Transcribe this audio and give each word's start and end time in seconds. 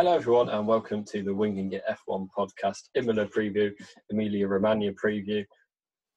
Hello, 0.00 0.14
everyone, 0.14 0.48
and 0.48 0.66
welcome 0.66 1.04
to 1.04 1.22
the 1.22 1.34
Winging 1.34 1.74
It 1.74 1.82
F1 2.08 2.26
podcast, 2.34 2.88
Imola 2.94 3.26
preview, 3.26 3.70
Emilia 4.10 4.48
Romagna 4.48 4.92
preview. 4.92 5.44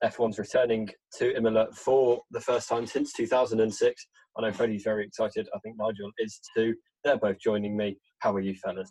F1's 0.02 0.40
returning 0.40 0.90
to 1.18 1.36
Imola 1.36 1.68
for 1.74 2.22
the 2.32 2.40
first 2.40 2.70
time 2.70 2.88
since 2.88 3.12
2006. 3.12 4.08
I 4.38 4.42
know 4.42 4.54
Freddie's 4.54 4.84
very 4.84 5.06
excited. 5.06 5.50
I 5.54 5.60
think 5.60 5.76
Nigel 5.78 6.10
is 6.18 6.40
too. 6.56 6.76
They're 7.04 7.18
both 7.18 7.38
joining 7.42 7.76
me. 7.76 7.98
How 8.20 8.34
are 8.34 8.40
you, 8.40 8.56
fellas? 8.56 8.90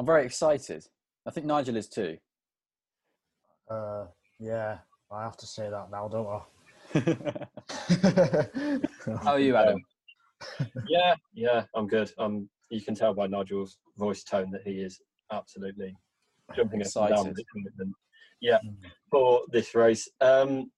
I'm 0.00 0.04
very 0.04 0.26
excited. 0.26 0.84
I 1.24 1.30
think 1.30 1.46
Nigel 1.46 1.76
is 1.76 1.88
too. 1.88 2.16
Uh, 3.70 4.06
yeah, 4.40 4.78
I 5.12 5.22
have 5.22 5.36
to 5.36 5.46
say 5.46 5.70
that 5.70 5.92
now, 5.92 6.08
don't 6.08 6.26
I? 6.26 6.40
How 9.22 9.34
are 9.34 9.38
you, 9.38 9.54
Adam? 9.54 9.78
Yeah, 10.88 11.14
yeah, 11.34 11.62
I'm 11.76 11.86
good. 11.86 12.10
Um, 12.18 12.48
you 12.70 12.80
can 12.80 12.94
tell 12.94 13.14
by 13.14 13.26
Nigel's 13.26 13.78
voice 13.96 14.24
tone 14.24 14.50
that 14.52 14.62
he 14.64 14.72
is 14.72 15.00
absolutely 15.32 15.94
jumping 16.54 16.80
up 16.80 16.86
and 16.86 16.94
down. 16.94 17.10
Excited. 17.10 17.28
with 17.28 17.38
excitement. 17.38 17.96
Yeah, 18.40 18.58
for 19.10 19.42
this 19.50 19.74
race. 19.74 20.08
Um, 20.20 20.70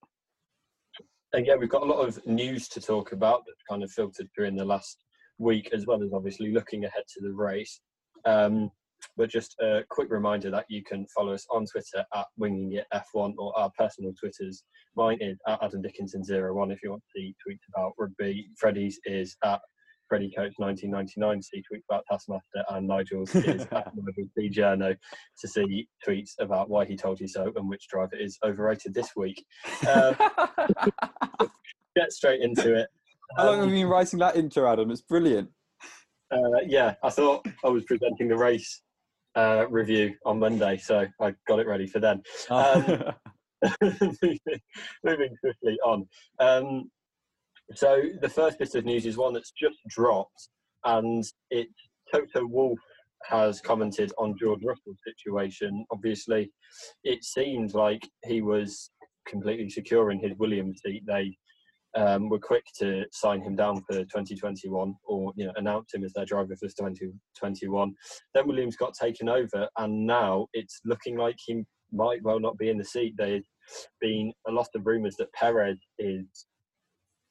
and 1.33 1.47
yeah, 1.47 1.57
we've 1.57 1.69
got 1.69 1.83
a 1.83 1.87
lot 1.87 2.07
of 2.07 2.25
news 2.27 2.69
to 2.69 2.81
talk 2.81 3.13
about 3.13 3.45
that 3.47 3.55
kind 3.69 3.83
of 3.83 3.91
filtered 3.91 4.29
through 4.35 4.47
in 4.47 4.57
the 4.57 4.65
last 4.65 5.05
week, 5.39 5.71
as 5.73 5.87
well 5.87 6.03
as 6.03 6.13
obviously 6.13 6.53
looking 6.53 6.85
ahead 6.85 7.05
to 7.17 7.23
the 7.23 7.33
race. 7.33 7.81
Um, 8.25 8.71
but 9.17 9.31
just 9.31 9.55
a 9.61 9.85
quick 9.91 10.11
reminder 10.11 10.51
that 10.51 10.67
you 10.69 10.83
can 10.83 11.07
follow 11.15 11.33
us 11.33 11.47
on 11.51 11.67
Twitter 11.67 12.05
at 12.15 12.27
Winging 12.37 12.73
It 12.73 12.87
F1 12.93 13.35
or 13.39 13.57
our 13.59 13.71
personal 13.79 14.13
Twitters. 14.19 14.65
Mine 14.97 15.19
is 15.21 15.39
at 15.47 15.63
Adam 15.63 15.83
Dickinson01 15.83 16.73
if 16.73 16.83
you 16.83 16.91
want 16.91 17.03
to 17.03 17.21
see 17.21 17.35
tweets 17.47 17.59
about 17.75 17.93
rugby. 17.99 18.49
Freddie's 18.57 18.99
is 19.05 19.37
at 19.45 19.61
Freddie 20.09 20.33
Coach 20.35 20.55
1999 20.57 21.39
to 21.39 21.43
see 21.43 21.59
tweets 21.71 21.83
about 21.89 22.05
Taskmaster, 22.11 22.65
and 22.71 22.87
Nigel's 22.87 23.35
is 23.35 23.67
Nigel 23.71 24.95
to 25.41 25.49
see 25.49 25.89
tweets 26.07 26.31
about 26.39 26.71
why 26.71 26.85
he 26.85 26.97
told 26.97 27.21
you 27.21 27.29
so 27.29 27.53
and 27.57 27.69
which 27.69 27.87
driver 27.89 28.17
is 28.17 28.39
overrated 28.45 28.95
this 28.95 29.11
week. 29.17 29.45
Um, 29.89 30.17
get 31.97 32.13
straight 32.13 32.41
into 32.41 32.75
it. 32.75 32.89
How 33.37 33.47
long 33.47 33.57
have 33.57 33.65
Um, 33.65 33.71
you 33.75 33.83
been 33.85 33.89
writing 33.91 34.19
that 34.21 34.37
intro, 34.37 34.71
Adam? 34.71 34.91
It's 34.91 35.03
brilliant. 35.03 35.51
uh, 36.33 36.61
yeah, 36.67 36.95
I 37.03 37.11
thought 37.11 37.47
I 37.65 37.69
was 37.69 37.85
presenting 37.85 38.29
the 38.29 38.37
race 38.37 38.83
uh, 39.35 39.67
review 39.69 40.15
on 40.25 40.39
Monday, 40.39 40.79
so 40.79 41.07
I 41.21 41.35
got 41.47 41.59
it 41.59 41.67
ready 41.67 41.87
for 41.87 42.01
then. 42.01 42.23
Um, 42.51 43.03
moving, 45.05 45.37
quickly 45.41 45.79
on. 45.85 46.07
Um, 46.39 46.91
so 47.75 48.03
the 48.21 48.29
first 48.29 48.59
bit 48.59 48.75
of 48.75 48.85
news 48.85 49.07
is 49.07 49.17
one 49.17 49.35
that's 49.35 49.53
just 49.53 49.79
dropped, 49.89 50.49
and 50.85 51.25
it 51.51 51.69
Toto 52.13 52.47
Wolff 52.47 52.79
has 53.25 53.61
commented 53.61 54.13
on 54.19 54.37
George 54.39 54.63
Russell's 54.65 54.99
situation. 55.07 55.85
Obviously, 55.91 56.51
it 57.05 57.25
seemed 57.25 57.75
like 57.75 58.09
he 58.25 58.41
was 58.41 58.91
completely 59.27 59.69
secure 59.69 60.11
in 60.11 60.19
his 60.19 60.33
Williams 60.39 60.81
seat. 60.85 61.03
They 61.07 61.37
um, 61.97 62.29
were 62.29 62.39
quick 62.39 62.65
to 62.79 63.05
sign 63.13 63.41
him 63.41 63.57
down 63.57 63.83
for 63.87 63.99
2021 63.99 64.95
or 65.07 65.33
you 65.37 65.47
know 65.47 65.53
announce 65.57 65.93
him 65.95 66.05
as 66.05 66.13
their 66.13 66.25
driver 66.25 66.55
for 66.57 66.69
2021. 66.69 67.95
Then 68.35 68.47
Williams 68.49 68.77
got 68.77 68.95
taken 68.95 69.29
over, 69.29 69.69
and 69.79 70.07
now 70.07 70.47
it's 70.55 70.81
looking 70.85 71.17
like 71.17 71.37
he 71.45 71.65
might 71.93 72.23
well 72.23 72.41
not 72.41 72.59
be 72.59 72.71
in 72.71 72.79
the 72.79 72.85
seat. 72.85 73.15
There's 73.17 73.47
been 74.01 74.33
a 74.47 74.53
lot 74.53 74.69
of 74.75 74.87
rumours 74.87 75.17
that 75.17 75.33
Perez 75.33 75.79
is 75.99 76.47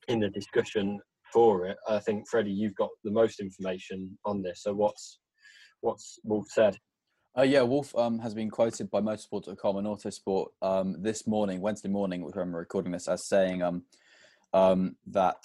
in 0.08 0.20
the 0.20 0.30
discussion 0.30 1.00
for 1.34 1.66
it. 1.66 1.78
I 1.88 2.00
think 2.00 2.28
Freddie, 2.28 2.52
you've 2.52 2.76
got 2.76 2.90
the 3.04 3.12
most 3.12 3.40
information 3.40 4.18
on 4.26 4.42
this. 4.42 4.64
So 4.64 4.74
what's 4.74 5.20
what's 5.82 6.20
Wolff 6.24 6.48
said? 6.50 6.78
Uh, 7.38 7.44
yeah, 7.44 7.62
Wolff 7.62 7.96
um, 7.96 8.18
has 8.20 8.34
been 8.34 8.50
quoted 8.50 8.90
by 8.90 9.00
Motorsport.com 9.00 9.78
and 9.78 9.86
Autosport 9.86 10.48
um, 10.64 10.96
this 11.00 11.28
morning, 11.28 11.62
Wednesday 11.62 11.90
morning, 11.90 12.24
which 12.24 12.36
I'm 12.36 12.56
recording 12.56 12.92
this, 12.92 13.08
as 13.08 13.26
saying 13.26 13.62
um, 13.62 13.84
um, 14.54 14.96
that 15.06 15.36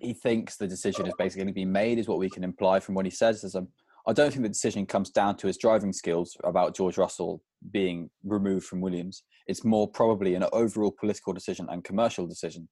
he 0.00 0.12
thinks 0.12 0.56
the 0.56 0.66
decision 0.66 1.06
is 1.06 1.14
basically 1.16 1.52
being 1.52 1.70
made, 1.70 1.98
is 1.98 2.08
what 2.08 2.18
we 2.18 2.28
can 2.28 2.42
imply 2.42 2.80
from 2.80 2.96
what 2.96 3.04
he 3.04 3.12
says. 3.12 3.44
As, 3.44 3.54
um, 3.54 3.68
I 4.08 4.12
don't 4.12 4.32
think 4.32 4.42
the 4.42 4.48
decision 4.48 4.86
comes 4.86 5.10
down 5.10 5.36
to 5.36 5.46
his 5.46 5.56
driving 5.56 5.92
skills 5.92 6.36
about 6.42 6.74
George 6.74 6.98
Russell 6.98 7.42
being 7.70 8.10
removed 8.24 8.66
from 8.66 8.80
Williams. 8.80 9.22
It's 9.46 9.64
more 9.64 9.86
probably 9.86 10.34
an 10.34 10.46
overall 10.52 10.90
political 10.90 11.32
decision 11.32 11.68
and 11.70 11.84
commercial 11.84 12.26
decision. 12.26 12.68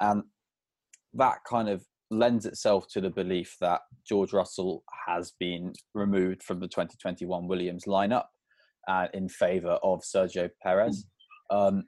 And 0.00 0.22
that 1.14 1.38
kind 1.48 1.68
of 1.68 1.84
lends 2.10 2.46
itself 2.46 2.86
to 2.88 3.00
the 3.00 3.10
belief 3.10 3.56
that 3.60 3.80
George 4.06 4.32
Russell 4.32 4.82
has 5.06 5.32
been 5.38 5.72
removed 5.94 6.42
from 6.42 6.60
the 6.60 6.68
2021 6.68 7.46
Williams 7.46 7.84
lineup 7.86 8.26
uh, 8.88 9.08
in 9.12 9.28
favour 9.28 9.78
of 9.82 10.00
Sergio 10.00 10.50
Perez. 10.62 11.06
Um, 11.50 11.84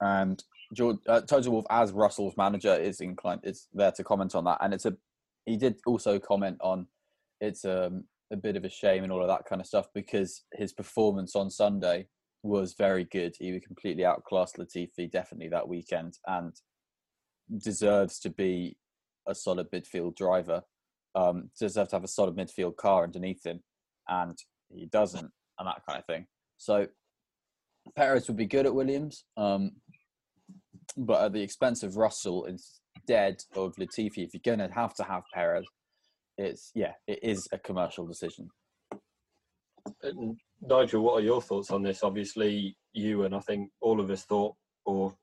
and 0.00 0.42
George, 0.74 0.96
uh, 1.08 1.20
Toto 1.20 1.50
Wolff, 1.50 1.66
as 1.70 1.92
Russell's 1.92 2.36
manager, 2.36 2.74
is 2.74 3.00
inclined 3.00 3.40
is 3.44 3.68
there 3.72 3.92
to 3.92 4.04
comment 4.04 4.34
on 4.34 4.44
that. 4.44 4.58
And 4.60 4.72
it's 4.72 4.86
a 4.86 4.96
he 5.44 5.56
did 5.56 5.80
also 5.86 6.18
comment 6.18 6.58
on 6.60 6.86
it's 7.40 7.64
um, 7.64 8.04
a 8.32 8.36
bit 8.36 8.56
of 8.56 8.64
a 8.64 8.70
shame 8.70 9.02
and 9.02 9.12
all 9.12 9.20
of 9.20 9.28
that 9.28 9.44
kind 9.44 9.60
of 9.60 9.66
stuff 9.66 9.86
because 9.94 10.44
his 10.54 10.72
performance 10.72 11.36
on 11.36 11.50
Sunday 11.50 12.06
was 12.42 12.74
very 12.74 13.04
good. 13.04 13.34
He 13.38 13.58
completely 13.60 14.04
outclassed 14.04 14.56
Latifi 14.56 15.10
definitely 15.10 15.48
that 15.48 15.68
weekend 15.68 16.18
and 16.26 16.54
deserves 17.58 18.18
to 18.20 18.30
be 18.30 18.76
a 19.26 19.34
solid 19.34 19.70
midfield 19.70 20.16
driver. 20.16 20.62
Um, 21.14 21.50
deserves 21.58 21.90
to 21.90 21.96
have 21.96 22.04
a 22.04 22.08
solid 22.08 22.36
midfield 22.36 22.76
car 22.76 23.04
underneath 23.04 23.44
him, 23.44 23.60
and 24.08 24.36
he 24.70 24.86
doesn't, 24.86 25.30
and 25.58 25.68
that 25.68 25.82
kind 25.86 25.98
of 25.98 26.06
thing. 26.06 26.26
So 26.56 26.86
Perez 27.94 28.28
would 28.28 28.36
be 28.36 28.46
good 28.46 28.66
at 28.66 28.74
Williams, 28.74 29.24
um, 29.36 29.72
but 30.96 31.22
at 31.22 31.32
the 31.32 31.42
expense 31.42 31.82
of 31.82 31.96
Russell 31.96 32.46
instead 32.46 33.42
of 33.54 33.74
Latifi. 33.76 34.18
If 34.18 34.32
you're 34.32 34.40
going 34.44 34.66
to 34.66 34.74
have 34.74 34.94
to 34.94 35.04
have 35.04 35.22
Perez, 35.34 35.66
it's 36.38 36.70
yeah, 36.74 36.92
it 37.06 37.18
is 37.22 37.46
a 37.52 37.58
commercial 37.58 38.06
decision. 38.06 38.48
And 40.02 40.38
Nigel, 40.60 41.02
what 41.02 41.14
are 41.14 41.24
your 41.24 41.42
thoughts 41.42 41.70
on 41.70 41.82
this? 41.82 42.02
Obviously, 42.02 42.76
you 42.92 43.24
and 43.24 43.34
I 43.34 43.40
think 43.40 43.70
all 43.80 44.00
of 44.00 44.10
us 44.10 44.24
thought 44.24 44.54
or 44.84 45.14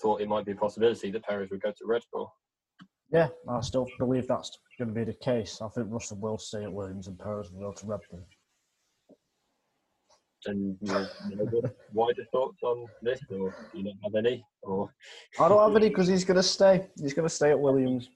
thought 0.00 0.20
it 0.20 0.28
might 0.28 0.44
be 0.44 0.52
a 0.52 0.56
possibility 0.56 1.10
that 1.10 1.24
Perez 1.24 1.50
would 1.50 1.62
go 1.62 1.70
to 1.70 1.86
Red 1.86 2.02
Bull. 2.12 2.32
yeah, 3.12 3.28
I 3.48 3.60
still 3.60 3.86
believe 3.98 4.26
that's 4.26 4.58
going 4.78 4.88
to 4.88 4.94
be 4.94 5.04
the 5.04 5.18
case. 5.18 5.60
I 5.62 5.68
think 5.68 5.88
Russell 5.90 6.18
will 6.18 6.38
stay 6.38 6.64
at 6.64 6.72
Williams 6.72 7.06
and 7.06 7.18
Perez 7.18 7.50
will 7.50 7.70
go 7.70 7.72
to 7.72 7.86
Red 7.86 8.00
Bull. 8.10 8.26
And 10.46 10.76
you 10.82 10.92
know, 10.92 11.06
you 11.30 11.36
know, 11.36 11.44
what 11.44 11.74
wider 11.92 12.24
thoughts 12.30 12.58
on 12.62 12.86
this, 13.00 13.18
or 13.30 13.54
do 13.72 13.78
you 13.78 13.84
not 13.84 13.94
have 14.04 14.14
any? 14.14 14.44
Or 14.62 14.90
I 15.40 15.48
don't 15.48 15.66
have 15.66 15.76
any 15.76 15.88
because 15.88 16.06
he's 16.06 16.24
going 16.24 16.36
to 16.36 16.42
stay. 16.42 16.86
He's 17.00 17.14
going 17.14 17.26
to 17.26 17.34
stay 17.34 17.50
at 17.50 17.58
Williams. 17.58 18.10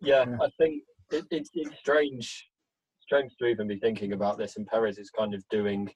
yeah, 0.00 0.24
Yeah. 0.28 0.38
I 0.42 0.48
think 0.58 0.82
it, 1.12 1.24
it's 1.30 1.50
it's 1.54 1.78
strange, 1.78 2.48
strange 3.00 3.32
to 3.38 3.46
even 3.46 3.68
be 3.68 3.78
thinking 3.78 4.12
about 4.12 4.38
this. 4.38 4.56
And 4.56 4.66
Perez 4.66 4.98
is 4.98 5.10
kind 5.10 5.34
of 5.34 5.44
doing 5.48 5.88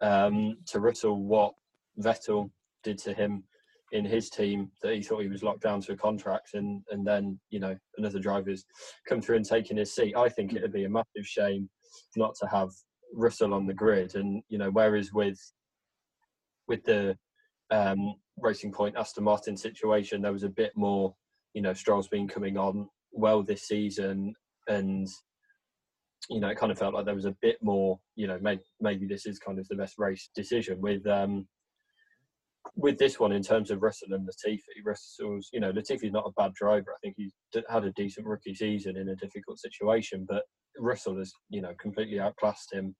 um, 0.00 0.56
to 0.66 0.80
Russell 0.80 1.22
what 1.22 1.54
Vettel 2.00 2.50
did 2.82 2.98
to 2.98 3.12
him 3.12 3.44
in 3.92 4.04
his 4.04 4.28
team 4.28 4.70
that 4.82 4.94
he 4.94 5.02
thought 5.02 5.22
he 5.22 5.28
was 5.28 5.42
locked 5.42 5.62
down 5.62 5.80
to 5.82 5.92
a 5.92 5.96
contract, 5.96 6.54
and 6.54 6.82
and 6.90 7.06
then 7.06 7.38
you 7.50 7.60
know 7.60 7.76
another 7.96 8.18
driver's 8.18 8.64
come 9.08 9.20
through 9.20 9.36
and 9.36 9.44
taken 9.44 9.76
his 9.76 9.94
seat. 9.94 10.16
I 10.16 10.28
think 10.28 10.52
it 10.52 10.62
would 10.62 10.72
be 10.72 10.84
a 10.84 10.90
massive 10.90 11.24
shame 11.24 11.68
not 12.16 12.34
to 12.40 12.46
have 12.46 12.70
Russell 13.14 13.54
on 13.54 13.66
the 13.66 13.74
grid, 13.74 14.14
and 14.14 14.42
you 14.48 14.58
know 14.58 14.70
whereas 14.70 15.12
with 15.12 15.38
with 16.66 16.84
the 16.84 17.16
um, 17.70 18.14
Racing 18.40 18.72
Point 18.72 18.96
Aston 18.96 19.24
Martin 19.24 19.56
situation, 19.56 20.22
there 20.22 20.32
was 20.32 20.44
a 20.44 20.48
bit 20.48 20.72
more, 20.76 21.14
you 21.54 21.62
know, 21.62 21.72
Stroll's 21.72 22.08
been 22.08 22.28
coming 22.28 22.56
on 22.56 22.88
well 23.12 23.42
this 23.42 23.62
season, 23.62 24.34
and 24.68 25.08
you 26.28 26.40
know, 26.40 26.48
it 26.48 26.58
kind 26.58 26.70
of 26.70 26.78
felt 26.78 26.94
like 26.94 27.06
there 27.06 27.14
was 27.14 27.24
a 27.24 27.36
bit 27.40 27.56
more, 27.62 27.98
you 28.14 28.26
know, 28.26 28.38
maybe, 28.42 28.62
maybe 28.80 29.06
this 29.06 29.24
is 29.24 29.38
kind 29.38 29.58
of 29.58 29.66
the 29.68 29.76
best 29.76 29.94
race 29.98 30.28
decision 30.34 30.80
with 30.80 31.06
um, 31.06 31.46
with 32.76 32.98
this 32.98 33.18
one 33.18 33.32
in 33.32 33.42
terms 33.42 33.70
of 33.70 33.82
Russell 33.82 34.12
and 34.12 34.28
Latifi. 34.28 34.84
Russell's, 34.84 35.48
you 35.52 35.60
know, 35.60 35.72
Latifi's 35.72 36.12
not 36.12 36.26
a 36.26 36.32
bad 36.40 36.54
driver. 36.54 36.92
I 36.92 36.98
think 37.02 37.14
he's 37.16 37.32
had 37.68 37.84
a 37.84 37.92
decent 37.92 38.26
rookie 38.26 38.54
season 38.54 38.96
in 38.96 39.08
a 39.08 39.16
difficult 39.16 39.58
situation, 39.58 40.26
but 40.28 40.44
Russell 40.78 41.18
has, 41.18 41.32
you 41.48 41.62
know, 41.62 41.72
completely 41.80 42.20
outclassed 42.20 42.72
him 42.72 42.94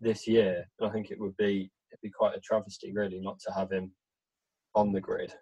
this 0.00 0.26
year, 0.26 0.64
and 0.78 0.88
I 0.88 0.92
think 0.92 1.10
it 1.10 1.20
would 1.20 1.36
be 1.36 1.70
it'd 1.90 2.00
be 2.02 2.10
quite 2.10 2.36
a 2.36 2.40
travesty, 2.40 2.92
really, 2.92 3.20
not 3.20 3.38
to 3.40 3.52
have 3.52 3.72
him 3.72 3.92
on 4.74 4.92
the 4.92 5.00
grid. 5.00 5.32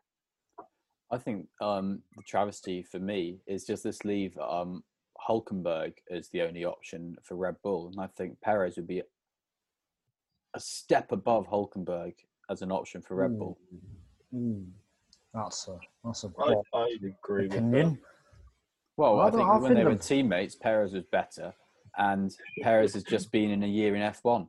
I 1.10 1.18
think 1.18 1.46
um, 1.60 2.02
the 2.16 2.22
travesty 2.26 2.82
for 2.82 2.98
me 2.98 3.40
is 3.46 3.64
just 3.64 3.84
this 3.84 4.04
leave 4.04 4.36
um, 4.38 4.82
Hulkenberg 5.28 5.92
as 6.10 6.28
the 6.30 6.42
only 6.42 6.64
option 6.64 7.16
for 7.22 7.36
Red 7.36 7.56
Bull, 7.62 7.88
and 7.88 8.00
I 8.00 8.08
think 8.16 8.40
Perez 8.40 8.76
would 8.76 8.86
be 8.86 9.02
a 10.54 10.60
step 10.60 11.12
above 11.12 11.46
Hulkenberg 11.48 12.14
as 12.50 12.62
an 12.62 12.70
option 12.72 13.02
for 13.02 13.14
Red 13.16 13.38
Bull. 13.38 13.58
Mm. 14.34 14.66
That's 15.34 15.68
a 15.68 15.78
that's 16.04 16.24
a 16.24 16.28
I, 16.28 16.30
bold 16.52 16.66
I 16.72 16.96
agree 16.96 17.42
with 17.44 17.50
that. 17.52 17.58
opinion. 17.58 17.98
Well, 18.96 19.20
I 19.20 19.26
I 19.26 19.30
don't- 19.30 19.38
think 19.40 19.62
when 19.62 19.74
they 19.74 19.80
think 19.84 19.88
were 19.90 19.96
teammates, 19.96 20.54
Perez 20.54 20.92
was 20.92 21.04
better, 21.04 21.52
and 21.98 22.34
Perez 22.62 22.94
has 22.94 23.02
just 23.04 23.30
been 23.30 23.50
in 23.50 23.62
a 23.62 23.66
year 23.66 23.94
in 23.94 24.02
F1. 24.02 24.48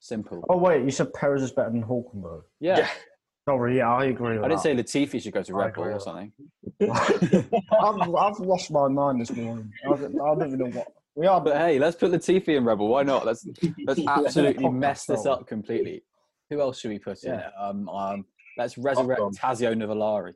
Simple. 0.00 0.44
Oh 0.48 0.56
wait, 0.56 0.84
you 0.84 0.90
said 0.90 1.12
Perez 1.12 1.42
is 1.42 1.52
better 1.52 1.70
than 1.70 1.82
Hulkenberg. 1.84 2.42
Yeah. 2.60 2.88
Sorry, 3.48 3.78
yeah, 3.78 3.88
I 3.94 4.04
agree. 4.06 4.36
With 4.36 4.44
I 4.44 4.48
didn't 4.48 4.62
that. 4.62 4.88
say 4.90 5.06
Latifi 5.06 5.22
should 5.22 5.32
go 5.32 5.42
to 5.42 5.54
Red 5.54 5.72
Bull 5.72 5.84
or 5.84 5.98
something. 6.00 6.30
I've, 6.82 8.14
I've 8.14 8.38
lost 8.40 8.70
my 8.70 8.88
mind 8.88 9.22
this 9.22 9.32
morning. 9.32 9.72
I 9.86 9.88
don't, 9.96 10.20
I 10.20 10.34
don't 10.34 10.46
even 10.48 10.58
know 10.58 10.78
what 10.78 10.88
we 11.14 11.26
are. 11.26 11.40
But 11.40 11.56
hey, 11.56 11.78
let's 11.78 11.96
put 11.96 12.12
Latifi 12.12 12.56
in 12.58 12.64
Rebel. 12.64 12.88
Why 12.88 13.02
not? 13.04 13.24
Let's 13.24 13.46
let's 13.86 14.00
absolutely 14.06 14.68
mess 14.68 15.06
this 15.06 15.24
up 15.26 15.46
completely. 15.46 16.02
Who 16.50 16.60
else 16.60 16.80
should 16.80 16.90
we 16.90 16.98
put 16.98 17.22
in? 17.24 17.34
Yeah. 17.34 17.50
Um, 17.60 17.88
um, 17.88 18.24
let's 18.56 18.78
resurrect 18.78 19.20
Tazio 19.36 19.74
Nuvolari. 19.74 20.32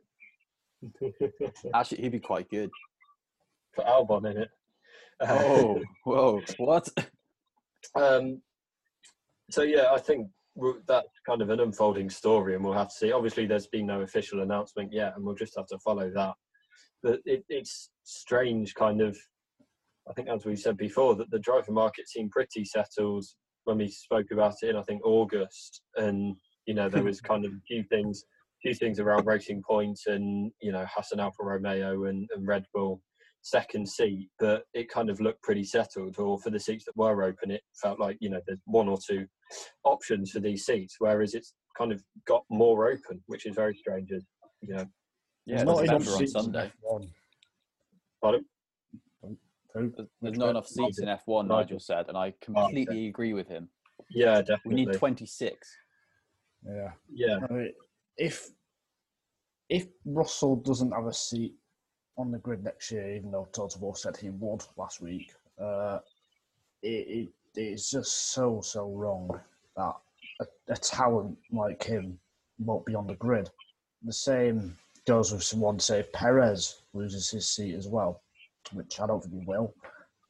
Actually, 1.73 2.01
he'd 2.01 2.11
be 2.11 2.19
quite 2.19 2.49
good. 2.49 2.69
Put 3.75 3.85
Albon 3.85 4.29
in 4.29 4.37
it. 4.37 4.49
Oh, 5.21 5.81
whoa, 6.03 6.41
what? 6.57 6.87
Um, 7.95 8.41
so 9.49 9.63
yeah, 9.63 9.87
I 9.91 9.99
think 9.99 10.27
that's 10.87 11.07
kind 11.25 11.41
of 11.41 11.49
an 11.49 11.59
unfolding 11.59 12.09
story, 12.09 12.55
and 12.55 12.63
we'll 12.63 12.73
have 12.73 12.89
to 12.89 12.95
see. 12.95 13.11
Obviously, 13.11 13.45
there's 13.45 13.67
been 13.67 13.87
no 13.87 14.01
official 14.01 14.41
announcement 14.41 14.91
yet, 14.91 15.13
and 15.15 15.25
we'll 15.25 15.35
just 15.35 15.55
have 15.57 15.67
to 15.67 15.79
follow 15.79 16.11
that. 16.13 16.33
But 17.01 17.19
it, 17.25 17.43
it's 17.49 17.89
strange, 18.03 18.73
kind 18.75 19.01
of. 19.01 19.17
I 20.09 20.13
think, 20.13 20.27
as 20.27 20.45
we 20.45 20.55
said 20.55 20.77
before, 20.77 21.15
that 21.15 21.31
the 21.31 21.39
driver 21.39 21.71
market 21.71 22.09
seemed 22.09 22.31
pretty 22.31 22.65
settled 22.65 23.25
when 23.65 23.77
we 23.77 23.89
spoke 23.89 24.31
about 24.31 24.55
it 24.61 24.69
in 24.69 24.75
I 24.75 24.83
think 24.83 25.05
August, 25.05 25.81
and 25.95 26.35
you 26.65 26.73
know 26.73 26.89
there 26.89 27.03
was 27.03 27.21
kind 27.31 27.45
of 27.45 27.51
a 27.51 27.61
few 27.67 27.83
things, 27.83 28.23
a 28.23 28.59
few 28.61 28.73
things 28.73 28.99
around 28.99 29.25
Racing 29.25 29.61
Point 29.67 29.99
and 30.07 30.51
you 30.61 30.71
know 30.71 30.85
Haas 30.85 31.11
and 31.11 31.21
Alfa 31.21 31.43
Romeo 31.43 32.05
and, 32.05 32.27
and 32.35 32.47
Red 32.47 32.65
Bull 32.73 33.01
second 33.43 33.87
seat, 33.87 34.29
but 34.39 34.63
it 34.73 34.89
kind 34.89 35.09
of 35.09 35.19
looked 35.19 35.43
pretty 35.43 35.63
settled. 35.63 36.17
Or 36.17 36.39
for 36.39 36.49
the 36.49 36.59
seats 36.59 36.85
that 36.85 36.95
were 36.95 37.23
open, 37.23 37.51
it 37.51 37.61
felt 37.81 37.99
like 37.99 38.17
you 38.19 38.29
know 38.29 38.41
there's 38.47 38.61
one 38.65 38.87
or 38.87 38.97
two 38.97 39.27
options 39.83 40.31
for 40.31 40.39
these 40.39 40.65
seats, 40.65 40.95
whereas 40.99 41.33
it's 41.33 41.53
kind 41.77 41.91
of 41.91 42.01
got 42.27 42.43
more 42.49 42.89
open, 42.89 43.21
which 43.27 43.45
is 43.45 43.55
very 43.55 43.75
strange. 43.75 44.11
as, 44.11 44.23
You 44.61 44.75
know, 44.75 44.85
Yeah, 45.45 45.63
There's 45.63 45.65
there's 45.65 45.65
not 45.65 45.83
enough 45.83 46.05
November 46.05 46.23
on 46.23 46.27
Sunday. 46.27 46.71
F1. 46.91 47.09
Pardon? 48.21 48.45
Who? 49.73 49.91
There's, 49.95 50.07
there's 50.21 50.37
not 50.37 50.49
enough 50.49 50.67
seats 50.67 50.99
in 50.99 51.07
F1, 51.07 51.47
Nigel. 51.47 51.57
Nigel 51.57 51.79
said, 51.79 52.07
and 52.07 52.17
I 52.17 52.33
completely 52.41 53.07
agree 53.07 53.33
with 53.33 53.47
him. 53.47 53.69
yeah, 54.09 54.41
definitely. 54.41 54.85
We 54.85 54.85
need 54.85 54.93
26. 54.93 55.77
Yeah. 56.65 56.91
yeah, 57.13 57.39
I 57.49 57.53
mean, 57.53 57.73
if 58.17 58.49
if 59.69 59.87
Russell 60.05 60.55
doesn't 60.57 60.91
have 60.91 61.07
a 61.07 61.13
seat 61.13 61.55
on 62.17 62.31
the 62.31 62.37
grid 62.37 62.63
next 62.63 62.91
year, 62.91 63.15
even 63.15 63.31
though 63.31 63.47
Toto 63.51 63.79
Wolff 63.79 63.97
said 63.97 64.15
he 64.15 64.29
would 64.29 64.63
last 64.77 65.01
week, 65.01 65.33
uh, 65.59 65.99
it, 66.81 66.87
it 66.87 67.29
it's 67.55 67.89
just 67.89 68.33
so 68.33 68.61
so 68.61 68.89
wrong 68.89 69.29
that 69.75 69.95
a, 70.41 70.45
a 70.69 70.75
talent 70.77 71.37
like 71.51 71.83
him 71.83 72.17
won't 72.59 72.85
be 72.85 72.95
on 72.95 73.07
the 73.07 73.15
grid. 73.15 73.49
The 74.03 74.13
same 74.13 74.77
goes 75.05 75.31
with 75.31 75.43
someone 75.43 75.79
say 75.79 76.05
Perez 76.13 76.81
loses 76.93 77.29
his 77.29 77.47
seat 77.47 77.75
as 77.75 77.87
well, 77.87 78.21
which 78.71 78.99
I 78.99 79.07
don't 79.07 79.21
think 79.21 79.33
he 79.33 79.45
will. 79.45 79.73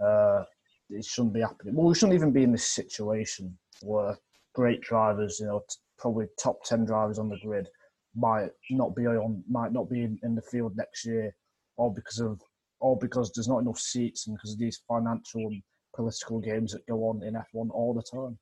Uh, 0.03 0.43
it 0.89 1.05
shouldn't 1.05 1.33
be 1.33 1.41
happening. 1.41 1.75
Well, 1.75 1.87
we 1.87 1.95
shouldn't 1.95 2.15
even 2.15 2.31
be 2.31 2.43
in 2.43 2.51
this 2.51 2.71
situation 2.71 3.57
where 3.81 4.17
great 4.53 4.81
drivers, 4.81 5.39
you 5.39 5.47
know, 5.47 5.63
t- 5.69 5.75
probably 5.97 6.25
top 6.39 6.63
ten 6.63 6.85
drivers 6.85 7.19
on 7.19 7.29
the 7.29 7.37
grid, 7.37 7.67
might 8.15 8.49
not 8.69 8.95
be 8.95 9.07
on, 9.07 9.43
might 9.49 9.73
not 9.73 9.89
be 9.89 10.03
in, 10.03 10.19
in 10.23 10.35
the 10.35 10.41
field 10.41 10.75
next 10.75 11.05
year, 11.05 11.35
all 11.77 11.89
because 11.89 12.19
of, 12.19 12.41
all 12.79 12.95
because 12.95 13.31
there's 13.31 13.47
not 13.47 13.59
enough 13.59 13.79
seats 13.79 14.27
and 14.27 14.35
because 14.35 14.53
of 14.53 14.59
these 14.59 14.81
financial 14.87 15.47
and 15.47 15.63
political 15.95 16.39
games 16.39 16.73
that 16.73 16.85
go 16.87 17.09
on 17.09 17.23
in 17.23 17.33
F1 17.33 17.69
all 17.71 17.93
the 17.93 18.03
time. 18.03 18.37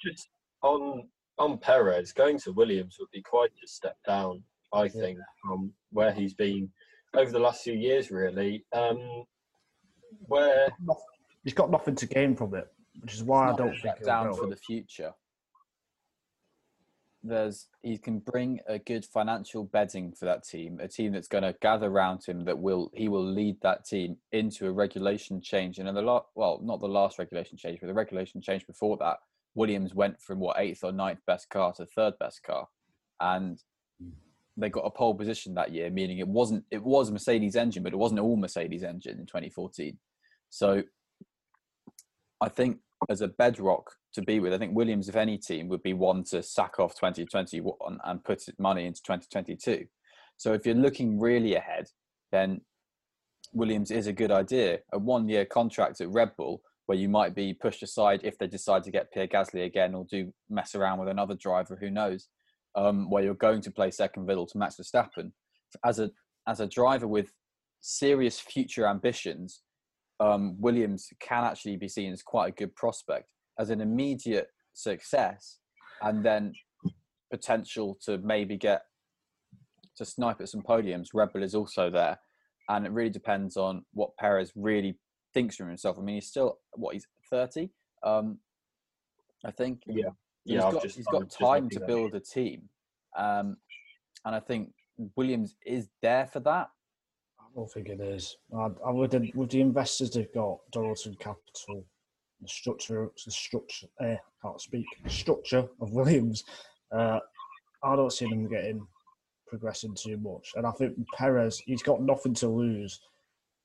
just 0.00 0.28
on 0.62 1.08
on 1.38 1.56
Perez 1.56 2.12
going 2.12 2.38
to 2.38 2.52
Williams 2.52 2.96
would 2.98 3.10
be 3.12 3.22
quite 3.22 3.50
a 3.62 3.66
step 3.66 3.96
down, 4.06 4.42
I 4.72 4.88
think, 4.88 5.18
from 5.42 5.72
where 5.92 6.12
he's 6.12 6.34
been 6.34 6.68
over 7.14 7.30
the 7.30 7.38
last 7.38 7.62
few 7.62 7.74
years. 7.74 8.10
Really, 8.10 8.64
um, 8.72 9.24
where 10.26 10.68
He's 11.48 11.54
got 11.54 11.70
nothing 11.70 11.94
to 11.94 12.06
gain 12.06 12.36
from 12.36 12.54
it, 12.54 12.68
which 13.00 13.14
is 13.14 13.22
why 13.22 13.50
I 13.50 13.56
don't 13.56 13.70
think 13.70 13.78
step 13.78 13.98
he'll 14.00 14.06
down 14.06 14.34
for 14.34 14.46
the 14.46 14.56
future. 14.56 15.12
There's 17.22 17.68
he 17.82 17.96
can 17.96 18.18
bring 18.18 18.60
a 18.66 18.78
good 18.78 19.04
financial 19.04 19.64
bedding 19.64 20.12
for 20.12 20.26
that 20.26 20.44
team, 20.44 20.78
a 20.78 20.88
team 20.88 21.12
that's 21.12 21.26
going 21.26 21.44
to 21.44 21.54
gather 21.62 21.86
around 21.86 22.24
him 22.24 22.44
that 22.44 22.58
will 22.58 22.90
he 22.94 23.08
will 23.08 23.24
lead 23.24 23.56
that 23.62 23.86
team 23.86 24.18
into 24.32 24.66
a 24.66 24.72
regulation 24.72 25.40
change. 25.40 25.78
And 25.78 25.88
in 25.88 25.94
the 25.94 26.02
lot, 26.02 26.26
well, 26.34 26.60
not 26.62 26.80
the 26.80 26.86
last 26.86 27.18
regulation 27.18 27.56
change, 27.56 27.80
but 27.80 27.86
the 27.86 27.94
regulation 27.94 28.42
change 28.42 28.66
before 28.66 28.98
that, 28.98 29.16
Williams 29.54 29.94
went 29.94 30.20
from 30.20 30.40
what 30.40 30.58
eighth 30.58 30.84
or 30.84 30.92
ninth 30.92 31.20
best 31.26 31.48
car 31.48 31.72
to 31.74 31.86
third 31.86 32.12
best 32.20 32.42
car, 32.42 32.68
and 33.20 33.62
they 34.58 34.68
got 34.68 34.86
a 34.86 34.90
pole 34.90 35.14
position 35.14 35.54
that 35.54 35.72
year, 35.72 35.90
meaning 35.90 36.18
it 36.18 36.28
wasn't 36.28 36.64
it 36.70 36.82
was 36.82 37.08
a 37.08 37.12
Mercedes 37.12 37.56
engine, 37.56 37.82
but 37.82 37.92
it 37.92 37.98
wasn't 37.98 38.20
all 38.20 38.36
Mercedes 38.36 38.82
engine 38.82 39.18
in 39.18 39.26
2014. 39.26 39.96
So 40.50 40.82
I 42.40 42.48
think 42.48 42.78
as 43.08 43.20
a 43.20 43.28
bedrock 43.28 43.92
to 44.14 44.22
be 44.22 44.40
with, 44.40 44.52
I 44.52 44.58
think 44.58 44.74
Williams, 44.74 45.08
if 45.08 45.16
any 45.16 45.38
team, 45.38 45.68
would 45.68 45.82
be 45.82 45.92
one 45.92 46.24
to 46.24 46.42
sack 46.42 46.80
off 46.80 46.94
2021 46.96 47.98
and 48.04 48.24
put 48.24 48.44
money 48.58 48.86
into 48.86 49.02
2022. 49.02 49.86
So 50.36 50.52
if 50.54 50.66
you're 50.66 50.74
looking 50.74 51.20
really 51.20 51.54
ahead, 51.54 51.88
then 52.32 52.60
Williams 53.52 53.90
is 53.90 54.06
a 54.06 54.12
good 54.12 54.30
idea. 54.30 54.80
A 54.92 54.98
one 54.98 55.28
year 55.28 55.44
contract 55.44 56.00
at 56.00 56.10
Red 56.10 56.32
Bull, 56.36 56.62
where 56.86 56.98
you 56.98 57.08
might 57.08 57.34
be 57.34 57.54
pushed 57.54 57.82
aside 57.82 58.20
if 58.24 58.38
they 58.38 58.46
decide 58.46 58.82
to 58.84 58.90
get 58.90 59.12
Pierre 59.12 59.28
Gasly 59.28 59.64
again 59.64 59.94
or 59.94 60.04
do 60.10 60.32
mess 60.48 60.74
around 60.74 60.98
with 60.98 61.08
another 61.08 61.34
driver, 61.34 61.76
who 61.80 61.90
knows, 61.90 62.28
um, 62.78 63.10
where 63.10 63.24
you're 63.24 63.46
going 63.46 63.62
to 63.62 63.70
play 63.78 63.90
second 63.90 64.26
fiddle 64.26 64.46
to 64.46 64.58
Max 64.58 64.76
Verstappen. 64.76 65.32
As 65.84 65.98
a, 65.98 66.10
as 66.46 66.60
a 66.60 66.66
driver 66.78 67.08
with 67.16 67.28
serious 67.80 68.36
future 68.52 68.86
ambitions, 68.86 69.62
um, 70.20 70.56
Williams 70.66 71.02
can 71.28 71.44
actually 71.44 71.76
be 71.76 71.88
seen 71.88 72.12
as 72.12 72.22
quite 72.22 72.48
a 72.52 72.58
good 72.60 72.74
prospect 72.82 73.26
as 73.58 73.70
an 73.70 73.80
immediate 73.80 74.48
success, 74.72 75.58
and 76.02 76.24
then 76.24 76.52
potential 77.30 77.98
to 78.04 78.18
maybe 78.18 78.56
get 78.56 78.82
to 79.96 80.04
snipe 80.04 80.40
at 80.40 80.48
some 80.48 80.62
podiums. 80.62 81.08
Red 81.12 81.32
Bull 81.32 81.42
is 81.42 81.56
also 81.56 81.90
there, 81.90 82.16
and 82.68 82.86
it 82.86 82.92
really 82.92 83.10
depends 83.10 83.56
on 83.56 83.84
what 83.92 84.16
Perez 84.20 84.52
really 84.54 84.96
thinks 85.34 85.56
from 85.56 85.68
himself. 85.68 85.98
I 85.98 86.02
mean, 86.02 86.14
he's 86.14 86.28
still 86.28 86.58
what 86.74 86.94
he's 86.94 87.06
thirty, 87.30 87.70
um, 88.04 88.38
I 89.44 89.50
think. 89.50 89.82
Yeah. 89.86 90.10
So 90.48 90.54
Yeah, 90.54 90.64
he's 90.64 90.72
got, 90.74 90.82
just- 90.82 90.96
he's 90.96 91.06
I'm 91.08 91.12
got 91.12 91.30
time 91.30 91.64
looking 91.64 91.78
to 91.78 91.84
at 91.84 91.86
build 91.86 92.14
a 92.14 92.20
team, 92.20 92.68
um, 93.16 93.58
and 94.24 94.34
I 94.34 94.40
think 94.40 94.72
Williams 95.14 95.56
is 95.66 95.88
there 96.00 96.26
for 96.26 96.40
that. 96.40 96.70
I 97.38 97.44
don't 97.54 97.70
think 97.70 97.88
it 97.88 98.00
is. 98.00 98.38
I, 98.56 98.68
I 98.86 98.90
with 98.90 99.10
the 99.10 99.30
with 99.34 99.50
the 99.50 99.60
investors 99.60 100.10
they've 100.10 100.32
got, 100.32 100.58
Dorilton 100.72 101.18
Capital, 101.18 101.84
the 102.40 102.48
structure, 102.48 103.10
the 103.24 103.30
structure, 103.30 103.88
eh, 104.00 104.16
can't 104.40 104.60
speak, 104.60 104.86
structure 105.06 105.68
of 105.82 105.90
Williams. 105.92 106.44
Uh, 106.90 107.20
I 107.82 107.94
don't 107.96 108.12
see 108.12 108.26
them 108.26 108.48
getting 108.48 108.86
progressing 109.48 109.94
too 109.94 110.16
much, 110.16 110.52
and 110.56 110.66
I 110.66 110.70
think 110.72 110.96
Perez, 111.14 111.58
he's 111.58 111.82
got 111.82 112.00
nothing 112.00 112.32
to 112.34 112.48
lose 112.48 113.00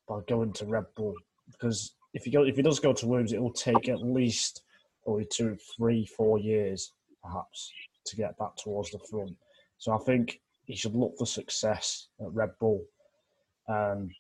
by 0.09 0.19
going 0.27 0.51
to 0.53 0.65
Red 0.65 0.85
Bull 0.95 1.15
because 1.49 1.93
if 2.13 2.25
he 2.25 2.31
go, 2.31 2.43
if 2.43 2.57
he 2.57 2.61
does 2.61 2.81
go 2.81 2.91
to 2.91 3.07
Williams, 3.07 3.31
it 3.31 3.41
will 3.41 3.53
take 3.53 3.87
at 3.87 4.01
least 4.01 4.63
probably 5.03 5.27
two, 5.31 5.57
three, 5.75 6.05
four 6.05 6.39
years 6.39 6.93
perhaps 7.23 7.71
to 8.05 8.15
get 8.15 8.37
back 8.37 8.55
towards 8.57 8.91
the 8.91 8.99
front. 9.09 9.35
So 9.77 9.93
I 9.93 9.97
think 9.99 10.39
he 10.65 10.75
should 10.75 10.95
look 10.95 11.13
for 11.17 11.25
success 11.25 12.07
at 12.21 12.31
Red 12.31 12.51
Bull 12.59 12.83
and 13.67 14.11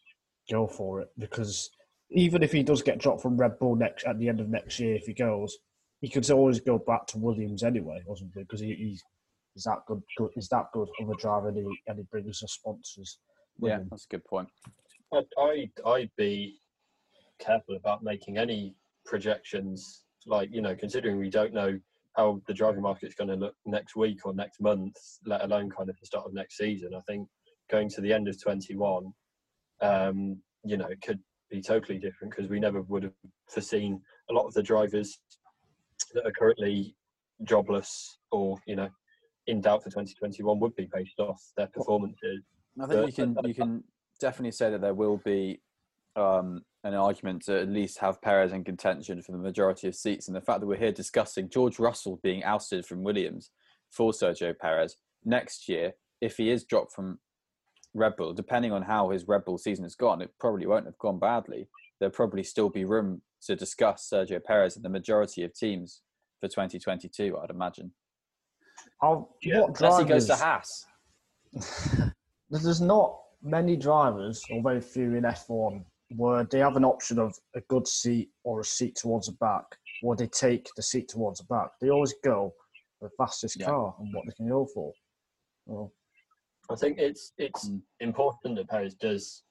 go 0.49 0.67
for 0.67 1.01
it 1.01 1.09
because 1.17 1.69
even 2.11 2.43
if 2.43 2.51
he 2.51 2.63
does 2.63 2.81
get 2.81 2.99
dropped 2.99 3.21
from 3.21 3.37
Red 3.37 3.57
Bull 3.59 3.75
next 3.75 4.05
at 4.05 4.19
the 4.19 4.29
end 4.29 4.39
of 4.39 4.49
next 4.49 4.79
year, 4.79 4.95
if 4.95 5.05
he 5.05 5.13
goes, 5.13 5.57
he 6.01 6.09
could 6.09 6.29
always 6.31 6.59
go 6.59 6.77
back 6.77 7.07
to 7.07 7.17
Williams 7.17 7.63
anyway, 7.63 8.01
wasn't 8.05 8.31
he? 8.35 8.41
Because 8.41 8.59
he, 8.59 8.73
he's 8.75 9.03
he's 9.53 9.63
that 9.63 9.79
good, 9.87 10.01
good. 10.17 10.31
He's 10.35 10.49
that 10.49 10.65
good 10.73 10.89
of 10.99 11.09
a 11.09 11.15
driver, 11.15 11.49
and 11.49 11.57
he, 11.57 11.65
and 11.87 11.97
he 11.97 12.05
brings 12.11 12.43
us 12.43 12.53
sponsors. 12.53 13.19
Yeah, 13.59 13.77
him. 13.77 13.87
that's 13.89 14.05
a 14.05 14.15
good 14.15 14.25
point. 14.25 14.49
I'd, 15.13 15.25
I'd, 15.39 15.71
I'd 15.85 16.11
be 16.17 16.59
careful 17.39 17.75
about 17.75 18.03
making 18.03 18.37
any 18.37 18.75
projections, 19.05 20.03
like, 20.27 20.49
you 20.51 20.61
know, 20.61 20.75
considering 20.75 21.17
we 21.17 21.29
don't 21.29 21.53
know 21.53 21.79
how 22.15 22.41
the 22.47 22.53
driving 22.53 22.81
market's 22.81 23.15
going 23.15 23.29
to 23.29 23.35
look 23.35 23.55
next 23.65 23.95
week 23.95 24.19
or 24.25 24.33
next 24.33 24.61
month, 24.61 24.95
let 25.25 25.43
alone 25.43 25.69
kind 25.69 25.89
of 25.89 25.97
the 25.99 26.05
start 26.05 26.25
of 26.25 26.33
next 26.33 26.57
season. 26.57 26.93
I 26.95 27.01
think 27.01 27.27
going 27.71 27.89
to 27.89 28.01
the 28.01 28.13
end 28.13 28.27
of 28.27 28.41
21, 28.41 29.11
um, 29.81 30.37
you 30.63 30.77
know, 30.77 30.87
it 30.87 31.01
could 31.01 31.19
be 31.49 31.61
totally 31.61 31.97
different 31.97 32.35
because 32.35 32.49
we 32.49 32.59
never 32.59 32.81
would 32.83 33.03
have 33.03 33.13
foreseen 33.49 34.01
a 34.29 34.33
lot 34.33 34.45
of 34.45 34.53
the 34.53 34.63
drivers 34.63 35.19
that 36.13 36.25
are 36.25 36.31
currently 36.31 36.95
jobless 37.43 38.17
or, 38.31 38.57
you 38.67 38.75
know, 38.75 38.89
in 39.47 39.59
doubt 39.59 39.83
for 39.83 39.89
2021 39.89 40.59
would 40.59 40.75
be 40.75 40.87
based 40.93 41.19
off 41.19 41.41
their 41.57 41.67
performances. 41.67 42.43
I 42.81 42.85
think 42.87 42.99
But- 43.01 43.07
you 43.07 43.13
can 43.13 43.47
you 43.47 43.53
can 43.55 43.83
definitely 44.19 44.51
say 44.51 44.69
that 44.69 44.81
there 44.81 44.93
will 44.93 45.17
be 45.17 45.59
um, 46.15 46.61
an 46.83 46.93
argument 46.93 47.43
to 47.43 47.59
at 47.59 47.69
least 47.69 47.97
have 47.99 48.21
Perez 48.21 48.51
in 48.51 48.63
contention 48.63 49.21
for 49.21 49.31
the 49.31 49.37
majority 49.37 49.87
of 49.87 49.95
seats. 49.95 50.27
And 50.27 50.35
the 50.35 50.41
fact 50.41 50.59
that 50.59 50.67
we're 50.67 50.77
here 50.77 50.91
discussing 50.91 51.49
George 51.49 51.79
Russell 51.79 52.19
being 52.23 52.43
ousted 52.43 52.85
from 52.85 53.03
Williams 53.03 53.51
for 53.89 54.11
Sergio 54.11 54.57
Perez 54.57 54.97
next 55.23 55.69
year, 55.69 55.93
if 56.21 56.37
he 56.37 56.49
is 56.49 56.65
dropped 56.65 56.93
from 56.93 57.19
Red 57.93 58.15
Bull, 58.15 58.33
depending 58.33 58.71
on 58.71 58.81
how 58.81 59.09
his 59.09 59.27
Red 59.27 59.45
Bull 59.45 59.57
season 59.57 59.83
has 59.83 59.95
gone, 59.95 60.21
it 60.21 60.31
probably 60.39 60.65
won't 60.65 60.85
have 60.85 60.97
gone 60.97 61.19
badly. 61.19 61.67
There'll 61.99 62.11
probably 62.11 62.43
still 62.43 62.69
be 62.69 62.85
room 62.85 63.21
to 63.45 63.55
discuss 63.55 64.09
Sergio 64.11 64.43
Perez 64.43 64.75
in 64.75 64.83
the 64.83 64.89
majority 64.89 65.43
of 65.43 65.53
teams 65.53 66.01
for 66.39 66.47
2022, 66.47 67.37
I'd 67.37 67.49
imagine. 67.49 67.91
How, 69.01 69.29
Yeah, 69.41 69.61
what 69.61 69.79
Unless 69.79 69.99
he 69.99 70.05
goes 70.05 70.25
to 70.27 70.35
Haas. 70.35 70.85
There's 72.49 72.81
not 72.81 73.19
many 73.41 73.75
drivers, 73.75 74.43
or 74.51 74.61
very 74.61 74.81
few 74.81 75.15
in 75.15 75.23
F1, 75.23 75.83
where 76.15 76.43
they 76.43 76.59
have 76.59 76.75
an 76.75 76.85
option 76.85 77.19
of 77.19 77.35
a 77.55 77.61
good 77.61 77.87
seat 77.87 78.29
or 78.43 78.59
a 78.59 78.65
seat 78.65 78.95
towards 78.95 79.27
the 79.27 79.33
back, 79.33 79.65
or 80.01 80.15
they 80.15 80.27
take 80.27 80.69
the 80.75 80.81
seat 80.83 81.07
towards 81.09 81.39
the 81.39 81.45
back. 81.45 81.69
They 81.81 81.89
always 81.89 82.13
go 82.23 82.53
the 83.01 83.09
fastest 83.17 83.59
Yeah. 83.59 83.67
car 83.67 83.95
and 83.99 84.13
what 84.13 84.25
they 84.25 84.33
can 84.33 84.47
go 84.49 84.65
for. 84.65 84.93
Well, 85.65 85.93
I 86.69 86.75
think 86.75 86.97
it's 86.99 87.33
it's 87.37 87.69
Mm. 87.69 87.83
important 87.99 88.55
that 88.55 88.69
Perez 88.69 88.95
does 88.95 89.43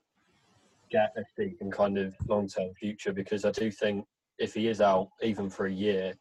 get 0.91 1.13
a 1.17 1.25
seat 1.37 1.57
in 1.61 1.71
kind 1.71 1.99
of 1.99 2.15
long 2.29 2.49
term 2.49 2.73
future 2.75 3.13
because 3.13 3.45
I 3.45 3.51
do 3.51 3.71
think 3.71 4.07
if 4.39 4.55
he 4.55 4.69
is 4.69 4.81
out 4.81 5.11
even 5.23 5.49
for 5.51 5.67
a 5.67 5.73
year 5.73 6.15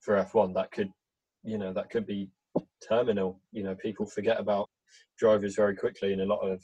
for 0.00 0.16
F1, 0.16 0.52
that 0.54 0.70
could 0.72 0.92
you 1.42 1.58
know 1.58 1.72
that 1.72 1.90
could 1.90 2.06
be 2.06 2.30
terminal. 2.80 3.40
You 3.52 3.62
know, 3.64 3.74
people 3.74 4.06
forget 4.06 4.38
about 4.40 4.68
drivers 5.18 5.54
very 5.56 5.76
quickly 5.76 6.12
in 6.12 6.20
a 6.20 6.26
lot 6.26 6.40
of 6.40 6.62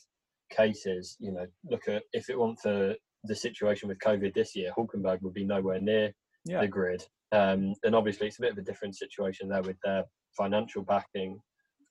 cases. 0.51 1.17
You 1.21 1.33
know, 1.33 1.47
look 1.65 1.89
at 1.89 2.05
if 2.13 2.29
it 2.31 2.39
weren't 2.39 2.61
for 2.61 2.97
the 3.25 3.35
situation 3.35 3.89
with 3.89 3.99
COVID 3.99 4.35
this 4.35 4.55
year, 4.57 4.73
Hulkenberg 4.77 5.21
would 5.23 5.35
be 5.35 5.45
nowhere 5.45 5.81
near 5.81 6.13
Yeah. 6.45 6.61
the 6.63 6.69
grid. 6.69 7.07
Um, 7.33 7.75
and 7.85 7.95
obviously, 7.95 8.27
it's 8.27 8.39
a 8.39 8.43
bit 8.43 8.53
of 8.53 8.59
a 8.59 8.63
different 8.63 8.97
situation 8.97 9.49
there 9.49 9.63
with 9.63 9.77
their 9.85 10.05
financial 10.37 10.83
backing. 10.83 11.41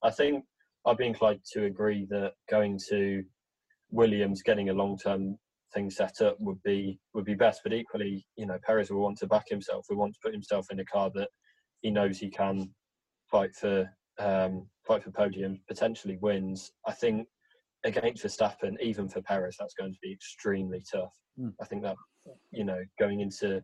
I 0.04 0.10
think 0.12 0.46
I'd 0.86 0.98
be 0.98 1.06
inclined 1.08 1.42
to 1.54 1.66
agree 1.66 2.06
that 2.10 2.34
going 2.50 2.80
to 2.90 3.24
Williams, 3.92 4.42
getting 4.44 4.70
a 4.70 4.74
long-term 4.74 5.38
thing 5.74 5.90
set 5.90 6.22
up 6.22 6.36
would 6.40 6.62
be 6.64 7.00
would 7.14 7.26
be 7.26 7.36
best. 7.36 7.62
But 7.64 7.74
equally, 7.74 8.26
you 8.36 8.46
know, 8.46 8.58
Perez 8.66 8.90
will 8.90 9.02
want 9.02 9.18
to 9.20 9.28
back 9.28 9.48
himself. 9.48 9.86
Will 9.90 9.98
want 9.98 10.14
to 10.14 10.20
put 10.24 10.34
himself 10.34 10.68
in 10.72 10.80
a 10.80 10.86
car 10.86 11.12
that 11.16 11.30
he 11.82 11.92
knows 11.92 12.18
he 12.18 12.30
can 12.30 12.74
fight 13.30 13.56
for 13.56 13.90
um, 14.20 14.68
fight 14.86 15.04
for 15.04 15.12
podium, 15.12 15.62
potentially 15.68 16.18
wins. 16.18 16.72
I 16.86 16.92
think 16.94 17.28
against 17.84 18.24
Verstappen, 18.24 18.80
even 18.82 19.08
for 19.08 19.22
Perez, 19.22 19.56
that's 19.60 19.74
going 19.74 19.94
to 19.94 20.00
be 20.02 20.12
extremely 20.12 20.84
tough. 20.92 21.14
Mm. 21.40 21.54
I 21.62 21.66
think 21.66 21.84
that 21.84 21.96
you 22.52 22.64
know 22.64 22.80
going 23.00 23.22
into 23.22 23.64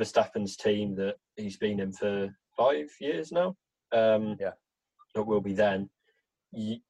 Verstappen's 0.00 0.56
team 0.56 0.94
that 0.96 1.16
he's 1.36 1.56
been 1.56 1.80
in 1.80 1.92
for 1.92 2.28
five 2.56 2.88
years 3.00 3.32
now. 3.32 3.56
Um, 3.92 4.36
Yeah. 4.38 4.52
that 5.14 5.22
will 5.22 5.40
be 5.40 5.54
then. 5.54 5.88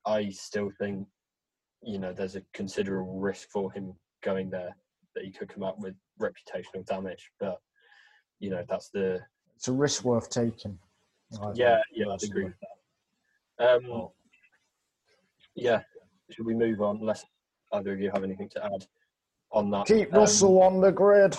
I 0.07 0.31
still 0.31 0.71
think 0.79 1.07
you 1.83 1.99
know 1.99 2.13
there's 2.13 2.37
a 2.37 2.43
considerable 2.55 3.19
risk 3.19 3.49
for 3.51 3.71
him 3.73 3.95
going 4.23 4.51
there 4.51 4.77
that 5.15 5.25
he 5.25 5.31
could 5.31 5.49
come 5.49 5.63
up 5.63 5.79
with 5.79 5.95
reputational 6.21 6.85
damage. 6.87 7.31
But 7.39 7.59
you 8.41 8.51
know 8.51 8.65
that's 8.69 8.91
the 8.91 9.21
it's 9.57 9.69
a 9.69 9.73
risk 9.73 10.05
worth 10.05 10.31
taking. 10.31 10.79
I 11.41 11.53
yeah 11.55 11.81
yeah 11.93 12.07
I'd 12.09 12.23
agree 12.23 12.45
with 12.45 12.55
that. 12.61 12.79
Um, 13.61 14.09
yeah, 15.57 15.83
should 16.31 16.47
we 16.47 16.55
move 16.55 16.81
on? 16.81 16.99
Unless 17.01 17.25
either 17.73 17.93
of 17.93 18.01
you 18.01 18.11
have 18.13 18.25
anything 18.25 18.49
to 18.51 18.65
add 18.65 18.87
on 19.53 19.71
that. 19.71 19.87
Keep 19.87 20.13
Um, 20.13 20.21
Russell 20.21 20.63
on 20.63 20.81
the 20.81 20.91
grid. 20.93 21.37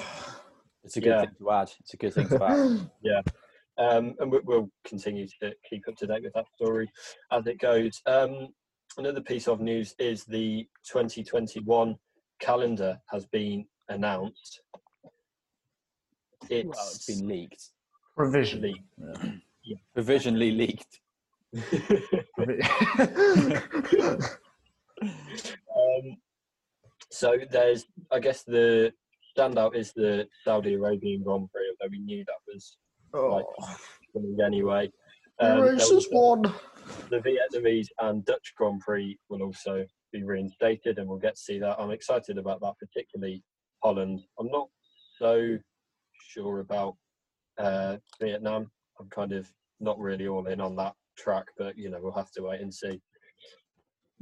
It's 0.84 0.98
a 0.98 1.02
good 1.02 1.10
Yeah. 1.10 1.22
thing 1.26 1.36
to 1.40 1.52
add. 1.52 1.72
It's 1.80 1.94
a 1.94 1.98
good 1.98 2.14
thing 2.14 2.28
to 2.30 2.44
add. 2.44 2.90
Um, 3.78 4.14
and 4.20 4.30
we- 4.30 4.42
we'll 4.44 4.70
continue 4.84 5.26
to 5.42 5.54
keep 5.70 5.88
up 5.88 5.96
to 5.96 6.06
date 6.06 6.24
with 6.24 6.34
that 6.34 6.48
story 6.54 6.92
as 7.32 7.48
it 7.48 7.60
goes. 7.60 8.02
Um, 8.06 8.50
another 8.98 9.22
piece 9.22 9.48
of 9.48 9.62
news 9.62 9.96
is 10.00 10.26
the 10.26 10.68
2021 10.84 11.96
calendar 12.42 13.00
has 13.10 13.26
been 13.28 13.66
announced. 13.88 14.60
It's, 16.50 16.68
well, 16.68 16.88
it's 16.94 17.06
been 17.06 17.26
leaked. 17.30 17.70
Provision. 18.18 18.62
leaked. 18.64 18.84
Provisionally 19.94 20.52
leaked. 20.52 21.00
um, 25.02 26.18
so 27.12 27.38
there's, 27.52 27.86
I 28.12 28.20
guess, 28.20 28.44
the 28.44 28.94
standout 29.38 29.76
is 29.76 29.94
the 29.94 30.28
Saudi 30.44 30.76
Arabian 30.76 31.24
Grand 31.24 31.50
Prix, 31.52 31.76
although 31.82 31.92
we 31.92 32.00
knew 32.00 32.24
that 32.26 32.54
was 32.54 32.78
oh, 33.14 33.44
coming 34.14 34.38
anyway. 34.46 34.92
the 35.40 35.54
Um, 35.54 35.60
there 35.62 35.74
race 35.74 35.90
is 35.90 36.08
won. 36.12 36.42
the 37.10 37.20
Vietnamese 37.20 37.88
and 38.00 38.26
Dutch 38.26 38.54
Grand 38.58 38.82
Prix 38.82 39.18
will 39.30 39.44
also 39.44 39.86
be 40.12 40.24
reinstated, 40.24 40.98
and 40.98 41.08
we'll 41.08 41.20
get 41.20 41.36
to 41.36 41.42
see 41.42 41.60
that. 41.60 41.80
I'm 41.80 41.92
excited 41.92 42.38
about 42.38 42.62
that, 42.62 42.74
particularly 42.80 43.44
Holland. 43.84 44.22
I'm 44.40 44.50
not 44.50 44.68
so 45.18 45.58
sure 46.30 46.60
about 46.60 46.96
uh, 47.58 47.98
Vietnam. 48.22 48.70
I'm 49.00 49.10
kind 49.10 49.34
of 49.34 49.50
not 49.80 50.00
really 50.00 50.28
all 50.28 50.48
in 50.48 50.60
on 50.62 50.76
that 50.78 50.94
track, 51.18 51.46
but 51.58 51.78
you 51.78 51.90
know 51.90 52.00
we'll 52.02 52.12
have 52.14 52.32
to 52.32 52.44
wait 52.44 52.62
and 52.62 52.74
see. 52.74 53.00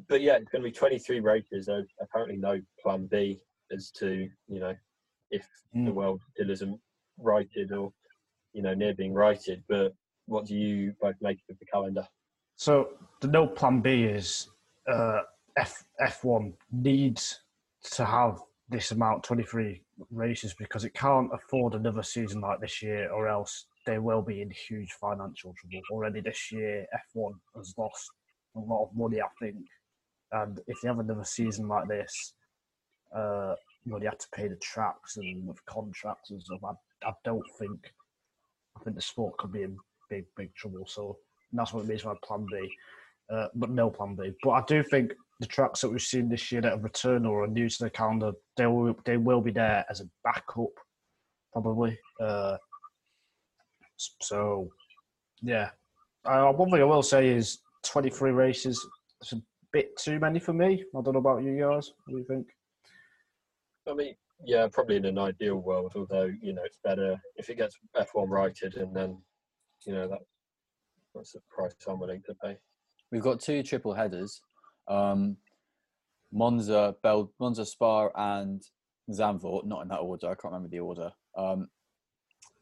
But 0.10 0.22
yeah, 0.22 0.36
it's 0.36 0.50
going 0.50 0.64
to 0.64 0.70
be 0.70 0.72
23 0.76 1.20
races. 1.22 1.66
There's 1.66 1.88
apparently 2.02 2.38
no 2.38 2.62
plan 2.82 3.08
B 3.08 3.40
as 3.72 3.92
to 3.92 4.30
you 4.48 4.60
know 4.60 4.76
if 5.32 5.46
the 5.74 5.80
Mm. 5.92 5.94
world 5.94 6.22
still 6.34 6.50
isn't 6.50 6.80
righted 7.18 7.72
or 7.72 7.92
you 8.54 8.62
know 8.62 8.74
near 8.74 8.94
being 8.94 9.14
righted. 9.14 9.64
But 9.68 9.94
what 10.26 10.46
do 10.46 10.56
you 10.56 10.94
both 11.02 11.16
make 11.22 11.40
of 11.50 11.58
the 11.60 11.66
calendar? 11.66 12.08
So 12.56 12.98
the 13.22 13.28
no 13.28 13.48
plan 13.48 13.82
B 13.82 14.04
is 14.04 14.50
uh, 14.88 15.22
F 15.58 15.84
F1 16.02 16.54
needs 16.72 17.42
to 17.92 18.06
have 18.06 18.40
this 18.70 18.92
amount, 18.92 19.24
23 19.24 19.82
races, 20.12 20.54
because 20.54 20.84
it 20.84 20.94
can't 20.94 21.30
afford 21.34 21.74
another 21.74 22.04
season 22.04 22.42
like 22.42 22.60
this 22.60 22.82
year, 22.82 23.10
or 23.12 23.28
else 23.30 23.66
they 23.86 23.98
will 23.98 24.22
be 24.22 24.42
in 24.42 24.50
huge 24.52 24.92
financial 25.00 25.54
trouble. 25.58 25.82
Already 25.92 26.20
this 26.20 26.52
year, 26.52 26.86
F1 27.16 27.32
has 27.56 27.74
lost 27.78 28.10
a 28.56 28.60
lot 28.60 28.84
of 28.84 28.96
money, 28.96 29.22
I 29.22 29.28
think, 29.40 29.56
and 30.32 30.60
if 30.68 30.78
they 30.82 30.88
have 30.88 31.00
another 31.00 31.24
season 31.24 31.68
like 31.68 31.88
this, 31.88 32.34
uh, 33.16 33.56
where 33.86 34.00
they 34.00 34.06
have 34.06 34.18
to 34.18 34.28
pay 34.34 34.48
the 34.48 34.58
tracks 34.58 35.18
and 35.18 35.48
with 35.48 35.66
contracts 35.66 36.32
and 36.32 36.42
stuff, 36.42 36.64
I, 36.64 37.08
I 37.08 37.14
don't 37.24 37.46
think. 37.60 37.94
I 38.76 38.84
think 38.84 38.96
the 38.96 39.02
sport 39.02 39.38
could 39.38 39.52
be 39.52 39.64
in 39.64 39.76
big, 40.10 40.26
big 40.36 40.54
trouble. 40.54 40.86
So 40.88 41.18
that's 41.52 41.74
what 41.74 41.84
it 41.84 41.88
means 41.88 42.04
by 42.04 42.14
plan 42.24 42.46
B, 42.52 42.70
uh, 43.32 43.48
but 43.56 43.72
no 43.72 43.90
plan 43.90 44.16
B. 44.16 44.34
But 44.44 44.52
I 44.52 44.64
do 44.68 44.84
think 44.84 45.14
the 45.40 45.48
tracks 45.48 45.82
that 45.82 45.90
we've 45.90 46.02
seen 46.02 46.30
this 46.30 46.52
year 46.52 46.62
that 46.62 46.72
have 46.72 46.84
returned 46.84 47.26
or 47.26 47.44
are 47.44 47.48
new 47.48 47.70
to 47.70 47.84
the 47.84 47.90
calendar, 47.90 48.34
they 48.56 48.68
will 48.68 48.96
they 49.06 49.18
will 49.18 49.42
be 49.42 49.52
there 49.52 49.86
as 49.90 50.02
a 50.02 50.10
backup, 50.24 50.70
probably. 51.54 51.98
Uh, 52.22 52.58
so, 53.98 54.70
yeah. 55.42 55.70
Uh, 56.26 56.52
one 56.52 56.70
thing 56.70 56.82
I 56.82 56.86
will 56.86 57.04
say 57.04 57.30
is 57.30 57.60
23 57.84 58.32
races. 58.32 58.86
It's 59.22 59.34
a 59.34 59.42
bit 59.72 59.98
too 59.98 60.20
many 60.20 60.40
for 60.40 60.54
me. 60.54 60.84
I 60.96 61.02
don't 61.02 61.14
know 61.14 61.20
about 61.20 61.44
you 61.44 61.60
guys. 61.60 61.94
What 62.06 62.14
do 62.14 62.18
you 62.18 62.26
think? 62.26 62.48
I 63.90 63.94
mean, 63.94 64.16
yeah, 64.46 64.68
probably 64.72 64.98
in 64.98 65.06
an 65.06 65.18
ideal 65.18 65.58
world, 65.58 65.94
although, 65.96 66.32
you 66.42 66.54
know, 66.54 66.64
it's 66.64 66.80
better 66.84 67.18
if 67.36 67.50
it 67.50 67.58
gets 67.58 67.76
F1 67.96 68.30
righted 68.30 68.76
and 68.78 68.96
then, 68.96 69.18
you 69.86 69.94
know, 69.94 70.08
that, 70.08 70.20
that's 71.16 71.32
the 71.32 71.40
price 71.50 71.74
I'm 71.88 72.00
willing 72.00 72.22
to 72.26 72.36
pay. 72.36 72.58
We've 73.12 73.22
got 73.22 73.40
two 73.40 73.64
triple 73.64 73.94
headers. 73.94 74.42
Um, 74.88 75.38
Monza, 76.32 76.96
Bel, 77.02 77.32
Monza, 77.40 77.66
Spa, 77.66 78.10
and 78.16 78.62
Zandvoort. 79.10 79.66
Not 79.66 79.84
in 79.84 79.88
that 79.90 80.00
order. 80.00 80.28
I 80.28 80.36
can't 80.36 80.54
remember 80.54 80.70
the 80.70 80.80
order. 80.80 81.12
Um, 81.38 81.70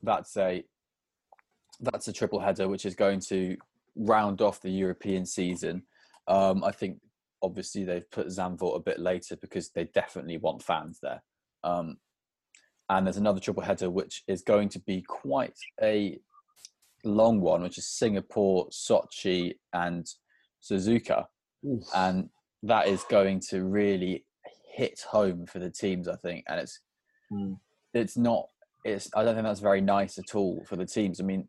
that's 0.03 0.38
a 0.38 0.63
that's 1.81 2.07
a 2.07 2.13
triple 2.13 2.39
header, 2.39 2.67
which 2.67 2.85
is 2.85 2.95
going 2.95 3.19
to 3.19 3.57
round 3.95 4.41
off 4.41 4.62
the 4.62 4.69
European 4.69 5.25
season. 5.25 5.83
Um, 6.27 6.63
I 6.63 6.72
think 6.72 7.00
obviously 7.41 7.84
they've 7.84 8.10
put 8.12 8.27
Zandvoort 8.27 8.77
a 8.77 8.84
bit 8.84 9.00
later 9.00 9.36
because 9.38 9.70
they 9.70 9.86
definitely 9.86 10.38
want 10.38 10.63
fans 10.63 11.00
there. 11.01 11.22
Um, 11.63 11.98
and 12.89 13.05
there's 13.05 13.17
another 13.17 13.39
triple 13.39 13.63
header 13.63 13.89
which 13.89 14.24
is 14.27 14.41
going 14.41 14.70
to 14.70 14.79
be 14.79 15.01
quite 15.01 15.58
a 15.82 16.20
long 17.03 17.41
one, 17.41 17.63
which 17.63 17.77
is 17.77 17.88
Singapore, 17.88 18.67
Sochi, 18.70 19.55
and 19.74 20.08
Suzuka, 20.62 21.25
and 21.96 22.29
that 22.63 22.88
is 22.88 23.03
going 23.10 23.39
to 23.50 23.63
really 23.63 24.25
hit 24.72 25.01
home 25.10 25.46
for 25.46 25.60
the 25.60 25.70
teams, 25.70 26.08
I 26.08 26.15
think. 26.17 26.46
And 26.48 26.60
it's 26.60 26.79
Mm. 27.32 27.60
it's 27.94 28.17
not 28.17 28.50
it's 28.84 29.10
I 29.15 29.24
don't 29.24 29.34
think 29.34 29.46
that's 29.46 29.60
very 29.60 29.82
nice 29.82 30.20
at 30.20 30.36
all 30.36 30.63
for 30.65 30.75
the 30.75 30.86
teams. 30.86 31.20
I 31.20 31.24
mean, 31.24 31.48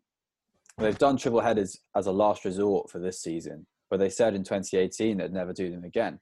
they've 0.79 0.97
done 0.97 1.17
triple 1.17 1.39
headers 1.39 1.79
as 1.95 2.07
a 2.07 2.11
last 2.11 2.45
resort 2.45 2.89
for 2.89 2.97
this 2.97 3.21
season, 3.21 3.67
but 3.89 3.99
they 3.99 4.09
said 4.09 4.33
in 4.33 4.43
2018 4.43 5.17
they'd 5.17 5.31
never 5.31 5.53
do 5.53 5.71
them 5.71 5.83
again. 5.83 6.19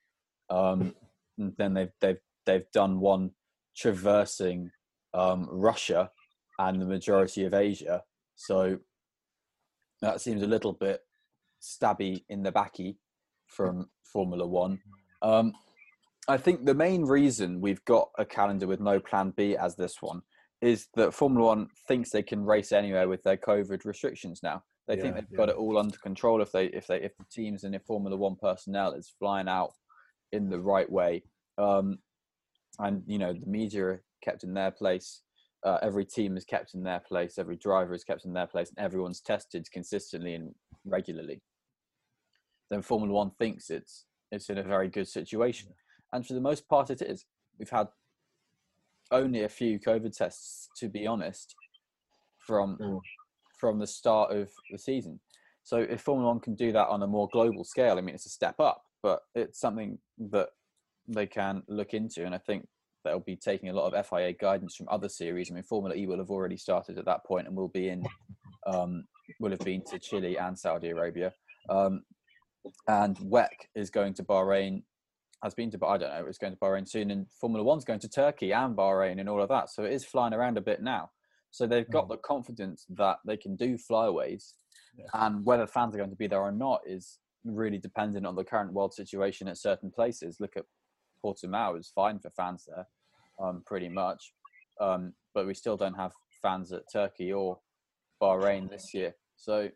Um, 0.49 0.93
and 1.37 1.53
then 1.57 1.73
they've 1.73 1.91
they've 2.01 2.19
they've 2.45 2.71
done 2.71 2.99
one 2.99 3.31
traversing 3.75 4.71
um, 5.13 5.47
Russia 5.49 6.11
and 6.59 6.81
the 6.81 6.85
majority 6.85 7.45
of 7.45 7.53
Asia. 7.53 8.03
So 8.35 8.79
that 10.01 10.21
seems 10.21 10.43
a 10.43 10.47
little 10.47 10.73
bit 10.73 11.01
stabby 11.61 12.23
in 12.29 12.43
the 12.43 12.51
backy 12.51 12.97
from 13.47 13.89
Formula 14.03 14.45
One. 14.45 14.79
Um, 15.21 15.53
I 16.27 16.37
think 16.37 16.65
the 16.65 16.73
main 16.73 17.03
reason 17.03 17.61
we've 17.61 17.83
got 17.85 18.09
a 18.17 18.25
calendar 18.25 18.67
with 18.67 18.79
no 18.79 18.99
plan 18.99 19.33
B 19.35 19.55
as 19.55 19.75
this 19.75 20.01
one 20.01 20.21
is 20.61 20.87
that 20.95 21.13
Formula 21.13 21.47
One 21.47 21.67
thinks 21.87 22.09
they 22.09 22.23
can 22.23 22.43
race 22.43 22.71
anywhere 22.71 23.07
with 23.07 23.23
their 23.23 23.37
COVID 23.37 23.85
restrictions 23.85 24.41
now. 24.41 24.63
They 24.87 24.97
think 24.97 25.15
they've 25.15 25.37
got 25.37 25.49
it 25.49 25.55
all 25.55 25.77
under 25.79 25.97
control 25.97 26.41
if 26.41 26.51
they 26.51 26.65
if 26.67 26.85
they 26.87 27.01
if 27.01 27.17
the 27.17 27.25
teams 27.31 27.63
and 27.63 27.73
if 27.73 27.83
Formula 27.83 28.15
One 28.15 28.35
personnel 28.35 28.93
is 28.93 29.13
flying 29.17 29.47
out 29.47 29.73
in 30.31 30.49
the 30.49 30.59
right 30.59 30.89
way. 30.91 31.23
Um, 31.57 31.99
and 32.79 33.03
you 33.07 33.17
know 33.17 33.33
the 33.33 33.45
media 33.47 33.85
are 33.85 34.03
kept 34.23 34.43
in 34.43 34.53
their 34.53 34.71
place. 34.71 35.21
Uh, 35.63 35.79
every 35.81 36.05
team 36.05 36.37
is 36.37 36.45
kept 36.45 36.75
in 36.75 36.83
their 36.83 36.99
place. 36.99 37.39
Every 37.39 37.55
driver 37.55 37.95
is 37.95 38.03
kept 38.03 38.25
in 38.25 38.33
their 38.33 38.45
place, 38.45 38.69
and 38.69 38.77
everyone's 38.77 39.21
tested 39.21 39.67
consistently 39.71 40.35
and 40.35 40.53
regularly. 40.85 41.41
Then 42.69 42.83
Formula 42.83 43.11
One 43.11 43.31
thinks 43.39 43.71
it's 43.71 44.05
it's 44.31 44.49
in 44.49 44.59
a 44.59 44.63
very 44.63 44.89
good 44.89 45.07
situation, 45.07 45.69
and 46.13 46.25
for 46.25 46.33
the 46.33 46.41
most 46.41 46.67
part, 46.69 46.91
it 46.91 47.01
is. 47.01 47.25
We've 47.57 47.69
had 47.69 47.87
only 49.11 49.43
a 49.43 49.49
few 49.49 49.79
COVID 49.79 50.15
tests, 50.15 50.69
to 50.77 50.89
be 50.89 51.07
honest, 51.07 51.55
from 52.37 52.77
Mm. 52.77 52.99
From 53.65 53.79
the 53.79 53.87
start 53.87 54.31
of 54.31 54.47
the 54.69 54.77
season. 54.77 55.19
So 55.63 55.77
if 55.77 56.01
Formula 56.01 56.29
One 56.29 56.39
can 56.39 56.53
do 56.53 56.71
that 56.71 56.87
on 56.87 57.01
a 57.01 57.07
more 57.07 57.27
global 57.33 57.63
scale, 57.63 57.97
I 57.97 58.01
mean, 58.01 58.13
it's 58.13 58.27
a 58.27 58.29
step 58.29 58.59
up, 58.59 58.83
but 59.01 59.21
it's 59.33 59.59
something 59.59 59.97
that 60.29 60.49
they 61.07 61.25
can 61.25 61.63
look 61.67 61.95
into, 61.95 62.25
and 62.25 62.35
I 62.35 62.37
think 62.37 62.67
they'll 63.03 63.19
be 63.21 63.35
taking 63.35 63.69
a 63.69 63.73
lot 63.73 63.91
of 63.91 64.07
FIA 64.07 64.33
guidance 64.33 64.75
from 64.75 64.87
other 64.91 65.09
series. 65.09 65.49
I 65.49 65.55
mean, 65.55 65.63
Formula 65.63 65.95
E 65.95 66.05
will 66.05 66.19
have 66.19 66.29
already 66.29 66.57
started 66.57 66.99
at 66.99 67.05
that 67.05 67.25
point, 67.25 67.47
and 67.47 67.55
will 67.55 67.69
be 67.69 67.89
in, 67.89 68.05
um, 68.67 69.05
will 69.39 69.49
have 69.49 69.61
been 69.61 69.81
to 69.85 69.97
Chile 69.97 70.37
and 70.37 70.57
Saudi 70.57 70.89
Arabia, 70.89 71.33
um, 71.67 72.03
and 72.87 73.17
WEC 73.17 73.49
is 73.73 73.89
going 73.89 74.13
to 74.13 74.23
Bahrain. 74.23 74.83
Has 75.41 75.55
been 75.55 75.71
to, 75.71 75.79
I 75.83 75.97
don't 75.97 76.09
know, 76.09 76.25
it's 76.27 76.37
going 76.37 76.53
to 76.53 76.59
Bahrain 76.59 76.87
soon, 76.87 77.09
and 77.09 77.25
Formula 77.41 77.63
One's 77.65 77.83
going 77.83 77.99
to 78.01 78.09
Turkey 78.09 78.53
and 78.53 78.77
Bahrain 78.77 79.19
and 79.19 79.27
all 79.27 79.41
of 79.41 79.49
that. 79.49 79.71
So 79.71 79.85
it 79.85 79.93
is 79.93 80.05
flying 80.05 80.35
around 80.35 80.59
a 80.59 80.61
bit 80.61 80.83
now. 80.83 81.09
So 81.55 81.65
they've 81.65 81.89
got 81.89 82.05
Mm. 82.05 82.09
the 82.09 82.17
confidence 82.17 82.85
that 82.89 83.19
they 83.23 83.37
can 83.37 83.55
do 83.55 83.77
flyaways, 83.77 84.55
Yeah. 84.97 85.05
and 85.13 85.45
whether 85.45 85.65
fans 85.65 85.95
are 85.95 85.97
going 85.97 86.09
to 86.09 86.15
be 86.17 86.27
there 86.27 86.41
or 86.41 86.51
not 86.51 86.85
is 86.85 87.21
really 87.45 87.77
dependent 87.77 88.25
on 88.25 88.35
the 88.35 88.43
current 88.43 88.73
world 88.73 88.93
situation 88.93 89.47
at 89.47 89.57
certain 89.57 89.89
places. 89.89 90.41
Look 90.41 90.57
at 90.57 90.65
Portimao 91.23 91.79
is 91.79 91.89
fine 91.89 92.19
for 92.19 92.29
fans 92.31 92.65
there, 92.65 92.89
um, 93.39 93.63
pretty 93.63 93.87
much, 93.87 94.33
um, 94.81 95.15
but 95.33 95.47
we 95.47 95.53
still 95.53 95.77
don't 95.77 95.93
have 95.93 96.13
fans 96.41 96.73
at 96.73 96.91
Turkey 96.91 97.31
or 97.31 97.61
Bahrain 98.21 98.69
this 98.69 98.93
year. 98.93 99.15
So 99.37 99.71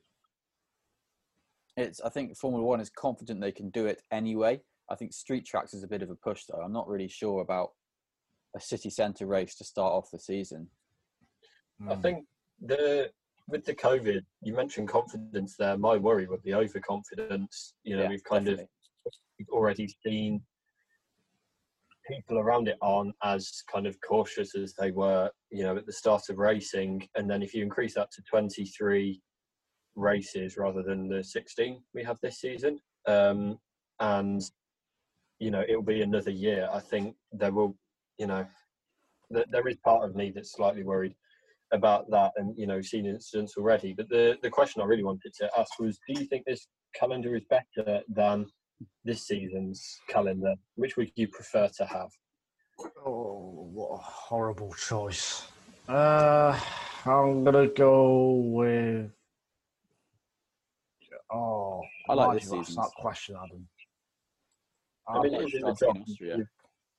it's 1.78 2.02
I 2.02 2.10
think 2.10 2.36
Formula 2.36 2.66
One 2.66 2.82
is 2.82 2.90
confident 2.90 3.40
they 3.40 3.54
can 3.54 3.70
do 3.70 3.86
it 3.86 4.04
anyway. 4.12 4.62
I 4.90 4.96
think 4.96 5.14
street 5.14 5.46
tracks 5.46 5.74
is 5.74 5.84
a 5.84 5.88
bit 5.88 6.02
of 6.02 6.10
a 6.10 6.16
push 6.16 6.44
though. 6.46 6.62
I'm 6.62 6.74
not 6.74 6.90
really 6.90 7.08
sure 7.08 7.40
about 7.42 7.74
a 8.54 8.60
city 8.60 8.90
centre 8.90 9.28
race 9.28 9.56
to 9.56 9.64
start 9.64 9.94
off 9.94 10.12
the 10.12 10.20
season. 10.20 10.70
I 11.88 11.96
Mm. 11.96 12.02
think 12.02 12.28
the 12.62 13.12
with 13.48 13.66
the 13.66 13.74
COVID, 13.74 14.24
you 14.44 14.54
mentioned 14.54 14.90
confidence 14.90 15.56
there. 15.58 15.76
My 15.78 15.98
worry 15.98 16.28
would 16.28 16.44
be 16.44 16.54
overconfidence. 16.54 17.74
You 17.84 17.98
know, 17.98 18.04
Yeah, 18.04 18.10
we've 18.10 18.24
kind 18.24 18.46
definitely. 18.46 18.70
of 19.06 19.14
we've 19.40 19.50
already 19.50 19.88
seen 20.06 20.46
people 22.08 22.38
around 22.38 22.68
it 22.68 22.78
aren't 22.82 23.16
as 23.24 23.64
kind 23.72 23.88
of 23.88 24.00
cautious 24.02 24.56
as 24.56 24.74
they 24.76 24.92
were, 24.92 25.32
you 25.52 25.64
know, 25.64 25.78
at 25.78 25.86
the 25.86 25.94
start 25.94 26.30
of 26.30 26.38
racing. 26.38 27.08
And 27.16 27.30
then 27.30 27.42
if 27.42 27.54
you 27.54 27.64
increase 27.64 27.94
that 27.96 28.12
to 28.12 28.22
23 28.24 29.22
races 29.96 30.58
rather 30.58 30.84
than 30.84 31.08
the 31.08 31.24
16 31.24 31.84
we 31.94 32.04
have 32.04 32.20
this 32.22 32.40
season, 32.40 32.80
um, 33.08 33.58
and 34.00 34.42
you 35.40 35.50
know, 35.52 35.64
it'll 35.68 35.82
be 35.82 36.02
another 36.02 36.32
year. 36.32 36.70
I 36.72 36.80
think 36.82 37.16
there 37.32 37.54
will, 37.54 37.76
you 38.18 38.28
know, 38.28 38.46
th- 39.34 39.48
there 39.50 39.68
is 39.68 39.78
part 39.78 40.04
of 40.04 40.16
me 40.16 40.32
that's 40.32 40.52
slightly 40.52 40.84
worried 40.84 41.16
about 41.72 42.10
that, 42.12 42.32
and 42.38 42.58
you 42.58 42.68
know, 42.68 42.82
seen 42.82 43.06
incidents 43.06 43.56
already. 43.58 43.94
But 43.94 44.10
the 44.10 44.38
the 44.42 44.50
question 44.50 44.82
I 44.82 44.86
really 44.86 45.04
wanted 45.04 45.34
to 45.40 45.50
ask 45.58 45.80
was, 45.80 46.00
do 46.08 46.20
you 46.20 46.26
think 46.26 46.46
this 46.46 46.68
calendar 46.96 47.36
is 47.36 47.44
better 47.50 48.02
than 48.10 48.46
this 49.04 49.28
season's 49.28 50.00
calendar? 50.08 50.56
Which 50.76 50.98
would 50.98 51.12
you 51.16 51.28
prefer 51.28 51.70
to 51.78 51.86
have? 51.86 52.10
Oh, 53.06 53.70
what 53.74 53.90
a 53.96 54.02
horrible 54.02 54.74
choice. 54.74 55.48
Uh, 55.88 56.60
I'm 57.06 57.44
gonna 57.44 57.68
go 57.68 58.32
with. 58.34 59.12
Oh, 61.32 61.82
I 62.10 62.14
like 62.14 62.34
this 62.34 62.44
did 62.46 62.54
you 62.54 62.60
ask 62.60 62.68
season's. 62.70 62.86
that 62.88 63.02
question, 63.02 63.36
Adam. 63.36 63.68
I 65.08 65.22
mean, 65.22 65.34
it 65.34 65.46
is 65.46 65.54
in 65.56 65.62
the 65.62 65.76
France 65.76 66.00
Austria. 66.10 66.38
You've, 66.38 66.48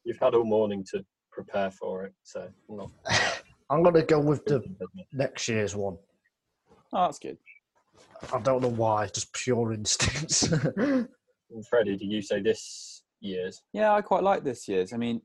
you've 0.05 0.19
had 0.19 0.35
all 0.35 0.45
morning 0.45 0.85
to 0.93 1.05
prepare 1.31 1.71
for 1.71 2.05
it, 2.05 2.13
so 2.23 2.49
not. 2.69 2.91
I'm 3.71 3.85
gonna 3.85 4.03
go 4.03 4.19
with 4.19 4.45
the 4.47 4.63
next 5.13 5.49
year's 5.49 5.77
one. 5.77 5.97
Oh, 6.93 7.05
that's 7.05 7.21
good. 7.21 7.39
I 8.33 8.41
don't 8.41 8.63
know 8.63 8.69
why, 8.69 9.07
just 9.07 9.33
pure 9.33 9.73
instincts. 9.73 10.49
Freddie, 11.71 11.97
do 11.97 12.05
you 12.05 12.21
say 12.21 12.43
this 12.43 13.03
year's? 13.21 13.63
Yeah, 13.73 13.95
I 13.95 14.03
quite 14.03 14.25
like 14.25 14.43
this 14.43 14.67
year's. 14.67 14.93
I 14.93 14.97
mean, 14.97 15.23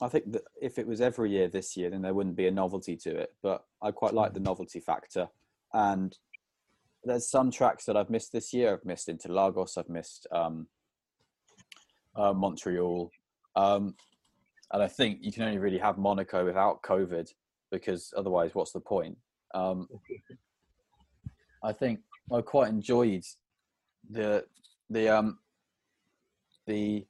I 0.00 0.08
think 0.08 0.32
that 0.32 0.42
if 0.62 0.78
it 0.78 0.86
was 0.86 1.00
every 1.00 1.30
year 1.30 1.48
this 1.48 1.76
year, 1.76 1.90
then 1.90 2.02
there 2.02 2.14
wouldn't 2.14 2.36
be 2.36 2.46
a 2.46 2.52
novelty 2.52 2.96
to 2.98 3.16
it. 3.16 3.30
But 3.42 3.64
I 3.82 3.90
quite 3.90 4.14
like 4.14 4.32
the 4.32 4.40
novelty 4.40 4.80
factor. 4.80 5.28
And 5.74 6.16
there's 7.04 7.28
some 7.28 7.50
tracks 7.50 7.84
that 7.86 7.96
I've 7.96 8.10
missed 8.10 8.32
this 8.32 8.52
year. 8.52 8.72
I've 8.72 8.84
missed 8.84 9.08
Interlagos. 9.08 9.76
I've 9.76 9.88
missed 9.88 10.26
um, 10.32 10.68
uh, 12.14 12.32
Montreal. 12.32 13.10
Um, 13.56 13.94
and 14.72 14.82
I 14.82 14.88
think 14.88 15.18
you 15.22 15.32
can 15.32 15.42
only 15.42 15.58
really 15.58 15.78
have 15.78 15.98
Monaco 15.98 16.44
without 16.44 16.82
COVID 16.82 17.28
because 17.70 18.12
otherwise, 18.16 18.54
what's 18.54 18.72
the 18.72 18.80
point? 18.80 19.16
Um, 19.54 19.88
I 21.62 21.72
think 21.72 22.00
I 22.32 22.40
quite 22.40 22.68
enjoyed 22.68 23.24
the 24.10 24.44
the 24.90 25.08
um 25.08 25.38
the 26.66 27.06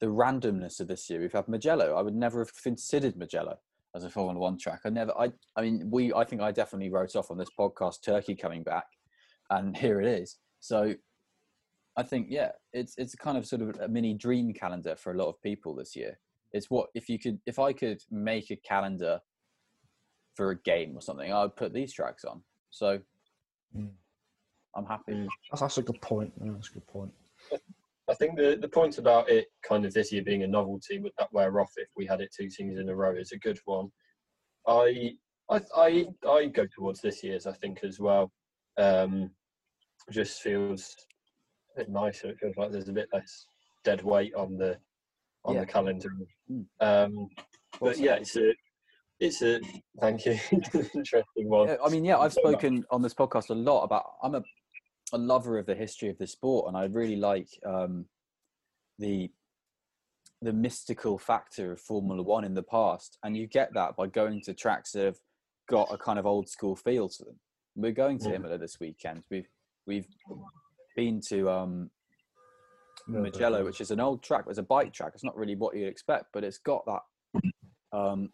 the 0.00 0.06
randomness 0.06 0.80
of 0.80 0.88
this 0.88 1.08
year. 1.10 1.20
We've 1.20 1.32
had 1.32 1.48
Mugello. 1.48 1.94
I 1.94 2.02
would 2.02 2.14
never 2.14 2.40
have 2.40 2.52
considered 2.62 3.16
Mugello 3.16 3.56
as 3.94 4.04
a 4.04 4.10
Formula 4.10 4.38
One 4.38 4.58
track. 4.58 4.80
I 4.84 4.90
never. 4.90 5.12
I. 5.18 5.32
I 5.56 5.62
mean, 5.62 5.88
we. 5.90 6.12
I 6.12 6.24
think 6.24 6.42
I 6.42 6.52
definitely 6.52 6.90
wrote 6.90 7.16
off 7.16 7.30
on 7.30 7.38
this 7.38 7.50
podcast 7.58 8.02
Turkey 8.02 8.34
coming 8.34 8.62
back, 8.62 8.86
and 9.50 9.76
here 9.76 10.00
it 10.00 10.06
is. 10.06 10.36
So, 10.60 10.94
I 11.96 12.02
think 12.02 12.26
yeah, 12.30 12.50
it's 12.72 12.94
it's 12.98 13.14
a 13.14 13.18
kind 13.18 13.38
of 13.38 13.46
sort 13.46 13.62
of 13.62 13.76
a 13.80 13.88
mini 13.88 14.14
dream 14.14 14.52
calendar 14.52 14.96
for 14.96 15.12
a 15.12 15.16
lot 15.16 15.28
of 15.28 15.42
people 15.42 15.74
this 15.74 15.96
year. 15.96 16.18
It's 16.52 16.70
what 16.70 16.88
if 16.94 17.08
you 17.08 17.18
could 17.18 17.38
if 17.46 17.58
I 17.58 17.72
could 17.72 18.00
make 18.10 18.50
a 18.50 18.56
calendar 18.56 19.20
for 20.38 20.52
a 20.52 20.56
game 20.62 20.96
or 20.96 21.02
something, 21.02 21.32
I 21.32 21.42
would 21.42 21.56
put 21.56 21.74
these 21.74 21.92
tracks 21.92 22.24
on. 22.24 22.42
So, 22.70 23.00
Mm. 23.76 23.90
I'm 24.76 24.86
happy. 24.86 25.12
Mm. 25.12 25.26
that's, 25.50 25.60
that's 25.60 25.78
a 25.78 25.82
good 25.82 26.00
point. 26.00 26.32
Yeah, 26.42 26.52
that's 26.52 26.70
a 26.70 26.74
good 26.74 26.86
point. 26.86 27.12
I 28.08 28.14
think 28.14 28.36
the, 28.38 28.56
the 28.58 28.68
point 28.68 28.96
about 28.96 29.28
it 29.28 29.48
kind 29.62 29.84
of 29.84 29.92
this 29.92 30.10
year 30.12 30.22
being 30.22 30.42
a 30.44 30.46
novelty 30.46 30.98
would 31.00 31.12
that 31.18 31.30
wear 31.32 31.60
off 31.60 31.72
if 31.76 31.88
we 31.96 32.06
had 32.06 32.22
it 32.22 32.32
two 32.34 32.48
seasons 32.48 32.78
in 32.78 32.88
a 32.88 32.94
row 32.96 33.14
is 33.14 33.32
a 33.32 33.38
good 33.38 33.58
one. 33.66 33.90
I 34.66 35.16
I 35.50 35.60
I, 35.76 36.06
I 36.26 36.46
go 36.46 36.66
towards 36.74 37.02
this 37.02 37.22
year's 37.22 37.46
I 37.46 37.52
think 37.52 37.80
as 37.82 37.98
well. 38.00 38.32
Um, 38.78 39.30
just 40.10 40.40
feels 40.40 40.94
a 41.74 41.80
bit 41.80 41.90
nicer. 41.90 42.28
It 42.30 42.38
feels 42.38 42.56
like 42.56 42.70
there's 42.72 42.88
a 42.88 42.92
bit 43.00 43.08
less 43.12 43.44
dead 43.84 44.02
weight 44.02 44.34
on 44.34 44.56
the 44.56 44.78
on 45.44 45.54
Yeah. 45.56 45.60
the 45.60 45.66
calendar. 45.66 46.10
Mm. 46.50 46.64
Um, 46.80 47.28
but 47.80 47.90
Awesome. 47.90 48.04
yeah, 48.04 48.14
it's 48.14 48.36
a 48.36 48.54
it's 49.20 49.42
a 49.42 49.60
thank 50.00 50.26
you 50.26 50.38
interesting 50.94 51.48
one. 51.48 51.68
Yeah, 51.68 51.76
I 51.84 51.88
mean, 51.88 52.04
yeah, 52.04 52.18
I've 52.18 52.32
So 52.32 52.40
much. 52.44 52.52
spoken 52.52 52.84
on 52.90 53.02
this 53.02 53.14
podcast 53.14 53.50
a 53.50 53.54
lot 53.54 53.82
about. 53.84 54.04
I'm 54.22 54.34
a, 54.36 54.42
a 55.12 55.18
lover 55.18 55.58
of 55.58 55.66
the 55.66 55.74
history 55.74 56.08
of 56.08 56.18
the 56.18 56.26
sport, 56.26 56.68
and 56.68 56.76
I 56.76 56.84
really 56.84 57.16
like 57.16 57.48
um, 57.66 58.06
the 58.98 59.30
the 60.40 60.52
mystical 60.52 61.18
factor 61.18 61.72
of 61.72 61.80
Formula 61.80 62.22
One 62.22 62.44
in 62.44 62.54
the 62.54 62.62
past, 62.62 63.18
and 63.24 63.36
you 63.36 63.46
get 63.48 63.74
that 63.74 63.96
by 63.96 64.06
going 64.06 64.40
to 64.42 64.54
tracks 64.54 64.92
that 64.92 65.04
have 65.04 65.18
got 65.68 65.92
a 65.92 65.98
kind 65.98 66.18
of 66.18 66.26
old 66.26 66.48
school 66.48 66.76
feel 66.76 67.08
to 67.08 67.24
them. 67.24 67.38
We're 67.74 67.92
going 67.92 68.18
to 68.20 68.28
Mm. 68.28 68.34
Imola 68.36 68.58
this 68.58 68.78
weekend. 68.80 69.24
We've 69.30 69.48
we've 69.86 70.06
been 70.96 71.20
to 71.28 71.50
um, 71.50 71.90
Mugello, 73.08 73.64
which 73.64 73.80
is 73.80 73.90
an 73.90 74.00
old 74.00 74.22
track. 74.22 74.44
It's 74.48 74.58
a 74.58 74.62
bike 74.62 74.92
track. 74.92 75.12
It's 75.14 75.24
not 75.24 75.36
really 75.36 75.56
what 75.56 75.76
you'd 75.76 75.88
expect, 75.88 76.26
but 76.32 76.44
it's 76.44 76.58
got 76.58 76.84
that 76.86 77.02
um, 77.92 78.30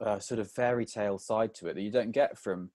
uh, 0.00 0.18
sort 0.18 0.40
of 0.40 0.50
fairy 0.50 0.86
tale 0.86 1.18
side 1.18 1.54
to 1.54 1.68
it 1.68 1.74
that 1.74 1.82
you 1.82 1.90
don't 1.90 2.12
get 2.12 2.38
from 2.38 2.70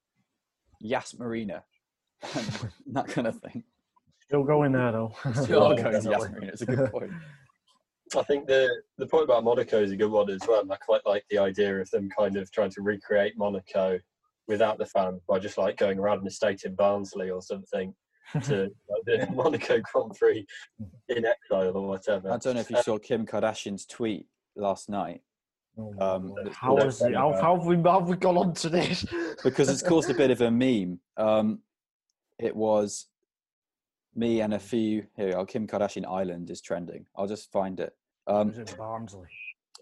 Yas 0.79 1.17
Marina 1.17 1.63
and 2.35 2.69
that 2.87 3.07
kind 3.07 3.27
of 3.27 3.39
thing. 3.39 3.63
Still 4.19 4.43
going 4.43 4.71
there 4.71 4.91
though. 4.91 5.13
Still 5.33 5.75
going 5.75 6.01
to 6.01 6.09
Yas. 6.09 6.29
Marina. 6.29 6.47
It's 6.47 6.61
a 6.61 6.65
good 6.65 6.91
point. 6.91 7.11
I 8.15 8.21
think 8.23 8.45
the 8.45 8.69
the 8.99 9.07
point 9.07 9.23
about 9.23 9.43
Monaco 9.43 9.81
is 9.81 9.91
a 9.91 9.95
good 9.95 10.11
one 10.11 10.29
as 10.29 10.41
well. 10.47 10.63
I 10.71 10.75
quite 10.75 11.01
like 11.05 11.25
the 11.31 11.39
idea 11.39 11.79
of 11.79 11.89
them 11.89 12.09
kind 12.15 12.37
of 12.37 12.51
trying 12.51 12.69
to 12.71 12.81
recreate 12.81 13.33
Monaco 13.37 13.99
without 14.47 14.77
the 14.77 14.85
fans 14.85 15.21
by 15.27 15.39
just 15.39 15.57
like 15.57 15.77
going 15.77 15.97
around 15.97 16.19
an 16.19 16.27
estate 16.27 16.63
in 16.63 16.75
Barnsley 16.75 17.31
or 17.31 17.41
something 17.41 17.93
to 18.43 18.69
like, 18.89 19.03
the 19.05 19.27
Monaco 19.33 19.79
Grand 19.79 20.13
Prix 20.17 20.45
in 21.09 21.25
exile 21.25 21.75
or 21.75 21.87
whatever. 21.87 22.31
I 22.31 22.37
don't 22.37 22.55
know 22.55 22.61
if 22.61 22.69
you 22.69 22.81
saw 22.83 22.99
Kim 22.99 23.25
Kardashian's 23.25 23.85
tweet 23.85 24.27
last 24.55 24.89
night 24.89 25.21
Oh, 25.77 25.95
Um, 25.99 26.33
how 26.51 26.77
it? 26.77 27.15
How, 27.15 27.33
how 27.33 27.55
have 27.57 27.65
we 27.65 27.75
how 27.77 27.99
have 27.99 28.09
we 28.09 28.15
gone 28.15 28.37
on 28.37 28.53
to 28.55 28.69
this? 28.69 29.05
because 29.43 29.69
it's 29.69 29.81
caused 29.81 30.09
a 30.09 30.13
bit 30.13 30.31
of 30.31 30.41
a 30.41 30.51
meme. 30.63 30.99
Um, 31.17 31.59
it 32.39 32.55
was 32.55 33.07
me 34.15 34.41
and 34.41 34.53
a 34.53 34.59
few 34.59 35.07
here. 35.15 35.33
Oh, 35.37 35.45
Kim 35.45 35.67
Kardashian 35.67 36.05
Island 36.07 36.49
is 36.51 36.61
trending. 36.61 37.05
I'll 37.17 37.27
just 37.27 37.51
find 37.51 37.79
it. 37.79 37.95
Um, 38.27 38.49
was 38.49 38.57
in 38.59 38.65
Barnsley. 38.77 39.27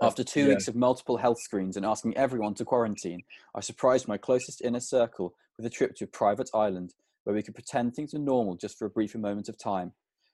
After 0.01 0.23
two 0.23 0.41
Yeah. 0.43 0.47
weeks 0.49 0.67
of 0.67 0.75
multiple 0.75 1.17
health 1.17 1.39
screens 1.41 1.77
and 1.77 1.85
asking 1.85 2.15
everyone 2.17 2.53
to 2.55 2.65
quarantine, 2.65 3.21
I 3.53 3.59
surprised 3.59 4.07
my 4.07 4.17
closest 4.17 4.61
inner 4.61 4.79
circle 4.79 5.35
with 5.57 5.65
a 5.65 5.69
trip 5.69 5.95
to 5.97 6.05
a 6.05 6.07
private 6.07 6.49
island 6.53 6.93
where 7.23 7.35
we 7.35 7.43
could 7.43 7.53
pretend 7.53 7.93
things 7.93 8.13
were 8.13 8.19
normal 8.19 8.55
just 8.55 8.79
for 8.79 8.85
a 8.85 8.89
brief 8.89 9.13
moment 9.15 9.47
of 9.49 9.57
time. 9.59 9.91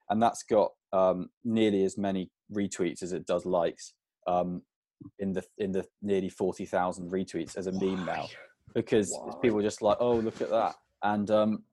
And 0.10 0.22
that's 0.22 0.44
got 0.44 0.72
um, 0.94 1.30
nearly 1.44 1.84
as 1.84 1.98
many 1.98 2.30
retweets 2.54 3.04
as 3.04 3.12
it 3.12 3.26
does 3.26 3.46
likes 3.46 3.94
um, 4.26 4.62
in 5.20 5.34
the 5.34 5.44
in 5.58 5.72
the 5.72 5.86
nearly 6.02 6.30
forty 6.30 6.66
thousand 6.66 7.12
retweets 7.12 7.58
as 7.58 7.68
a 7.68 7.72
meme 7.72 8.06
now, 8.06 8.28
because 8.74 9.12
Why? 9.12 9.34
people 9.42 9.60
are 9.60 9.64
just 9.64 9.82
like, 9.82 9.98
oh, 10.00 10.16
look 10.16 10.42
at 10.42 10.50
that, 10.50 10.76
and 11.04 11.30
um, 11.32 11.64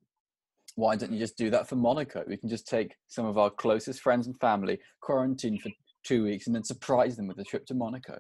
why 0.77 0.97
don't 0.97 1.13
you 1.13 1.19
just 1.19 1.37
do 1.37 1.51
that 1.51 1.69
for 1.69 1.77
Monaco? 1.77 2.25
We 2.27 2.37
can 2.37 2.49
just 2.49 2.67
take 2.67 2.97
some 3.07 3.27
of 3.27 3.39
our 3.39 3.51
closest 3.51 4.01
friends 4.01 4.27
and 4.27 4.39
family, 4.41 4.79
quarantine 5.01 5.59
for 5.59 5.71
two 6.05 6.25
weeks, 6.25 6.47
and 6.47 6.55
then 6.55 6.65
surprise 6.65 7.17
them 7.17 7.29
with 7.29 7.39
a 7.39 7.45
trip 7.45 7.67
to 7.67 7.75
Monaco. 7.75 8.19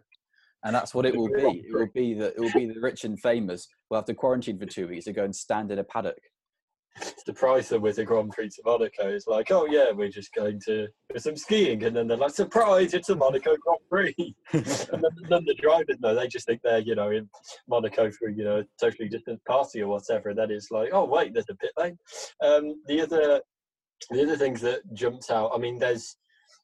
And 0.64 0.74
that's 0.74 0.94
what 0.94 1.04
it 1.04 1.14
will 1.14 1.28
be. 1.28 1.62
It 1.68 1.74
will 1.74 1.90
be 1.94 2.14
the 2.14 2.28
it 2.28 2.38
will 2.38 2.52
be 2.52 2.66
the 2.66 2.80
rich 2.80 3.04
and 3.04 3.20
famous 3.20 3.68
will 3.90 3.98
have 3.98 4.06
to 4.06 4.14
quarantine 4.14 4.58
for 4.58 4.66
two 4.66 4.88
weeks 4.88 5.04
to 5.04 5.12
go 5.12 5.24
and 5.24 5.34
stand 5.34 5.70
in 5.70 5.78
a 5.78 5.84
paddock. 5.84 6.18
The 7.26 7.32
price 7.32 7.72
of 7.72 7.82
with 7.82 7.96
the 7.96 8.04
Grand 8.04 8.30
Prix 8.30 8.50
to 8.50 8.62
Monaco. 8.64 9.08
It's 9.08 9.26
like, 9.26 9.50
oh 9.50 9.66
yeah, 9.66 9.90
we're 9.90 10.08
just 10.08 10.32
going 10.32 10.60
to 10.66 10.86
do 11.12 11.18
some 11.18 11.36
skiing, 11.36 11.82
and 11.84 11.96
then 11.96 12.06
they're 12.06 12.16
like, 12.16 12.34
surprise, 12.34 12.94
it's 12.94 13.08
a 13.08 13.16
Monaco 13.16 13.56
Grand 13.56 13.80
Prix. 13.90 14.36
and 14.52 14.64
then, 14.64 15.10
then 15.28 15.44
the 15.44 15.56
drivers 15.60 15.98
know 16.00 16.14
they 16.14 16.28
just 16.28 16.46
think 16.46 16.60
they're 16.62 16.78
you 16.78 16.94
know 16.94 17.10
in 17.10 17.28
Monaco 17.68 18.10
for 18.12 18.28
you 18.28 18.44
know 18.44 18.58
a 18.58 18.64
socially 18.78 19.08
distant 19.08 19.44
party 19.44 19.82
or 19.82 19.88
whatever. 19.88 20.30
And 20.30 20.38
then 20.38 20.50
it's 20.50 20.70
like, 20.70 20.90
oh 20.92 21.04
wait, 21.04 21.32
there's 21.32 21.50
a 21.50 21.54
pit 21.56 21.72
lane. 21.78 21.98
Um, 22.42 22.82
the 22.86 23.02
other 23.02 23.40
the 24.10 24.22
other 24.22 24.36
things 24.36 24.60
that 24.60 24.80
jumped 24.94 25.30
out. 25.30 25.50
I 25.54 25.58
mean, 25.58 25.78
there's 25.78 26.16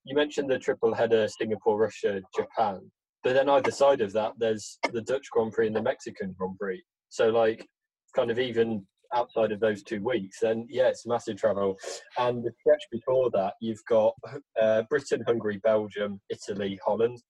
you 0.05 0.14
mentioned 0.14 0.51
the 0.51 0.59
triple 0.59 0.95
header 0.95 1.29
Singapore, 1.29 1.79
Russia, 1.79 2.21
Japan, 2.35 2.81
but 3.23 3.35
then 3.35 3.49
either 3.49 3.71
side 3.71 4.01
of 4.01 4.12
that, 4.12 4.33
there's 4.38 4.79
the 4.93 5.03
Dutch 5.03 5.31
Grand 5.31 5.53
Prix 5.53 5.66
and 5.66 5.77
the 5.77 5.83
Mexican 5.83 6.35
Grand 6.38 6.59
Prix. 6.59 6.83
So 7.09 7.29
like, 7.29 7.66
kind 8.14 8.31
of 8.31 8.38
even 8.38 8.87
outside 9.14 9.53
of 9.53 9.61
those 9.61 9.83
two 9.83 10.03
weeks, 10.03 10.38
then 10.40 10.66
yeah, 10.68 10.88
it's 10.88 11.07
massive 11.07 11.37
travel. 11.37 11.77
And 12.18 12.44
the 12.44 12.53
stretch 12.61 12.83
before 12.90 13.31
that, 13.33 13.55
you've 13.61 13.85
got 13.88 14.14
uh, 14.61 14.83
Britain, 14.88 15.23
Hungary, 15.27 15.61
Belgium, 15.62 16.20
Italy, 16.31 16.79
Holland, 16.85 17.23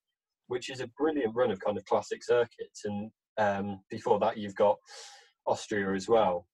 which 0.49 0.71
is 0.71 0.81
a 0.81 0.91
brilliant 0.99 1.35
run 1.35 1.51
of 1.51 1.61
kind 1.61 1.77
of 1.77 1.85
classic 1.85 2.23
circuits. 2.23 2.83
And 2.85 3.11
um, 3.39 3.81
before 3.91 4.19
that, 4.21 4.37
you've 4.37 4.55
got 4.55 4.77
Austria 5.47 5.93
as 5.95 6.09
well, 6.09 6.47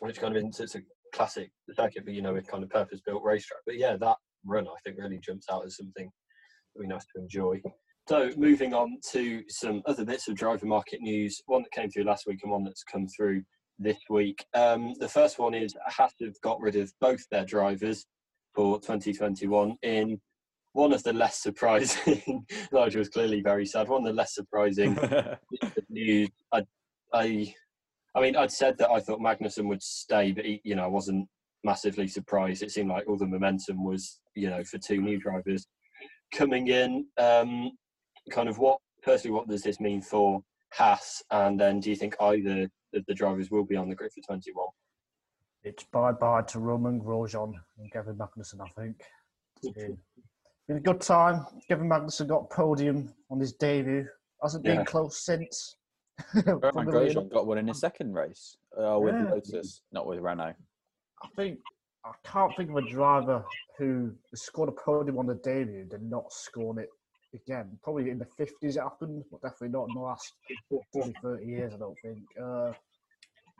which 0.00 0.20
kind 0.20 0.36
of 0.36 0.44
it's 0.44 0.74
a 0.74 0.82
classic 1.14 1.50
circuit, 1.74 2.04
but 2.04 2.14
you 2.14 2.22
know, 2.22 2.34
with 2.34 2.46
kind 2.46 2.62
of 2.62 2.70
purpose-built 2.70 3.22
racetrack. 3.22 3.60
But 3.66 3.78
yeah, 3.78 3.96
that 3.96 4.16
run 4.44 4.66
I 4.66 4.80
think 4.84 4.98
really 4.98 5.18
jumps 5.18 5.46
out 5.50 5.64
as 5.64 5.76
something 5.76 6.10
really 6.74 6.88
nice 6.88 7.04
to 7.14 7.20
enjoy. 7.20 7.60
So 8.08 8.30
moving 8.36 8.74
on 8.74 8.98
to 9.12 9.42
some 9.48 9.82
other 9.86 10.04
bits 10.04 10.28
of 10.28 10.34
driver 10.34 10.66
market 10.66 11.00
news, 11.00 11.40
one 11.46 11.62
that 11.62 11.70
came 11.70 11.88
through 11.88 12.04
last 12.04 12.26
week 12.26 12.40
and 12.42 12.50
one 12.50 12.64
that's 12.64 12.82
come 12.82 13.06
through 13.16 13.42
this 13.78 13.98
week. 14.08 14.44
Um, 14.54 14.94
the 14.98 15.08
first 15.08 15.38
one 15.38 15.54
is 15.54 15.74
Haas 15.86 16.12
have 16.20 16.40
got 16.42 16.60
rid 16.60 16.76
of 16.76 16.92
both 17.00 17.26
their 17.30 17.44
drivers 17.44 18.06
for 18.54 18.78
2021 18.80 19.76
in 19.82 20.20
one 20.72 20.92
of 20.92 21.02
the 21.02 21.12
less 21.12 21.42
surprising. 21.42 22.46
Nigel 22.72 23.00
was 23.00 23.08
clearly 23.08 23.40
very 23.42 23.66
sad. 23.66 23.88
One 23.88 24.02
of 24.02 24.06
the 24.06 24.12
less 24.12 24.34
surprising 24.34 24.98
news. 25.88 26.28
I, 26.52 26.64
I, 27.12 27.54
I 28.14 28.20
mean, 28.20 28.36
I'd 28.36 28.52
said 28.52 28.78
that 28.78 28.90
I 28.90 29.00
thought 29.00 29.20
Magnussen 29.20 29.66
would 29.68 29.82
stay, 29.82 30.32
but 30.32 30.44
he, 30.44 30.60
you 30.64 30.74
know, 30.74 30.84
I 30.84 30.88
wasn't 30.88 31.28
massively 31.64 32.08
surprised. 32.08 32.62
It 32.62 32.70
seemed 32.70 32.90
like 32.90 33.06
all 33.06 33.18
the 33.18 33.26
momentum 33.26 33.84
was, 33.84 34.20
you 34.34 34.48
know, 34.50 34.64
for 34.64 34.78
two 34.78 35.00
new 35.00 35.18
drivers 35.18 35.66
coming 36.34 36.68
in. 36.68 37.06
Um, 37.18 37.72
kind 38.30 38.48
of 38.48 38.58
what, 38.58 38.78
personally, 39.02 39.34
what 39.36 39.48
does 39.48 39.62
this 39.62 39.80
mean 39.80 40.00
for 40.00 40.42
Haas? 40.72 41.22
And 41.30 41.60
then 41.60 41.80
do 41.80 41.90
you 41.90 41.96
think 41.96 42.16
either 42.20 42.68
the 42.92 43.14
drivers 43.14 43.50
will 43.50 43.64
be 43.64 43.76
on 43.76 43.88
the 43.88 43.94
grid 43.94 44.12
for 44.12 44.20
21? 44.20 44.66
It's 45.64 45.84
bye 45.84 46.12
bye 46.12 46.42
to 46.42 46.58
Romain 46.58 47.00
Grosjean 47.00 47.52
and 47.78 47.92
Kevin 47.92 48.16
Magnussen, 48.16 48.60
I 48.60 48.68
think. 48.80 49.02
It's 49.62 49.70
been, 49.72 49.96
been 50.66 50.76
a 50.78 50.80
good 50.80 51.00
time. 51.00 51.46
Kevin 51.68 51.88
Magnussen 51.88 52.26
got 52.26 52.50
podium 52.50 53.14
on 53.30 53.38
his 53.38 53.52
debut. 53.52 54.06
Hasn't 54.42 54.64
been 54.64 54.80
Yeah. 54.80 54.84
close 54.84 55.18
since. 55.18 55.76
Romain 56.34 56.60
Funnily 56.74 57.08
Grosjean 57.14 57.32
got 57.32 57.46
one 57.46 57.58
in 57.58 57.68
his 57.68 57.78
second 57.78 58.12
race 58.14 58.56
uh, 58.76 58.98
with 58.98 59.14
Yeah. 59.14 59.30
Lotus, 59.30 59.82
not 59.92 60.06
with 60.06 60.18
Renault. 60.18 60.54
I 61.22 61.28
think 61.36 61.60
I 62.04 62.10
can't 62.24 62.52
think 62.56 62.70
of 62.70 62.76
a 62.76 62.88
driver 62.90 63.44
who 63.78 64.12
scored 64.34 64.68
a 64.68 64.72
podium 64.72 65.18
on 65.18 65.26
the 65.26 65.36
debut 65.36 65.86
and 65.92 66.10
not 66.10 66.32
scored 66.32 66.78
it 66.78 66.88
again. 67.34 67.78
Probably 67.82 68.10
in 68.10 68.18
the 68.18 68.26
fifties 68.36 68.76
it 68.76 68.82
happened, 68.82 69.24
but 69.30 69.42
definitely 69.42 69.68
not 69.68 69.88
in 69.88 69.94
the 69.94 70.00
last 70.00 70.32
20, 70.92 71.14
30 71.22 71.46
years. 71.46 71.72
I 71.74 71.78
don't 71.78 71.98
think. 72.02 72.18
Uh, 72.40 72.72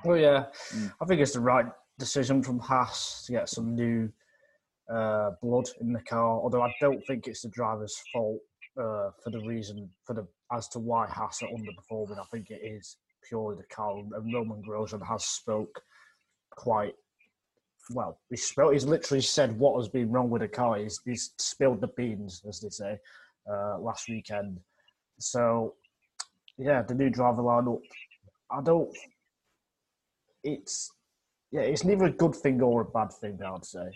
well, 0.05 0.17
yeah, 0.17 0.47
Mm. 0.75 0.93
I 1.01 1.05
think 1.05 1.21
it's 1.21 1.33
the 1.33 1.41
right 1.41 1.67
decision 1.99 2.43
from 2.43 2.59
Haas 2.59 3.25
to 3.27 3.33
get 3.33 3.49
some 3.49 3.75
new 3.75 4.11
uh, 4.93 5.31
blood 5.41 5.67
in 5.81 5.93
the 5.93 6.01
car. 6.01 6.41
Although 6.41 6.63
I 6.63 6.75
don't 6.81 7.05
think 7.07 7.27
it's 7.29 7.43
the 7.43 7.49
driver's 7.49 7.97
fault 8.13 8.41
uh, 8.77 9.11
for 9.23 9.31
the 9.31 9.41
reason 9.41 9.89
for 10.05 10.15
the 10.15 10.27
as 10.53 10.69
to 10.69 10.79
why 10.79 11.07
Haas 11.07 11.43
are 11.43 11.49
underperforming. 11.49 12.19
I 12.19 12.25
think 12.31 12.51
it 12.51 12.61
is 12.63 12.97
purely 13.27 13.57
the 13.57 13.75
car. 13.75 13.99
And 13.99 14.35
Romain 14.35 14.63
Grosjean 14.69 15.07
has 15.07 15.25
spoke 15.25 15.83
quite 16.51 16.95
well. 17.91 18.19
He 18.29 18.37
spoke. 18.37 18.73
He's 18.73 18.85
literally 18.85 19.23
said 19.23 19.59
what 19.59 19.79
has 19.79 19.89
been 19.89 20.11
wrong 20.11 20.31
with 20.31 20.43
the 20.43 20.49
car. 20.49 20.77
He's, 20.77 21.01
he's 21.05 21.33
spilled 21.39 21.81
the 21.81 21.89
beans, 21.89 22.43
as 22.49 22.61
they 22.61 22.69
say, 22.69 22.99
uh, 23.51 23.79
last 23.79 24.09
weekend. 24.09 24.59
So, 25.19 25.75
yeah, 26.59 26.83
the 26.83 26.95
new 26.95 27.11
driver 27.11 27.43
lineup. 27.43 27.81
I 28.51 28.61
don't. 28.63 28.91
It's 30.45 30.91
yeah, 31.53 31.61
it's 31.61 31.85
neither 31.85 32.07
a 32.07 32.11
good 32.11 32.35
thing 32.35 32.61
or 32.63 32.81
a 32.83 32.85
bad 32.85 33.13
thing. 33.13 33.39
I'd 33.45 33.65
say, 33.65 33.89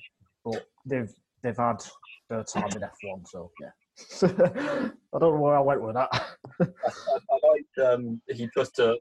but 0.45 0.67
they've 0.85 1.13
they've 1.43 1.57
had 1.57 1.83
their 2.29 2.45
time 2.45 2.69
in 2.75 2.83
F 2.83 2.97
one, 3.03 3.25
so 3.27 3.51
yeah. 3.61 3.71
I 4.23 5.19
don't 5.19 5.35
know 5.35 5.41
where 5.41 5.57
I 5.57 5.61
went 5.61 5.83
with 5.83 5.95
that. 5.95 6.11
I 6.61 7.49
liked 7.49 7.93
um, 7.93 8.21
he 8.29 8.49
put 8.55 8.79
a 8.79 8.97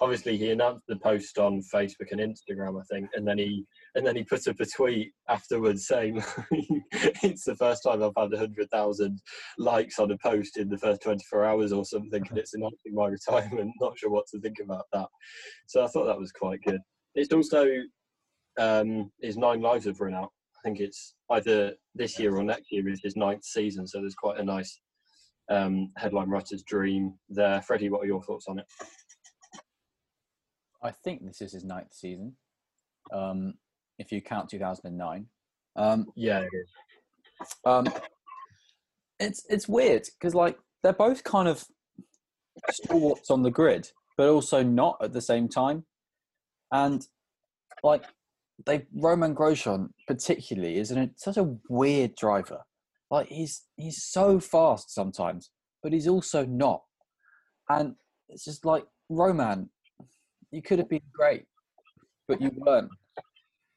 obviously 0.00 0.36
he 0.36 0.50
announced 0.50 0.84
the 0.88 0.96
post 0.96 1.38
on 1.38 1.62
Facebook 1.62 2.12
and 2.12 2.20
Instagram, 2.20 2.80
I 2.80 2.84
think, 2.90 3.10
and 3.14 3.26
then 3.26 3.38
he 3.38 3.64
and 3.94 4.06
then 4.06 4.16
he 4.16 4.24
put 4.24 4.46
up 4.46 4.60
a 4.60 4.66
tweet 4.66 5.12
afterwards 5.28 5.86
saying 5.86 6.22
it's 7.22 7.44
the 7.44 7.56
first 7.56 7.82
time 7.82 8.02
I've 8.02 8.12
had 8.16 8.38
hundred 8.38 8.70
thousand 8.70 9.20
likes 9.58 9.98
on 9.98 10.10
a 10.10 10.18
post 10.18 10.56
in 10.56 10.68
the 10.68 10.78
first 10.78 11.02
twenty 11.02 11.24
four 11.30 11.44
hours 11.44 11.72
or 11.72 11.84
something, 11.84 12.22
and 12.28 12.38
it's 12.38 12.54
announcing 12.54 12.94
my 12.94 13.06
retirement. 13.06 13.72
Not 13.80 13.98
sure 13.98 14.10
what 14.10 14.26
to 14.28 14.40
think 14.40 14.58
about 14.62 14.86
that. 14.92 15.08
So 15.66 15.84
I 15.84 15.88
thought 15.88 16.06
that 16.06 16.18
was 16.18 16.32
quite 16.32 16.60
good. 16.62 16.80
It's 17.14 17.32
also 17.32 17.66
um, 18.58 19.10
his 19.20 19.36
nine 19.36 19.60
lives 19.60 19.86
have 19.86 20.00
run 20.00 20.14
out. 20.14 20.32
I 20.56 20.60
think 20.64 20.80
it's 20.80 21.14
either 21.30 21.74
this 21.94 22.18
year 22.18 22.36
or 22.36 22.42
next 22.42 22.72
year 22.72 22.88
is 22.88 23.00
his 23.02 23.16
ninth 23.16 23.44
season, 23.44 23.86
so 23.86 24.00
there's 24.00 24.14
quite 24.14 24.38
a 24.38 24.44
nice 24.44 24.80
um, 25.50 25.90
headline 25.96 26.28
writer's 26.28 26.62
dream 26.62 27.14
there. 27.28 27.62
Freddie, 27.62 27.90
what 27.90 28.02
are 28.02 28.06
your 28.06 28.22
thoughts 28.22 28.46
on 28.48 28.58
it? 28.58 28.66
I 30.82 30.90
think 30.90 31.24
this 31.24 31.40
is 31.40 31.52
his 31.52 31.64
ninth 31.64 31.92
season, 31.92 32.36
um, 33.12 33.54
if 33.98 34.12
you 34.12 34.20
count 34.22 34.48
2009. 34.48 35.26
Um, 35.76 36.06
Yeah, 36.16 36.40
it 36.40 36.50
is. 36.52 36.68
um, 37.64 37.86
it's 39.20 39.44
it's 39.48 39.68
weird 39.68 40.06
because 40.18 40.34
like 40.34 40.58
they're 40.82 40.92
both 40.92 41.24
kind 41.24 41.48
of 41.48 41.64
stalwarts 42.70 43.30
on 43.30 43.42
the 43.42 43.50
grid, 43.50 43.88
but 44.16 44.28
also 44.28 44.62
not 44.62 44.96
at 45.02 45.12
the 45.12 45.20
same 45.20 45.48
time. 45.48 45.84
And 46.72 47.06
like 47.82 48.04
they 48.66 48.86
Romain 48.94 49.34
Grosjean 49.34 49.90
particularly 50.06 50.78
is 50.78 50.90
an, 50.90 51.12
such 51.16 51.36
a 51.36 51.56
weird 51.68 52.14
driver. 52.16 52.60
Like 53.10 53.28
he's 53.28 53.62
he's 53.76 54.04
so 54.04 54.40
fast 54.40 54.92
sometimes, 54.92 55.50
but 55.82 55.92
he's 55.92 56.08
also 56.08 56.44
not. 56.44 56.82
And 57.68 57.94
it's 58.28 58.44
just 58.44 58.64
like 58.64 58.84
Romain, 59.08 59.70
you 60.50 60.62
could 60.62 60.78
have 60.78 60.88
been 60.88 61.02
great, 61.12 61.44
but 62.26 62.40
you 62.40 62.50
weren't. 62.56 62.90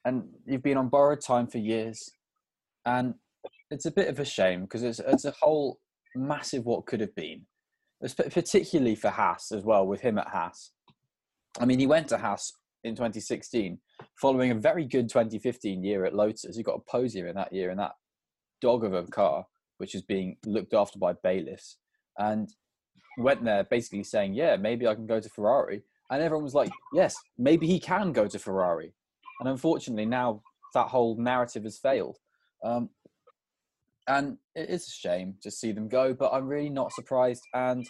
And 0.04 0.24
you've 0.46 0.62
been 0.62 0.76
on 0.76 0.88
borrowed 0.88 1.20
time 1.20 1.46
for 1.46 1.58
years. 1.58 2.10
And 2.84 3.14
it's 3.70 3.86
a 3.86 3.90
bit 3.90 4.08
of 4.08 4.20
a 4.20 4.24
shame 4.24 4.62
because 4.62 4.82
it's 4.82 5.00
it's 5.00 5.24
a 5.24 5.34
whole 5.40 5.80
massive 6.14 6.66
what 6.66 6.86
could 6.86 7.00
have 7.00 7.14
been, 7.14 7.42
particularly 8.00 8.94
for 8.94 9.08
Haas 9.08 9.50
as 9.50 9.64
well, 9.64 9.86
with 9.86 10.00
him 10.00 10.18
at 10.18 10.28
Haas. 10.28 10.72
I 11.58 11.64
mean, 11.64 11.78
he 11.78 11.86
went 11.86 12.08
to 12.08 12.18
Haas 12.18 12.52
in 12.84 12.94
2016, 12.94 13.78
following 14.20 14.50
a 14.50 14.54
very 14.54 14.84
good 14.84 15.08
2015 15.08 15.82
year 15.82 16.04
at 16.04 16.14
Lotus. 16.14 16.56
He 16.56 16.62
got 16.62 16.80
a 16.80 16.90
podium 16.90 17.26
in 17.26 17.34
that 17.36 17.52
year 17.52 17.70
in 17.70 17.78
that 17.78 17.92
dog 18.60 18.84
of 18.84 18.92
a 18.92 19.04
car, 19.04 19.46
which 19.78 19.94
is 19.94 20.02
being 20.02 20.36
looked 20.44 20.74
after 20.74 20.98
by 20.98 21.14
bailiffs, 21.22 21.78
and 22.18 22.50
went 23.18 23.44
there 23.44 23.64
basically 23.64 24.04
saying, 24.04 24.34
"Yeah, 24.34 24.56
maybe 24.56 24.86
I 24.86 24.94
can 24.94 25.06
go 25.06 25.20
to 25.20 25.28
Ferrari." 25.28 25.82
And 26.10 26.22
everyone 26.22 26.44
was 26.44 26.54
like, 26.54 26.70
"Yes, 26.92 27.14
maybe 27.38 27.66
he 27.66 27.80
can 27.80 28.12
go 28.12 28.26
to 28.26 28.38
Ferrari." 28.38 28.94
And 29.42 29.50
unfortunately, 29.50 30.06
now 30.06 30.40
that 30.72 30.86
whole 30.86 31.16
narrative 31.16 31.64
has 31.64 31.76
failed. 31.76 32.16
Um, 32.64 32.90
and 34.06 34.38
it 34.54 34.70
is 34.70 34.86
a 34.86 34.90
shame 34.92 35.34
to 35.42 35.50
see 35.50 35.72
them 35.72 35.88
go, 35.88 36.14
but 36.14 36.32
I'm 36.32 36.46
really 36.46 36.70
not 36.70 36.92
surprised. 36.92 37.42
And 37.52 37.84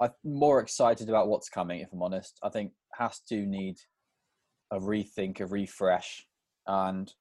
I'm 0.00 0.12
more 0.22 0.60
excited 0.60 1.08
about 1.08 1.26
what's 1.26 1.48
coming, 1.48 1.80
if 1.80 1.92
I'm 1.92 2.04
honest. 2.04 2.38
I 2.40 2.50
think 2.50 2.70
has 2.94 3.18
to 3.30 3.44
need 3.44 3.78
a 4.70 4.78
rethink, 4.78 5.40
a 5.40 5.46
refresh, 5.46 6.24
and 6.68 7.12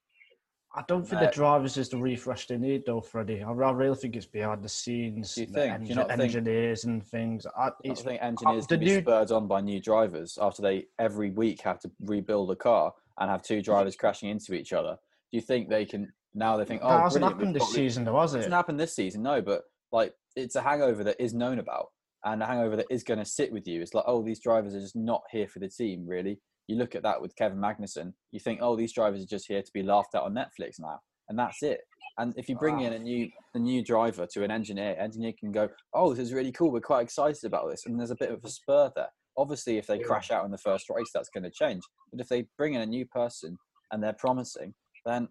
I 0.74 0.84
don't 0.88 1.06
think 1.06 1.22
uh, 1.22 1.26
the 1.26 1.32
drivers 1.32 1.76
is 1.78 1.90
the 1.90 1.98
refresh 1.98 2.48
they 2.48 2.58
need, 2.58 2.84
though, 2.86 3.02
Freddie. 3.02 3.44
I, 3.44 3.52
I 3.52 3.72
really 3.72 3.96
think 3.96 4.16
it's 4.16 4.26
behind 4.26 4.64
the 4.64 4.70
scenes. 4.70 5.38
You 5.38 5.46
think? 5.46 5.74
Engin- 5.74 5.84
do 5.84 5.90
you 5.90 5.96
not 5.96 6.12
engineers 6.12 6.84
think, 6.84 6.94
and 6.94 7.06
things. 7.06 7.46
I, 7.58 7.68
I 7.68 7.94
think 7.94 8.22
engineers 8.22 8.68
can 8.68 8.80
be 8.80 8.86
new... 8.86 9.02
spurred 9.02 9.32
on 9.32 9.48
by 9.48 9.60
new 9.60 9.82
drivers 9.82 10.38
after 10.42 10.62
they 10.62 10.86
every 10.98 11.32
week 11.32 11.62
have 11.62 11.80
to 11.82 11.92
rebuild 12.02 12.52
a 12.52 12.56
car 12.56 12.94
and 13.20 13.30
have 13.30 13.42
two 13.42 13.62
drivers 13.62 13.98
crashing 13.98 14.30
into 14.30 14.54
each 14.54 14.72
other. 14.72 14.98
Do 15.32 15.38
you 15.38 15.42
think 15.42 15.68
they 15.68 15.86
can 15.86 16.12
now? 16.34 16.56
They 16.56 16.66
think, 16.66 16.82
oh, 16.84 16.90
that 16.90 17.02
hasn't 17.02 17.26
happened 17.26 17.56
this 17.56 17.74
season, 17.74 18.06
though, 18.06 18.20
has 18.22 18.34
it? 18.34 18.38
It 18.38 18.40
hasn't 18.40 18.56
happened 18.56 18.80
this 18.80 18.96
season, 18.96 19.24
no. 19.24 19.42
But 19.42 19.64
like, 19.92 20.14
it's 20.38 20.56
a 20.56 20.62
hangover 20.62 21.04
that 21.04 21.22
is 21.22 21.34
known 21.34 21.60
about, 21.60 21.88
and 22.24 22.42
a 22.42 22.46
hangover 22.46 22.78
that 22.78 22.88
is 22.90 23.04
going 23.04 23.20
to 23.20 23.26
sit 23.26 23.52
with 23.52 23.68
you. 23.68 23.82
It's 23.82 23.94
like, 23.94 24.06
oh, 24.08 24.24
these 24.24 24.40
drivers 24.40 24.74
are 24.74 24.80
just 24.80 24.96
not 24.96 25.24
here 25.32 25.50
for 25.50 25.60
the 25.60 25.68
team, 25.68 26.06
really 26.08 26.40
you 26.68 26.78
look 26.78 26.96
at 26.96 27.04
that 27.04 27.22
with 27.22 27.36
Kevin 27.36 27.58
Magnussen, 27.58 28.14
you 28.32 28.40
think, 28.40 28.60
oh, 28.62 28.76
these 28.76 28.94
drivers 28.94 29.22
are 29.24 29.28
just 29.28 29.48
here 29.48 29.62
to 29.62 29.72
be 29.74 29.84
laughed 29.84 30.16
at 30.16 30.22
on 30.22 30.34
Netflix 30.34 30.80
now, 30.80 31.00
and 31.30 31.38
that's 31.38 31.64
it. 31.64 31.82
And 32.18 32.34
if 32.38 32.50
you 32.50 32.56
bring 32.56 32.82
in 32.82 32.94
a 32.94 33.00
new 33.00 33.30
a 33.56 33.60
new 33.60 33.84
driver 33.84 34.28
to 34.34 34.44
an 34.44 34.52
engineer, 34.52 34.96
engineer 35.00 35.34
can 35.40 35.52
go, 35.52 35.70
oh, 35.94 36.14
this 36.14 36.28
is 36.28 36.34
really 36.34 36.52
cool. 36.52 36.72
We're 36.72 36.82
quite 36.82 37.04
excited 37.04 37.44
about 37.46 37.70
this, 37.70 37.86
and 37.86 38.00
there's 38.00 38.12
a 38.12 38.16
bit 38.16 38.32
of 38.32 38.44
a 38.44 38.50
spur 38.50 38.92
there. 38.96 39.10
Obviously, 39.38 39.78
if 39.78 39.88
they 39.88 39.98
crash 39.98 40.30
out 40.30 40.46
in 40.46 40.52
the 40.52 40.58
first 40.58 40.90
race, 40.90 41.10
that's 41.14 41.30
going 41.30 41.44
to 41.44 41.50
change. 41.50 41.82
But 42.12 42.20
if 42.20 42.28
they 42.28 42.46
bring 42.58 42.74
in 42.74 42.82
a 42.82 42.86
new 42.86 43.06
person 43.06 43.58
and 43.92 44.04
they're 44.04 44.14
promising, 44.14 44.74
then 45.06 45.30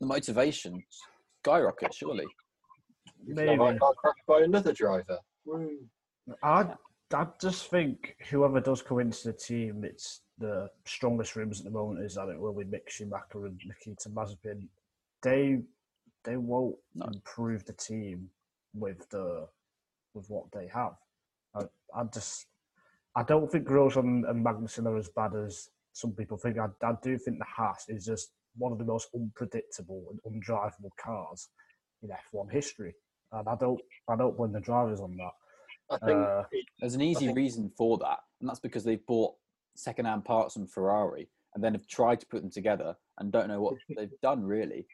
the 0.00 0.06
motivation 0.06 0.82
skyrockets. 1.44 1.96
Surely, 1.96 2.26
maybe 3.24 3.56
crashed 3.56 4.26
by 4.26 4.40
another 4.40 4.72
driver. 4.72 5.18
I 6.42 6.66
I 7.12 7.26
just 7.40 7.70
think 7.70 8.16
whoever 8.30 8.60
does 8.60 8.82
come 8.82 9.00
into 9.00 9.28
the 9.28 9.32
team, 9.32 9.84
it's 9.84 10.20
the 10.38 10.70
strongest 10.84 11.34
rooms 11.36 11.58
at 11.60 11.64
the 11.64 11.70
moment 11.70 12.04
is 12.04 12.14
that 12.14 12.28
it 12.28 12.40
will 12.40 12.54
be 12.54 12.64
Mick 12.64 12.88
Schumacher 12.88 13.46
and 13.46 13.60
Nikita 13.64 14.08
Mazepin. 14.10 14.68
They 15.22 15.60
they 16.24 16.36
won't 16.36 16.76
no. 16.94 17.06
improve 17.06 17.64
the 17.64 17.72
team 17.72 18.28
with 18.74 19.08
the 19.10 19.48
with 20.14 20.28
what 20.30 20.44
they 20.52 20.68
have. 20.68 20.94
I, 21.54 21.62
I 21.94 22.04
just 22.04 22.46
I 23.16 23.22
don't 23.24 23.50
think 23.50 23.66
Grosjean 23.66 24.28
and 24.28 24.44
Magnussen 24.44 24.86
are 24.86 24.96
as 24.96 25.08
bad 25.08 25.34
as 25.34 25.68
some 25.92 26.12
people 26.12 26.36
think. 26.36 26.58
I, 26.58 26.68
I 26.86 26.92
do 27.02 27.18
think 27.18 27.38
the 27.38 27.44
Haas 27.44 27.86
is 27.88 28.04
just 28.04 28.30
one 28.56 28.72
of 28.72 28.78
the 28.78 28.84
most 28.84 29.08
unpredictable 29.14 30.06
and 30.10 30.42
undrivable 30.42 30.90
cars 30.96 31.48
in 32.02 32.10
F1 32.32 32.52
history, 32.52 32.94
and 33.32 33.48
I 33.48 33.56
don't 33.56 33.80
I 34.08 34.16
don't 34.16 34.36
blame 34.36 34.52
the 34.52 34.60
drivers 34.60 35.00
on 35.00 35.16
that. 35.16 35.32
I 35.90 35.98
think 35.98 36.18
uh, 36.18 36.42
there's 36.80 36.94
an 36.94 37.00
easy 37.00 37.26
think, 37.26 37.36
reason 37.36 37.70
for 37.76 37.98
that, 37.98 38.18
and 38.40 38.48
that's 38.48 38.60
because 38.60 38.84
they've 38.84 39.04
bought 39.06 39.34
second-hand 39.76 40.24
parts 40.24 40.54
from 40.54 40.66
Ferrari 40.66 41.28
and 41.54 41.64
then 41.64 41.74
have 41.74 41.86
tried 41.86 42.20
to 42.20 42.26
put 42.26 42.42
them 42.42 42.50
together 42.50 42.94
and 43.18 43.32
don't 43.32 43.48
know 43.48 43.60
what 43.60 43.74
they've 43.96 44.20
done 44.22 44.42
really. 44.42 44.86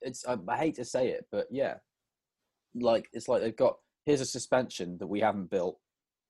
It's 0.00 0.26
I, 0.26 0.36
I 0.48 0.56
hate 0.56 0.76
to 0.76 0.84
say 0.84 1.08
it, 1.08 1.26
but 1.30 1.46
yeah, 1.50 1.74
like 2.74 3.08
it's 3.12 3.28
like 3.28 3.42
they've 3.42 3.56
got 3.56 3.76
here's 4.06 4.20
a 4.20 4.26
suspension 4.26 4.96
that 4.98 5.06
we 5.06 5.20
haven't 5.20 5.50
built. 5.50 5.78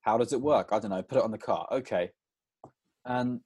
How 0.01 0.17
does 0.17 0.33
it 0.33 0.41
work? 0.41 0.69
I 0.71 0.79
don't 0.79 0.91
know. 0.91 1.01
Put 1.01 1.19
it 1.19 1.23
on 1.23 1.31
the 1.31 1.37
car. 1.37 1.67
Okay, 1.71 2.11
and 3.05 3.39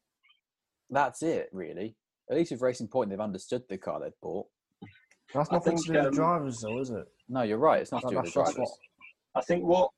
that's 0.90 1.22
it 1.22 1.50
really. 1.54 1.96
At 2.30 2.36
least 2.36 2.52
with 2.52 2.62
Racing 2.62 2.90
Point, 2.90 3.10
they've 3.10 3.20
understood 3.20 3.64
the 3.70 3.78
car 3.78 4.02
they've 4.02 4.12
bought. 4.22 4.48
That's 5.34 5.52
nothing 5.52 5.78
think, 5.78 5.86
to 5.88 5.94
do 5.94 6.00
with 6.00 6.08
um, 6.08 6.14
drivers, 6.14 6.60
though, 6.62 6.80
is 6.80 6.90
it? 6.90 7.06
No, 7.30 7.44
you're 7.44 7.58
right. 7.58 7.82
It's 7.82 7.92
not 7.92 8.02
to 8.02 8.10
do 8.10 8.16
with 8.18 8.26
the 8.26 8.32
drivers. 8.32 8.58
What, 8.58 8.70
I 9.36 9.42
think 9.42 9.64
what 9.64 9.92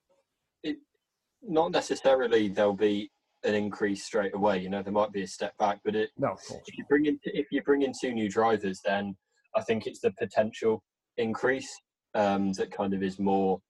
not 1.42 1.72
necessarily 1.72 2.48
there'll 2.48 2.74
be 2.74 3.10
an 3.44 3.54
increase 3.54 4.04
straight 4.04 4.34
away. 4.34 4.58
You 4.58 4.70
know, 4.70 4.82
there 4.82 4.92
might 4.92 5.12
be 5.12 5.22
a 5.22 5.26
step 5.26 5.56
back, 5.58 5.80
but 5.84 5.96
it, 5.96 6.10
no, 6.18 6.36
if 6.66 6.76
you 6.76 6.84
bring 6.88 7.06
in 7.06 7.18
if 7.24 7.46
you 7.50 7.62
bring 7.62 7.82
in 7.82 7.92
two 7.98 8.12
new 8.12 8.28
drivers, 8.28 8.80
then 8.84 9.16
I 9.56 9.62
think 9.62 9.86
it's 9.86 10.00
the 10.00 10.12
potential 10.12 10.82
increase 11.16 11.70
um, 12.14 12.52
that 12.52 12.70
kind 12.70 12.94
of 12.94 13.02
is 13.02 13.18
more 13.18 13.60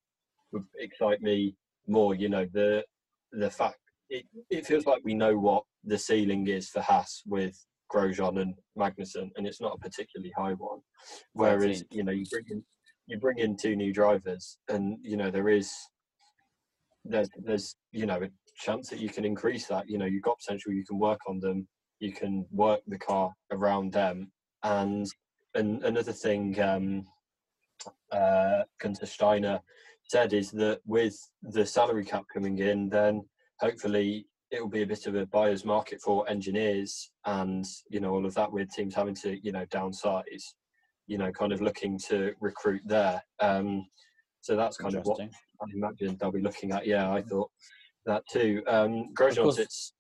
would 0.53 0.65
excite 0.79 1.21
me 1.23 1.55
more. 1.87 2.15
You 2.15 2.29
know, 2.29 2.47
the 2.53 2.85
the 3.33 3.51
fact 3.51 3.79
it, 4.09 4.25
it 4.51 4.67
feels 4.67 4.87
like 4.87 5.03
we 5.05 5.15
know 5.15 5.37
what 5.39 5.63
the 5.85 5.99
ceiling 5.99 6.49
is 6.49 6.69
for 6.69 6.81
Haas 6.81 7.23
with 7.27 7.57
Grosjean 7.93 8.41
and 8.41 8.55
Magnussen, 8.79 9.31
and 9.37 9.47
it's 9.47 9.61
not 9.61 9.77
a 9.77 9.79
particularly 9.79 10.33
high 10.37 10.55
one. 10.55 10.81
Whereas, 11.33 11.85
you 11.91 12.05
know, 12.05 12.13
you 12.13 12.25
bring 12.31 12.45
in 12.51 12.65
you 13.07 13.19
bring 13.19 13.39
in 13.39 13.57
two 13.57 13.77
new 13.77 13.93
drivers, 13.93 14.59
and 14.69 14.99
you 15.03 15.17
know 15.17 15.31
there 15.31 15.49
is 15.49 15.73
there's 17.05 17.29
there's 17.37 17.77
you 17.93 18.07
know 18.07 18.23
a 18.23 18.29
chance 18.57 18.89
that 18.91 19.01
you 19.01 19.09
can 19.09 19.25
increase 19.25 19.67
that. 19.67 19.89
You 19.89 19.99
know, 19.99 20.07
you've 20.07 20.23
got 20.23 20.39
potential. 20.39 20.73
You 20.73 20.85
can 20.85 20.99
work 20.99 21.21
on 21.27 21.41
them. 21.41 21.67
You 21.99 22.13
can 22.13 22.47
work 22.51 22.81
the 22.87 22.99
car 22.99 23.33
around 23.51 23.93
them. 23.93 24.31
And 24.63 25.07
and 25.55 25.83
another 25.85 26.13
thing, 26.13 26.61
um, 26.61 27.05
uh, 28.13 28.63
Gunther 28.81 29.07
Steiner 29.07 29.61
said 30.09 30.33
is 30.33 30.51
that 30.53 30.81
with 30.87 31.17
the 31.43 31.65
salary 31.65 32.05
cap 32.05 32.25
coming 32.33 32.59
in, 32.59 32.89
then 32.89 33.25
hopefully 33.61 34.27
it 34.51 34.61
will 34.61 34.69
be 34.69 34.83
a 34.83 34.87
bit 34.87 35.07
of 35.07 35.15
a 35.15 35.27
buyer's 35.27 35.65
market 35.65 36.01
for 36.01 36.29
engineers 36.29 37.11
and 37.27 37.65
you 37.89 38.01
know 38.01 38.11
all 38.11 38.27
of 38.27 38.35
that 38.35 38.51
with 38.51 38.71
teams 38.71 38.95
having 38.95 39.15
to 39.15 39.39
you 39.45 39.53
know 39.53 39.65
downsize 39.67 40.43
you 41.07 41.19
know 41.19 41.31
kind 41.31 41.53
of 41.53 41.61
looking 41.61 41.99
to 41.99 42.33
recruit 42.41 42.83
there 42.85 43.23
um 43.41 43.87
so 44.41 44.57
that's 44.57 44.77
kind 44.77 44.95
of 44.95 45.05
what 45.05 45.21
I 45.21 45.67
imagine 45.75 46.17
they'll 46.19 46.33
be 46.33 46.41
looking 46.41 46.73
at. 46.73 46.87
Yeah, 46.87 47.13
I 47.13 47.23
thought 47.23 47.51
that 48.07 48.23
too. 48.31 48.63
Um, 48.67 49.13
Grosjean 49.15 49.53
sits. 49.53 49.95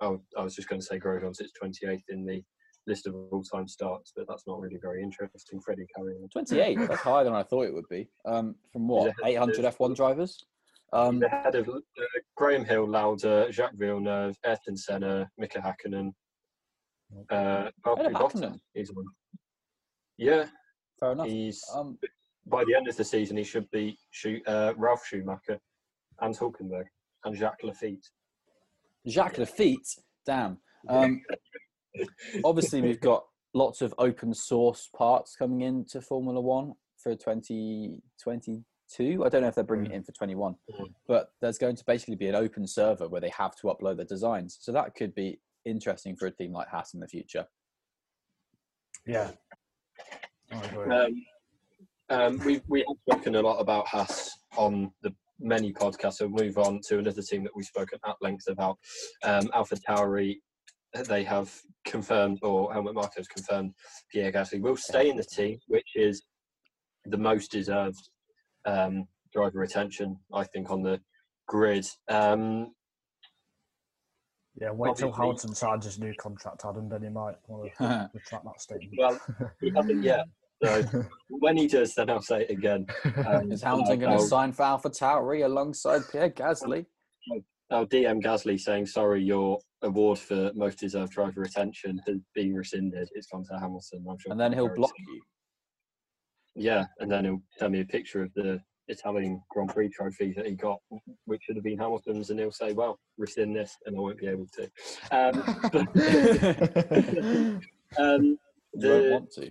Oh, 0.00 0.20
I 0.36 0.42
was 0.42 0.54
just 0.54 0.68
going 0.68 0.80
to 0.80 0.86
say 0.86 0.98
Grosjean 0.98 1.34
sits 1.34 1.52
28th 1.62 2.02
in 2.08 2.24
the 2.24 2.42
list 2.86 3.06
of 3.06 3.14
all-time 3.30 3.68
starts, 3.68 4.12
but 4.16 4.26
that's 4.28 4.46
not 4.46 4.60
really 4.60 4.78
very 4.80 5.02
interesting. 5.02 5.60
Freddie 5.60 5.86
carrying 5.96 6.28
28. 6.32 6.78
that's 6.88 7.00
higher 7.00 7.24
than 7.24 7.34
I 7.34 7.42
thought 7.42 7.66
it 7.66 7.74
would 7.74 7.88
be. 7.88 8.08
Um, 8.24 8.56
from 8.72 8.88
what 8.88 9.12
800 9.24 9.64
F1 9.64 9.94
drivers. 9.94 10.44
Um, 10.92 11.20
the 11.20 11.28
head 11.28 11.54
of 11.54 11.68
uh, 11.68 11.78
Graham 12.36 12.64
Hill, 12.64 12.86
Lauda, 12.86 13.50
Jacques 13.50 13.76
Villeneuve, 13.76 14.36
Ayrton 14.44 14.76
Senna, 14.76 15.30
Mika 15.38 15.58
Hakkinen. 15.58 16.12
Uh, 17.30 17.70
Hakkinen. 17.86 18.58
He's 18.74 18.92
one. 18.92 19.06
Yeah, 20.18 20.46
fair 21.00 21.12
enough. 21.12 21.28
He's 21.28 21.64
um, 21.74 21.98
by 22.46 22.64
the 22.64 22.74
end 22.74 22.88
of 22.88 22.96
the 22.96 23.04
season, 23.04 23.36
he 23.36 23.44
should 23.44 23.70
be 23.70 23.96
uh, 24.46 24.72
Ralf 24.76 25.04
Schumacher, 25.06 25.58
Hans 26.20 26.38
Hulkenberg, 26.38 26.86
and 27.24 27.36
Jacques 27.36 27.62
Laffite. 27.62 28.08
Jacques 29.08 29.36
Laffite, 29.36 29.98
damn. 30.26 30.58
Um, 30.88 31.22
obviously, 32.44 32.80
we've 32.80 33.00
got 33.00 33.24
lots 33.54 33.82
of 33.82 33.94
open 33.98 34.34
source 34.34 34.88
parts 34.96 35.36
coming 35.36 35.62
into 35.62 36.00
Formula 36.00 36.40
One 36.40 36.72
for 36.96 37.14
2022. 37.14 39.24
I 39.24 39.28
don't 39.28 39.42
know 39.42 39.48
if 39.48 39.54
they're 39.54 39.64
bringing 39.64 39.92
it 39.92 39.96
in 39.96 40.02
for 40.02 40.12
21, 40.12 40.54
mm. 40.54 40.86
but 41.06 41.28
there's 41.40 41.58
going 41.58 41.76
to 41.76 41.84
basically 41.84 42.16
be 42.16 42.28
an 42.28 42.34
open 42.34 42.66
server 42.66 43.08
where 43.08 43.20
they 43.20 43.30
have 43.30 43.54
to 43.56 43.68
upload 43.68 43.96
their 43.96 44.06
designs. 44.06 44.58
So 44.60 44.72
that 44.72 44.94
could 44.94 45.14
be 45.14 45.40
interesting 45.64 46.16
for 46.16 46.26
a 46.26 46.30
team 46.30 46.52
like 46.52 46.68
Haas 46.68 46.94
in 46.94 47.00
the 47.00 47.08
future. 47.08 47.46
Yeah. 49.06 49.30
Um, 50.52 51.22
um, 52.12 52.38
we've 52.44 52.62
we 52.68 52.84
have 52.86 53.16
spoken 53.16 53.36
a 53.36 53.40
lot 53.40 53.58
about 53.58 53.86
Haas 53.86 54.30
on 54.56 54.92
the 55.02 55.12
many 55.40 55.72
podcasts. 55.72 56.14
So 56.14 56.28
we'll 56.28 56.44
move 56.44 56.58
on 56.58 56.80
to 56.88 56.98
another 56.98 57.22
team 57.22 57.42
that 57.44 57.56
we've 57.56 57.66
spoken 57.66 57.98
at 58.06 58.16
length 58.20 58.48
about. 58.48 58.78
Um, 59.24 59.50
Alpha 59.54 59.76
Tauri, 59.76 60.36
they 61.08 61.24
have 61.24 61.52
confirmed, 61.84 62.38
or 62.42 62.72
Helmut 62.72 62.94
Marko 62.94 63.14
has 63.16 63.28
confirmed, 63.28 63.72
Pierre 64.10 64.30
Gasly 64.30 64.60
will 64.60 64.76
stay 64.76 65.08
in 65.10 65.16
the 65.16 65.24
team, 65.24 65.58
which 65.66 65.88
is 65.94 66.22
the 67.06 67.18
most 67.18 67.50
deserved 67.50 68.10
um, 68.66 69.06
driver 69.32 69.58
retention, 69.58 70.16
I 70.32 70.44
think, 70.44 70.70
on 70.70 70.82
the 70.82 71.00
grid. 71.48 71.86
Um, 72.08 72.72
yeah, 74.60 74.70
wait 74.70 74.96
till 74.96 75.12
Hamilton 75.12 75.54
signs 75.54 75.86
his 75.86 75.98
new 75.98 76.12
contract, 76.20 76.62
Adam, 76.68 76.90
then 76.90 77.02
he 77.02 77.08
might 77.08 77.36
want 77.48 77.72
to 77.78 78.10
retract 78.14 78.44
that 78.44 78.60
statement. 78.60 78.92
Well, 78.98 79.20
he 79.60 79.72
hasn't 79.74 80.04
yet 80.04 80.26
So 80.62 81.04
when 81.28 81.56
he 81.56 81.66
does, 81.66 81.94
then 81.94 82.10
I'll 82.10 82.22
say 82.22 82.42
it 82.42 82.50
again. 82.50 82.86
Um, 83.26 83.50
Is 83.50 83.62
Hamilton 83.62 83.98
going 83.98 84.18
to 84.18 84.24
sign 84.24 84.52
for 84.52 84.62
Alpha 84.62 84.90
Tauri 84.90 85.44
alongside 85.44 86.02
Pierre 86.10 86.30
Gasly? 86.30 86.86
I'll 87.70 87.86
DM 87.86 88.22
Gasly 88.22 88.60
saying, 88.60 88.86
sorry, 88.86 89.22
your 89.22 89.58
award 89.82 90.18
for 90.18 90.52
most 90.54 90.78
deserved 90.78 91.12
driver 91.12 91.42
attention 91.42 92.00
has 92.06 92.18
been 92.34 92.54
rescinded. 92.54 93.08
It's 93.14 93.26
gone 93.26 93.44
to 93.50 93.58
Hamilton. 93.58 94.04
I'm 94.08 94.18
sure 94.18 94.30
And 94.30 94.40
then 94.40 94.52
he'll 94.52 94.72
block 94.74 94.92
you. 94.98 95.22
Yeah, 96.54 96.84
and 97.00 97.10
then 97.10 97.24
he'll 97.24 97.42
send 97.58 97.72
me 97.72 97.80
a 97.80 97.84
picture 97.84 98.22
of 98.22 98.32
the 98.34 98.60
Italian 98.88 99.40
Grand 99.50 99.70
Prix 99.70 99.88
trophy 99.88 100.34
that 100.36 100.46
he 100.46 100.52
got, 100.54 100.78
which 101.24 101.42
should 101.44 101.56
have 101.56 101.64
been 101.64 101.78
Hamilton's, 101.78 102.30
and 102.30 102.38
he'll 102.38 102.52
say, 102.52 102.74
well, 102.74 102.98
rescind 103.16 103.56
this, 103.56 103.76
and 103.86 103.96
I 103.96 104.00
won't 104.00 104.18
be 104.18 104.26
able 104.26 104.46
to. 104.54 104.70
Um, 105.10 105.42
um, 107.98 108.38
You 108.74 108.88
won't 108.88 109.10
want 109.12 109.30
to. 109.32 109.50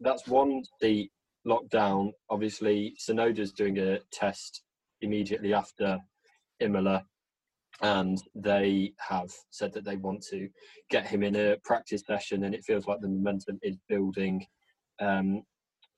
That's 0.00 0.26
one 0.26 0.62
seat 0.80 1.10
locked 1.44 1.70
down. 1.70 2.12
Obviously, 2.30 2.94
Tsunoda's 2.98 3.52
doing 3.52 3.78
a 3.78 4.00
test 4.12 4.62
immediately 5.00 5.54
after 5.54 5.98
Imola, 6.60 7.04
and 7.82 8.18
they 8.34 8.92
have 8.98 9.30
said 9.50 9.72
that 9.74 9.84
they 9.84 9.96
want 9.96 10.24
to 10.30 10.48
get 10.90 11.06
him 11.06 11.22
in 11.22 11.36
a 11.36 11.56
practice 11.64 12.02
session, 12.06 12.44
and 12.44 12.54
it 12.54 12.64
feels 12.64 12.86
like 12.86 13.00
the 13.00 13.08
momentum 13.08 13.58
is 13.62 13.76
building 13.88 14.44
um, 15.00 15.42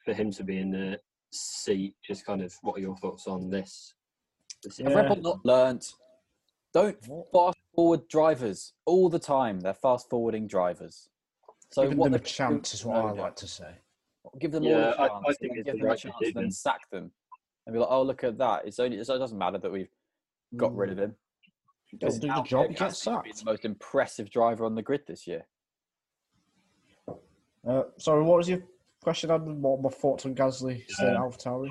for 0.04 0.12
him 0.12 0.30
to 0.32 0.44
be 0.44 0.58
in 0.58 0.70
the 0.70 0.98
seat. 1.32 1.94
Just 2.06 2.24
kind 2.24 2.42
of, 2.42 2.52
what 2.62 2.76
are 2.76 2.80
your 2.80 2.96
thoughts 2.96 3.26
on 3.26 3.50
this? 3.50 3.94
this 4.62 4.78
Have 4.78 4.90
Yeah. 4.90 4.96
Red 4.96 5.08
Bull 5.08 5.22
not 5.22 5.44
learnt? 5.44 5.92
Don't 6.74 6.98
fast 7.32 7.58
forward 7.74 8.06
drivers 8.08 8.74
all 8.84 9.08
the 9.08 9.18
time. 9.18 9.60
They're 9.60 9.72
fast 9.72 10.10
forwarding 10.10 10.46
drivers. 10.46 11.08
So 11.70 11.82
Giving 11.82 11.98
what 11.98 12.12
them 12.12 12.14
a 12.14 12.24
chance 12.24 12.74
is 12.74 12.84
what 12.84 12.96
I 12.96 13.10
like 13.12 13.36
to 13.36 13.46
say. 13.46 13.74
Give 14.38 14.50
them 14.52 14.62
Yeah, 14.64 14.92
all 14.92 15.02
I- 15.02 15.06
a 15.06 15.08
chance. 15.08 15.10
I 15.12 15.14
and 15.16 15.24
think 15.38 15.38
then 15.40 15.56
give 15.56 15.64
the 15.66 15.72
them 15.82 15.90
a 15.90 15.96
chance 15.96 16.14
and 16.22 16.34
then 16.34 16.50
sack 16.50 16.90
them. 16.90 17.12
And 17.66 17.72
be 17.74 17.78
like, 17.80 17.88
oh 17.90 18.02
look 18.02 18.24
at 18.24 18.38
that. 18.38 18.66
It's 18.66 18.78
only 18.78 18.98
it 18.98 19.06
doesn't 19.06 19.36
matter 19.38 19.58
that 19.58 19.70
we've 19.70 19.90
got 20.56 20.74
rid 20.74 20.90
of 20.90 20.98
him. 20.98 21.14
Don't 21.98 22.12
do 22.20 22.28
the 22.28 22.42
job, 22.42 22.46
Pierre 22.46 22.68
get 22.68 22.76
Gasly 22.78 22.82
would 22.82 22.96
sacked. 22.96 23.38
The 23.38 23.44
most 23.44 23.64
impressive 23.64 24.30
driver 24.30 24.64
on 24.64 24.74
the 24.74 24.82
grid 24.82 25.02
this 25.06 25.26
year. 25.26 25.46
Uh, 27.66 27.82
sorry, 27.98 28.22
what 28.22 28.38
was 28.38 28.48
your 28.48 28.62
question? 29.02 29.30
Adam? 29.30 29.60
What 29.60 29.82
my 29.82 29.90
thoughts 29.90 30.24
on 30.26 30.34
Gasly 30.34 30.84
staying 30.88 31.10
at 31.10 31.16
Um, 31.16 31.30
AlphaTauri? 31.30 31.68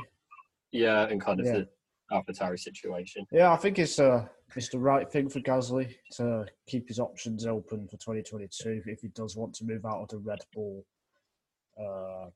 Yeah, 0.71 1.07
and 1.07 1.21
kind 1.21 1.39
of 1.39 1.45
Yeah. 1.45 1.53
the 1.59 1.69
AlphaTauri 2.11 2.59
situation. 2.59 3.25
Yeah, 3.31 3.51
I 3.51 3.57
think 3.57 3.79
it's 3.79 3.99
uh, 3.99 4.27
it's 4.55 4.69
the 4.69 4.79
right 4.79 5.09
thing 5.11 5.29
for 5.29 5.39
Gasly 5.39 5.95
to 6.13 6.45
keep 6.67 6.87
his 6.87 6.99
options 6.99 7.45
open 7.45 7.87
for 7.87 7.97
2022 7.97 8.83
if 8.85 9.01
he 9.01 9.07
does 9.09 9.35
want 9.35 9.53
to 9.55 9.65
move 9.65 9.85
out 9.85 10.01
of 10.01 10.07
the 10.09 10.17
Red 10.17 10.39
Bull 10.53 10.85
uh, 11.79 12.29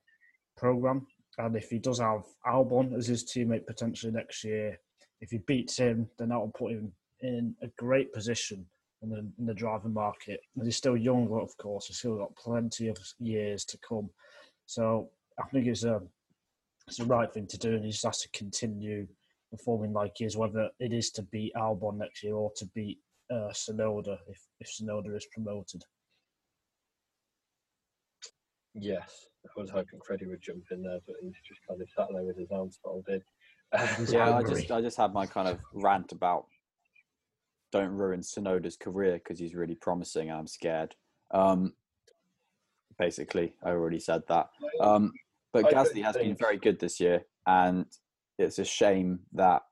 program, 0.58 1.08
and 1.38 1.56
if 1.56 1.70
he 1.70 1.80
does 1.80 2.00
have 2.00 2.24
Albon 2.46 2.96
as 2.98 3.08
his 3.08 3.24
teammate 3.24 3.66
potentially 3.66 4.12
next 4.12 4.44
year, 4.44 4.80
if 5.22 5.30
he 5.30 5.40
beats 5.40 5.78
him, 5.78 6.10
then 6.18 6.30
that 6.30 6.40
will 6.40 6.50
put 6.50 6.72
him 6.72 6.92
in 7.22 7.56
a 7.62 7.68
great 7.78 8.12
position 8.14 8.66
in 9.02 9.10
the, 9.10 9.20
in 9.40 9.46
the 9.46 9.54
driving 9.54 9.94
market. 9.94 10.42
And 10.56 10.66
he's 10.66 10.78
still 10.78 10.98
young, 10.98 11.30
of 11.32 11.56
course. 11.58 11.88
He's 11.88 11.98
still 11.98 12.18
got 12.18 12.36
plenty 12.36 12.88
of 12.88 12.98
years 13.20 13.66
to 13.66 13.78
come. 13.88 14.10
So 14.66 15.10
I 15.40 15.48
think 15.50 15.68
it's 15.68 15.84
a 15.84 16.02
it's 16.88 16.98
the 16.98 17.06
right 17.06 17.32
thing 17.32 17.48
to 17.48 17.58
do, 17.58 17.76
and 17.76 17.86
he 17.86 17.92
just 17.92 18.06
has 18.06 18.22
to 18.22 18.30
continue 18.30 19.08
performing 19.52 19.94
like 19.94 20.14
he 20.16 20.26
is, 20.26 20.36
whether 20.36 20.70
it 20.80 20.92
is 20.94 21.12
to 21.12 21.22
beat 21.24 21.54
Albon 21.56 21.98
next 21.98 22.24
year 22.24 22.34
or 22.34 22.52
to 22.56 22.66
beat 22.74 23.00
uh, 23.32 23.50
Tsunoda 23.52 24.18
if 24.28 24.42
if 24.60 24.70
Tsunoda 24.70 25.16
is 25.16 25.28
promoted. 25.32 25.84
Yes, 28.74 29.28
I 29.46 29.60
was 29.60 29.70
hoping 29.70 30.00
Freddie 30.06 30.28
would 30.28 30.42
jump 30.42 30.64
in 30.72 30.84
there, 30.84 31.00
but 31.06 31.18
he's 31.22 31.34
just 31.48 31.60
kind 31.68 31.82
of 31.82 31.90
sat 31.96 32.08
there 32.14 32.24
with 32.24 32.38
his 32.38 32.52
arms 32.52 32.80
folded. 32.84 33.22
He's 33.98 34.14
Yeah, 34.14 34.36
I 34.36 34.44
just 34.44 34.72
I 34.72 34.82
just 34.82 34.98
had 34.98 35.14
my 35.14 35.26
kind 35.26 35.48
of 35.48 35.60
rant 35.74 36.12
about 36.12 36.46
don't 37.72 37.92
ruin 37.92 38.22
Tsunoda's 38.22 38.76
career 38.76 39.14
because 39.14 39.40
he's 39.40 39.56
really 39.56 39.76
promising 39.76 40.30
and 40.30 40.40
I'm 40.40 40.48
scared. 40.48 40.96
Um, 41.32 41.74
basically, 43.00 43.54
I 43.64 43.70
already 43.70 44.00
said 44.00 44.24
that. 44.28 44.50
Um, 44.82 45.14
but 45.54 45.66
I 45.66 45.72
Gasly 45.72 46.04
has 46.04 46.18
been 46.18 46.36
very 46.36 46.58
good 46.58 46.80
this 46.80 47.00
year, 47.00 47.24
and 47.48 47.86
it's 48.38 48.60
a 48.60 48.66
shame 48.66 49.20
that 49.34 49.64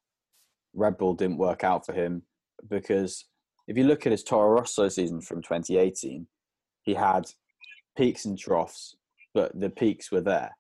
Red 0.73 0.97
Bull 0.97 1.13
didn't 1.13 1.37
work 1.37 1.63
out 1.63 1.85
for 1.85 1.93
him 1.93 2.23
because 2.69 3.25
if 3.67 3.77
you 3.77 3.83
look 3.83 4.05
at 4.05 4.11
his 4.11 4.23
Toro 4.23 4.49
Rosso 4.49 4.89
season 4.89 5.21
from 5.21 5.41
2018, 5.41 6.27
he 6.83 6.93
had 6.93 7.25
peaks 7.99 8.23
and 8.23 8.39
troughs, 8.39 8.95
but 9.33 9.51
the 9.59 9.69
peaks 9.69 10.09
were 10.09 10.21
there. 10.21 10.55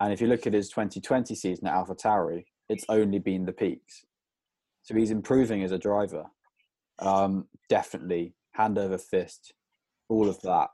And 0.00 0.12
if 0.12 0.20
you 0.20 0.26
look 0.26 0.48
at 0.48 0.52
his 0.52 0.68
2020 0.68 1.32
season 1.36 1.68
at 1.68 1.74
AlphaTauri, 1.74 2.42
it's 2.68 2.84
only 2.88 3.20
been 3.20 3.46
the 3.46 3.52
peaks. 3.52 4.04
So 4.82 4.96
he's 4.96 5.12
improving 5.12 5.62
as 5.62 5.70
a 5.70 5.78
driver. 5.78 6.24
Um, 6.98 7.46
definitely 7.68 8.34
hand 8.54 8.78
over 8.78 8.98
fist, 8.98 9.54
all 10.08 10.28
of 10.28 10.40
that. 10.42 10.70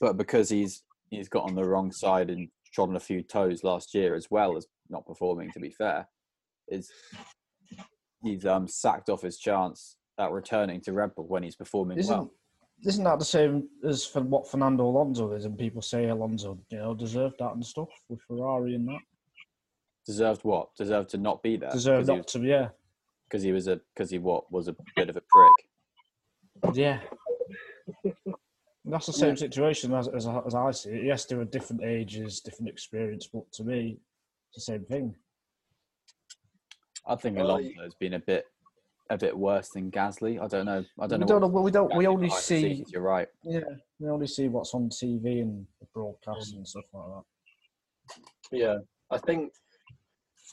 But 0.00 0.16
because 0.16 0.48
he's 0.48 0.84
he's 1.10 1.28
got 1.28 1.44
on 1.44 1.56
the 1.56 1.64
wrong 1.64 1.90
side 1.90 2.30
and 2.30 2.48
trodden 2.72 2.94
a 2.94 3.00
few 3.00 3.22
toes 3.22 3.64
last 3.64 3.94
year, 3.94 4.14
as 4.14 4.28
well 4.30 4.56
as 4.56 4.68
not 4.88 5.06
performing, 5.06 5.50
to 5.52 5.58
be 5.58 5.70
fair, 5.70 6.06
is 6.68 6.88
he's 8.22 8.46
um, 8.46 8.68
sacked 8.68 9.08
off 9.08 9.22
his 9.22 9.38
chance 9.38 9.96
at 10.20 10.30
returning 10.30 10.80
to 10.82 10.92
Red 10.92 11.16
Bull 11.16 11.26
when 11.26 11.42
he's 11.42 11.56
performing 11.56 11.98
Isn't 11.98 12.16
well. 12.16 12.32
Isn't 12.84 13.04
that 13.04 13.18
the 13.18 13.24
same 13.24 13.68
as 13.86 14.04
for 14.04 14.20
what 14.22 14.50
Fernando 14.50 14.86
Alonso 14.86 15.32
is? 15.32 15.44
And 15.44 15.58
people 15.58 15.82
say 15.82 16.08
Alonso, 16.08 16.58
you 16.70 16.78
know, 16.78 16.94
deserved 16.94 17.36
that 17.38 17.54
and 17.54 17.64
stuff 17.64 17.88
with 18.08 18.20
Ferrari 18.22 18.74
and 18.74 18.88
that. 18.88 19.00
Deserved 20.06 20.42
what? 20.44 20.74
Deserved 20.76 21.10
to 21.10 21.18
not 21.18 21.42
be 21.42 21.56
there. 21.56 21.70
Deserved 21.70 22.06
because 22.06 22.14
he 22.14 22.16
not 22.16 22.28
to, 22.28 22.40
yeah, 22.40 22.68
because 23.28 23.42
he 23.42 23.52
was 23.52 23.68
a 23.68 23.80
because 23.94 24.10
he 24.10 24.18
what 24.18 24.50
was 24.50 24.68
a 24.68 24.76
bit 24.96 25.10
of 25.10 25.16
a 25.16 25.22
prick. 25.28 26.74
yeah. 26.76 27.00
That's 28.86 29.06
the 29.06 29.12
same 29.12 29.36
situation 29.36 29.92
as, 29.92 30.08
as 30.08 30.26
as 30.26 30.54
I 30.54 30.70
see 30.70 30.90
it. 30.90 31.04
Yes, 31.04 31.26
there 31.26 31.38
are 31.38 31.44
different 31.44 31.82
ages, 31.84 32.40
different 32.40 32.70
experience, 32.70 33.28
but 33.32 33.50
to 33.52 33.64
me, 33.64 33.98
it's 34.48 34.66
the 34.66 34.72
same 34.72 34.84
thing. 34.84 35.14
I 37.06 37.14
think 37.14 37.36
Well, 37.36 37.50
Alonso 37.50 37.82
has 37.82 37.94
been 37.94 38.14
a 38.14 38.18
bit 38.18 38.46
a 39.10 39.18
bit 39.18 39.36
worse 39.36 39.68
than 39.70 39.90
Gasly. 39.90 40.40
I 40.40 40.46
don't 40.46 40.64
know. 40.64 40.84
I 40.98 41.06
don't 41.06 41.18
we 41.18 41.24
know. 41.24 41.26
don't 41.26 41.40
know. 41.42 41.46
well, 41.48 41.64
We 41.64 41.70
don't. 41.70 41.94
We 41.94 42.06
only 42.06 42.28
behind 42.28 42.42
see. 42.42 42.60
scenes, 42.76 42.92
You're 42.92 43.02
right. 43.02 43.28
Yeah, 43.42 43.60
we 43.98 44.08
only 44.08 44.28
see 44.28 44.48
what's 44.48 44.72
on 44.72 44.88
TV 44.88 45.42
and 45.42 45.66
the 45.80 45.86
broadcast 45.92 46.54
and 46.54 46.66
stuff 46.66 46.84
like 46.94 47.04
that. 47.06 48.56
Yeah, 48.56 48.78
I 49.10 49.18
think 49.18 49.52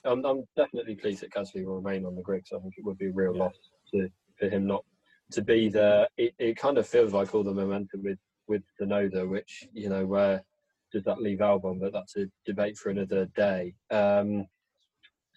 I'm, 0.04 0.26
I'm 0.26 0.43
definitely 0.58 0.96
pleased 0.96 1.22
that 1.22 1.32
Gasly 1.32 1.65
will 1.65 1.76
remain 1.80 2.06
on 2.06 2.15
the 2.15 2.22
grid. 2.22 2.43
'cause 2.50 2.58
I 2.60 2.62
think 2.62 2.74
it 2.78 2.84
would 2.84 2.98
be 2.98 3.08
a 3.08 3.13
real 3.13 3.36
Yeah. 3.36 3.43
loss 3.43 3.56
to, 3.93 4.10
for 4.39 4.50
him 4.50 4.65
not 4.67 4.84
to 5.32 5.41
be 5.41 5.70
there. 5.70 6.08
It, 6.17 6.34
it 6.39 6.58
kind 6.58 6.78
of 6.78 6.88
feels 6.88 7.13
like 7.13 7.34
all 7.34 7.43
the 7.43 7.54
momentum 7.54 8.04
with 8.04 8.20
with 8.48 8.63
Tsunoda, 8.80 9.28
which 9.30 9.67
you 9.74 9.89
know 9.89 10.06
where 10.06 10.43
does 10.91 11.04
that 11.04 11.22
leave 11.22 11.39
Albon? 11.39 11.80
But 11.80 11.93
that's 11.93 12.15
a 12.15 12.26
debate 12.46 12.78
for 12.78 12.89
another 12.89 13.26
day. 13.36 13.76
Um, 13.91 14.48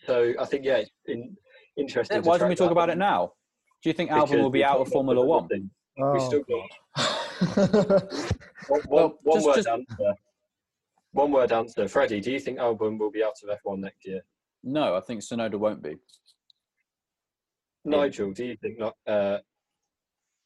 so 0.07 0.33
I 0.41 0.45
think 0.47 0.65
yeah, 0.65 0.83
in, 1.07 1.37
interesting. 1.81 2.19
Yeah, 2.19 2.23
Why 2.29 2.39
don't 2.39 2.49
we 2.49 2.55
talk 2.55 2.71
about 2.71 2.91
it 2.91 2.99
now? 2.99 3.33
Do 3.83 3.89
you 3.89 3.95
think 3.95 4.11
Albon 4.11 4.43
will 4.43 4.51
be 4.51 4.65
out 4.65 4.79
of 4.79 4.89
Formula 4.89 5.25
One? 5.25 5.49
Oh, 5.99 6.13
We've 6.13 6.23
still 6.23 6.43
got 6.45 6.71
one, 8.69 8.81
Well, 8.89 9.09
one, 9.09 9.13
one 9.23 9.37
just- 9.37 9.47
word 9.47 9.57
just- 9.57 9.69
answer. 9.69 10.15
One 11.13 11.33
word 11.33 11.51
answer, 11.51 11.89
Freddie. 11.89 12.21
Do 12.21 12.31
you 12.31 12.39
think 12.39 12.59
Albon 12.61 12.97
will 12.97 13.11
be 13.11 13.25
out 13.25 13.33
of 13.43 13.59
F1 13.67 13.79
next 13.81 14.07
year? 14.07 14.21
No, 14.63 14.95
I 14.95 15.01
think 15.01 15.23
Tsunoda 15.23 15.57
won't 15.57 15.83
be. 15.83 15.97
Yeah. 17.85 17.97
Nigel, 17.97 18.31
do 18.33 18.45
you 18.45 18.57
think 18.63 18.79
not? 18.79 18.95
Uh, 19.09 19.39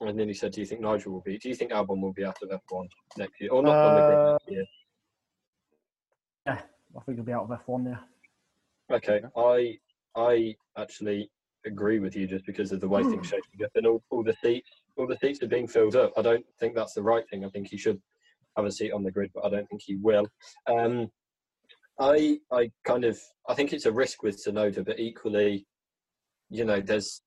I 0.02 0.12
nearly 0.12 0.32
said, 0.32 0.52
do 0.52 0.60
you 0.62 0.66
think 0.66 0.80
Nigel 0.80 1.12
will 1.12 1.20
be? 1.20 1.36
Do 1.36 1.50
you 1.50 1.54
think 1.54 1.70
Albon 1.72 2.00
will 2.00 2.14
be 2.14 2.24
out 2.24 2.38
of 2.42 2.48
F1 2.48 2.86
next 3.18 3.40
year, 3.42 3.50
or 3.50 3.62
not 3.62 3.76
on 3.76 3.94
the 3.96 4.00
Uh, 4.02 4.06
grid 4.08 4.32
next 4.32 4.50
year? 4.52 4.64
yeah, 6.46 6.60
I 6.96 7.00
think 7.04 7.18
he'll 7.18 7.24
be 7.26 7.32
out 7.32 7.44
of 7.50 7.50
F1. 7.66 7.86
Yeah. 7.86 8.96
Okay, 8.96 9.20
I 9.36 9.78
I 10.16 10.54
actually 10.78 11.30
agree 11.66 11.98
with 11.98 12.14
you 12.14 12.26
just 12.26 12.46
because 12.46 12.72
of 12.72 12.80
the 12.80 12.88
way 12.88 13.02
things 13.02 13.26
shaping 13.26 13.64
up 13.64 13.70
and 13.74 13.86
all, 13.86 14.02
all 14.10 14.22
the 14.22 14.36
seats 14.42 14.68
all 14.96 15.06
the 15.06 15.18
seats 15.18 15.42
are 15.42 15.48
being 15.48 15.66
filled 15.66 15.96
up. 15.96 16.12
I 16.16 16.22
don't 16.22 16.44
think 16.60 16.74
that's 16.74 16.94
the 16.94 17.02
right 17.02 17.28
thing. 17.28 17.44
I 17.44 17.48
think 17.48 17.68
he 17.68 17.76
should 17.76 18.00
have 18.56 18.66
a 18.66 18.70
seat 18.70 18.92
on 18.92 19.02
the 19.02 19.10
grid, 19.10 19.30
but 19.34 19.44
I 19.44 19.50
don't 19.50 19.68
think 19.68 19.82
he 19.84 19.96
will. 19.96 20.28
Um, 20.66 21.10
I 21.98 22.38
I 22.52 22.70
kind 22.84 23.04
of 23.04 23.18
I 23.48 23.54
think 23.54 23.72
it's 23.72 23.86
a 23.86 23.92
risk 23.92 24.22
with 24.22 24.36
Tsunoda, 24.36 24.84
but 24.84 24.98
equally, 24.98 25.66
you 26.50 26.64
know, 26.64 26.80
there's 26.80 27.22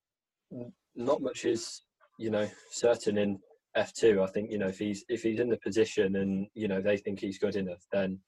not 0.95 1.21
much 1.21 1.45
is 1.45 1.81
you 2.17 2.29
know 2.29 2.49
certain 2.71 3.17
in 3.17 3.39
F2. 3.77 4.23
I 4.23 4.27
think 4.27 4.51
you 4.51 4.57
know 4.57 4.67
if 4.67 4.79
he's 4.79 5.03
if 5.09 5.23
he's 5.23 5.39
in 5.39 5.49
the 5.49 5.59
position 5.59 6.17
and 6.17 6.47
you 6.53 6.67
know 6.67 6.81
they 6.81 6.97
think 6.97 7.19
he's 7.19 7.37
good 7.37 7.55
enough, 7.55 7.85
then 7.91 8.19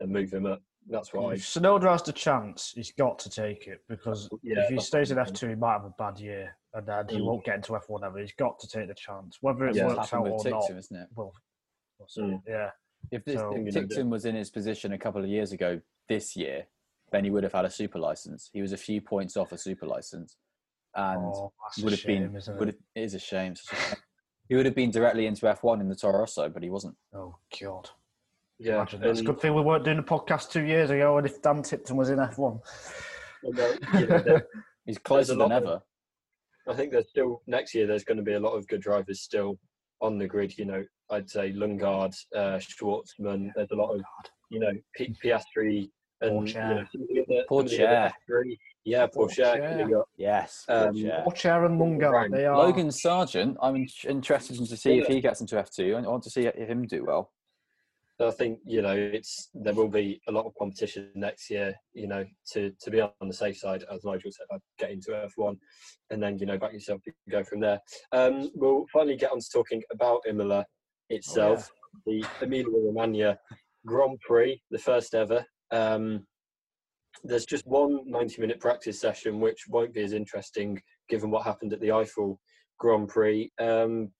then 0.00 0.12
move 0.12 0.32
him 0.32 0.46
up. 0.46 0.60
That's 0.88 1.12
why. 1.12 1.32
If 1.34 1.40
Tsunoda 1.40 1.90
has 1.90 2.02
the 2.02 2.12
chance, 2.12 2.72
he's 2.74 2.92
got 2.92 3.18
to 3.20 3.30
take 3.30 3.66
it 3.66 3.82
because 3.88 4.28
Yeah, 4.42 4.60
if 4.60 4.68
he 4.70 4.78
stays 4.80 5.10
in 5.10 5.18
F2, 5.18 5.48
he 5.48 5.54
might 5.56 5.72
have 5.72 5.84
a 5.84 5.90
bad 5.98 6.18
year 6.20 6.56
and 6.74 6.86
then 6.86 7.08
he 7.08 7.18
Mm. 7.18 7.24
won't 7.26 7.44
get 7.44 7.56
into 7.56 7.72
F1 7.74 8.04
ever. 8.04 8.18
He's 8.18 8.32
got 8.34 8.58
to 8.60 8.68
take 8.68 8.86
the 8.88 8.94
chance, 8.94 9.38
whether 9.40 9.66
it 9.66 9.74
Yeah. 9.76 9.86
works 9.88 10.10
Happened 10.10 10.28
out 10.28 10.34
with 10.36 10.46
or 10.46 10.50
not. 10.50 10.70
Isn't 10.70 10.96
it? 10.96 11.08
Well, 11.14 11.34
we'll. 11.98 12.28
Mm. 12.28 12.42
yeah. 12.46 12.70
If 13.10 13.24
this 13.24 13.40
So- 13.40 13.54
if 13.54 13.74
Ticktum 13.74 14.08
was 14.10 14.24
in 14.26 14.34
his 14.34 14.50
position 14.50 14.92
a 14.92 14.98
couple 14.98 15.22
of 15.22 15.28
years 15.28 15.52
ago 15.52 15.80
this 16.08 16.36
year, 16.36 16.66
then 17.12 17.24
he 17.24 17.30
would 17.30 17.42
have 17.44 17.52
had 17.52 17.64
a 17.64 17.70
super 17.70 17.98
license. 17.98 18.50
He 18.52 18.60
was 18.62 18.72
a 18.72 18.76
few 18.76 19.00
points 19.00 19.36
off 19.36 19.52
a 19.52 19.58
super 19.58 19.86
license, 19.86 20.36
and 20.94 21.22
Oh, 21.24 21.52
would 21.82 21.92
have 21.92 22.00
shame, 22.00 22.32
been 22.32 22.56
would 22.58 22.68
have, 22.68 22.76
it 22.94 23.00
is 23.02 23.14
a 23.14 23.18
shame. 23.18 23.52
a 23.52 23.56
shame. 23.56 23.98
He 24.48 24.54
would 24.54 24.66
have 24.66 24.74
been 24.74 24.90
directly 24.90 25.26
into 25.26 25.46
F1 25.48 25.80
in 25.80 25.88
the 25.88 25.96
Toro 25.96 26.20
Rosso, 26.20 26.48
but 26.48 26.62
he 26.62 26.70
wasn't. 26.70 26.96
Oh 27.12 27.36
God! 27.60 27.90
Yeah, 28.58 28.76
Imagine. 28.76 29.04
It's 29.04 29.20
a 29.20 29.24
good 29.24 29.40
thing 29.40 29.54
we 29.54 29.60
weren't 29.62 29.84
doing 29.84 29.98
a 29.98 30.02
podcast 30.02 30.50
two 30.50 30.62
years 30.64 30.90
ago, 30.90 31.18
and 31.18 31.26
if 31.26 31.42
Dan 31.42 31.62
Ticktum 31.62 31.96
was 31.96 32.08
in 32.10 32.18
F1. 32.18 32.58
and, 33.42 33.58
you 34.00 34.06
know, 34.06 34.18
there- 34.24 34.46
He's 34.86 34.98
closer 34.98 35.34
lot 35.34 35.48
than 35.48 35.58
of- 35.58 35.64
ever. 35.64 35.82
I 36.68 36.74
think 36.74 36.90
there's 36.92 37.08
still 37.08 37.42
next 37.46 37.74
year. 37.74 37.86
There's 37.86 38.02
going 38.04 38.16
to 38.18 38.24
be 38.24 38.32
a 38.34 38.40
lot 38.40 38.54
of 38.54 38.66
good 38.66 38.80
drivers 38.80 39.20
still 39.20 39.58
on 40.00 40.18
the 40.18 40.26
grid. 40.26 40.56
You 40.58 40.64
know, 40.64 40.84
I'd 41.10 41.30
say 41.30 41.52
Lundgaard, 41.52 42.16
uh, 42.34 42.58
Shwartzman. 42.58 43.50
There's 43.54 43.70
a 43.70 43.76
lot 43.76 43.94
of 43.94 44.00
you 44.50 44.58
know 44.58 44.72
P- 44.96 45.14
Piastri 45.22 45.88
and 46.22 46.48
you 46.48 46.54
Pourchaire. 46.54 46.68
know, 46.76 46.84
some 46.90 47.02
of 47.02 47.08
the 47.08 47.20
other, 47.20 47.44
some 47.48 47.58
of 47.58 47.68
the 47.70 47.76
Pourchaire. 47.76 47.88
other 47.88 48.12
F3. 48.30 48.58
Yeah, 48.84 49.06
Pourchaire. 49.06 49.60
Pourchaire. 49.60 49.90
Got, 49.92 50.08
Yes. 50.16 50.64
Um, 50.68 50.94
yeah. 50.96 51.24
Watcher 51.24 51.64
and 51.66 51.80
Lundgaard, 51.80 52.32
they 52.32 52.46
are. 52.46 52.56
Logan 52.58 52.88
Sargeant, 52.88 53.56
I'm 53.62 53.76
in- 53.76 53.88
interested 54.08 54.56
to 54.58 54.76
see 54.76 54.98
if 54.98 55.06
he 55.06 55.20
gets 55.20 55.40
into 55.40 55.54
F2. 55.56 56.04
I 56.04 56.08
want 56.08 56.22
to 56.24 56.30
see 56.30 56.44
him 56.46 56.86
do 56.86 57.04
well. 57.04 57.32
I 58.18 58.30
think 58.30 58.58
you 58.64 58.80
know 58.80 58.94
it's 58.94 59.50
there 59.52 59.74
will 59.74 59.88
be 59.88 60.20
a 60.26 60.32
lot 60.32 60.46
of 60.46 60.54
competition 60.58 61.10
next 61.14 61.50
year. 61.50 61.74
You 61.92 62.08
know, 62.08 62.24
to 62.52 62.72
to 62.80 62.90
be 62.90 63.00
on 63.00 63.12
the 63.20 63.32
safe 63.32 63.58
side, 63.58 63.84
as 63.92 64.04
Nigel 64.04 64.30
said, 64.30 64.46
I'd 64.50 64.60
get 64.78 64.90
into 64.90 65.10
F1, 65.10 65.56
and 66.10 66.22
then 66.22 66.38
you 66.38 66.46
know 66.46 66.58
back 66.58 66.72
yourself. 66.72 67.02
You 67.06 67.12
can 67.12 67.40
go 67.40 67.44
from 67.44 67.60
there. 67.60 67.80
Um, 68.12 68.50
we'll 68.54 68.86
finally 68.92 69.16
get 69.16 69.32
on 69.32 69.40
to 69.40 69.46
talking 69.52 69.82
about 69.92 70.22
Imola 70.26 70.64
itself, 71.10 71.70
the 72.06 72.24
Emilia 72.40 72.66
Romagna 72.70 73.38
Grand 73.84 74.18
Prix, 74.20 74.60
the 74.70 74.78
first 74.78 75.14
ever. 75.14 75.44
Um, 75.70 76.26
there's 77.24 77.46
just 77.46 77.66
one 77.66 78.00
90 78.06 78.40
minute 78.40 78.60
practice 78.60 79.00
session, 79.00 79.40
which 79.40 79.64
won't 79.68 79.94
be 79.94 80.02
as 80.02 80.12
interesting 80.12 80.80
given 81.08 81.30
what 81.30 81.44
happened 81.44 81.72
at 81.72 81.80
the 81.80 81.88
Eifel 81.88 82.36
Grand 82.78 83.08
Prix. 83.08 83.50
Um, 83.58 84.10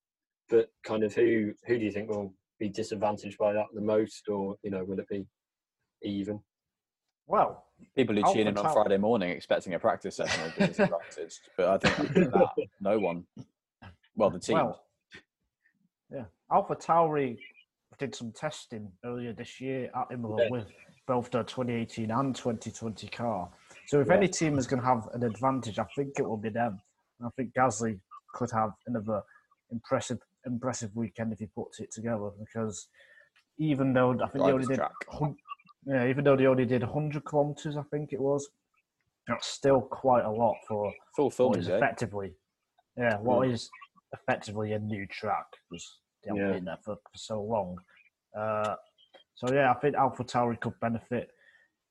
but 0.49 0.68
kind 0.84 1.03
of 1.03 1.14
who 1.14 1.53
who 1.66 1.78
do 1.78 1.84
you 1.84 1.90
think 1.90 2.11
will 2.11 2.34
be 2.59 2.68
disadvantaged 2.68 3.38
by 3.38 3.52
that 3.52 3.66
the 3.74 3.80
most, 3.80 4.28
or 4.28 4.57
you 4.62 4.70
know, 4.70 4.84
will 4.84 4.98
it 4.98 5.09
be 5.09 5.26
even? 6.02 6.40
Well, 7.26 7.64
People 7.96 8.14
who 8.14 8.22
Alpha 8.22 8.38
tune 8.38 8.46
in 8.48 8.57
on 8.57 8.64
Tau- 8.64 8.72
Friday 8.72 8.96
morning 8.96 9.30
expecting 9.30 9.74
a 9.74 9.78
practice 9.78 10.16
session 10.16 10.42
will 10.44 10.52
be 10.59 10.66
disadvantaged. 10.72 11.40
but 11.57 11.68
I 11.84 11.90
think 11.90 12.14
that, 12.14 12.48
no 12.80 12.98
one. 12.98 13.24
Well, 14.14 14.30
the 14.30 14.38
team. 14.38 14.54
well, 14.57 14.82
yeah. 16.11 16.24
Alpha 16.50 16.76
Tauri 16.76 17.36
did 17.98 18.14
some 18.14 18.32
testing 18.32 18.90
earlier 19.04 19.32
this 19.32 19.61
year 19.61 19.90
at 19.94 20.07
Imola 20.12 20.44
Yeah. 20.44 20.50
with 20.50 20.66
both 21.07 21.30
the 21.30 21.42
2018 21.42 22.11
and 22.11 22.34
2020 22.34 23.09
car. 23.09 23.50
So 23.86 24.00
if 24.00 24.09
Yeah. 24.09 24.14
any 24.14 24.28
team 24.28 24.59
is 24.59 24.66
going 24.66 24.80
to 24.80 24.86
have 24.86 25.09
an 25.12 25.22
advantage, 25.22 25.78
I 25.78 25.84
think 25.96 26.18
it 26.18 26.22
will 26.28 26.36
be 26.36 26.48
them. 26.50 26.80
I 27.24 27.28
think 27.36 27.52
Gasly 27.54 27.98
could 28.34 28.50
have 28.52 28.70
another 28.86 29.22
impressive 29.70 30.18
impressive 30.47 30.94
weekend 30.94 31.32
if 31.32 31.38
he 31.38 31.47
puts 31.47 31.80
it 31.80 31.90
together 31.90 32.30
because 32.38 32.88
even 33.59 33.92
though 33.92 34.16
I 34.22 34.28
think 34.28 34.44
they 34.44 34.53
only 34.53 34.66
did 34.66 34.80
yeah, 35.86 36.09
even 36.09 36.24
though 36.24 36.36
they 36.36 36.47
only 36.47 36.64
did 36.66 36.82
100 36.82 37.24
kilometers, 37.24 37.76
I 37.76 37.82
think 37.92 38.12
it 38.12 38.20
was, 38.20 38.49
that's 39.28 39.47
still 39.47 39.80
quite 39.80 40.24
a 40.24 40.30
lot 40.30 40.57
for 40.66 40.92
Full 41.14 41.26
what 41.26 41.36
filming 41.36 41.61
is 41.61 41.68
day. 41.68 41.76
effectively, 41.76 42.32
yeah, 42.97 43.18
what 43.18 43.47
is 43.47 43.70
effectively 44.12 44.72
a 44.72 44.78
new 44.78 45.07
track 45.07 45.47
because 45.70 45.99
they 46.24 46.30
haven't 46.30 46.49
Yeah. 46.49 46.55
been 46.55 46.64
there 46.64 46.78
for, 46.84 46.97
for 46.97 47.18
so 47.18 47.40
long. 47.40 47.78
Uh, 48.36 48.74
so 49.36 49.53
yeah, 49.53 49.70
I 49.70 49.74
think 49.74 49.94
Alpha 49.94 50.24
Tauri 50.24 50.61
could 50.61 50.78
benefit 50.80 51.30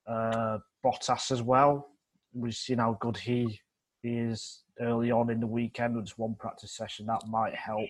uh, 0.06 0.58
Bottas 0.84 1.30
as 1.30 1.42
well. 1.42 1.88
We've 2.34 2.54
seen 2.54 2.78
how 2.78 2.98
good 3.00 3.16
he 3.16 3.60
is 4.04 4.62
early 4.80 5.10
on 5.10 5.30
in 5.30 5.40
the 5.40 5.46
weekend 5.46 5.96
with 5.96 6.06
just 6.06 6.18
one 6.18 6.34
practice 6.38 6.76
session. 6.76 7.06
That 7.06 7.22
might 7.28 7.54
help, 7.54 7.88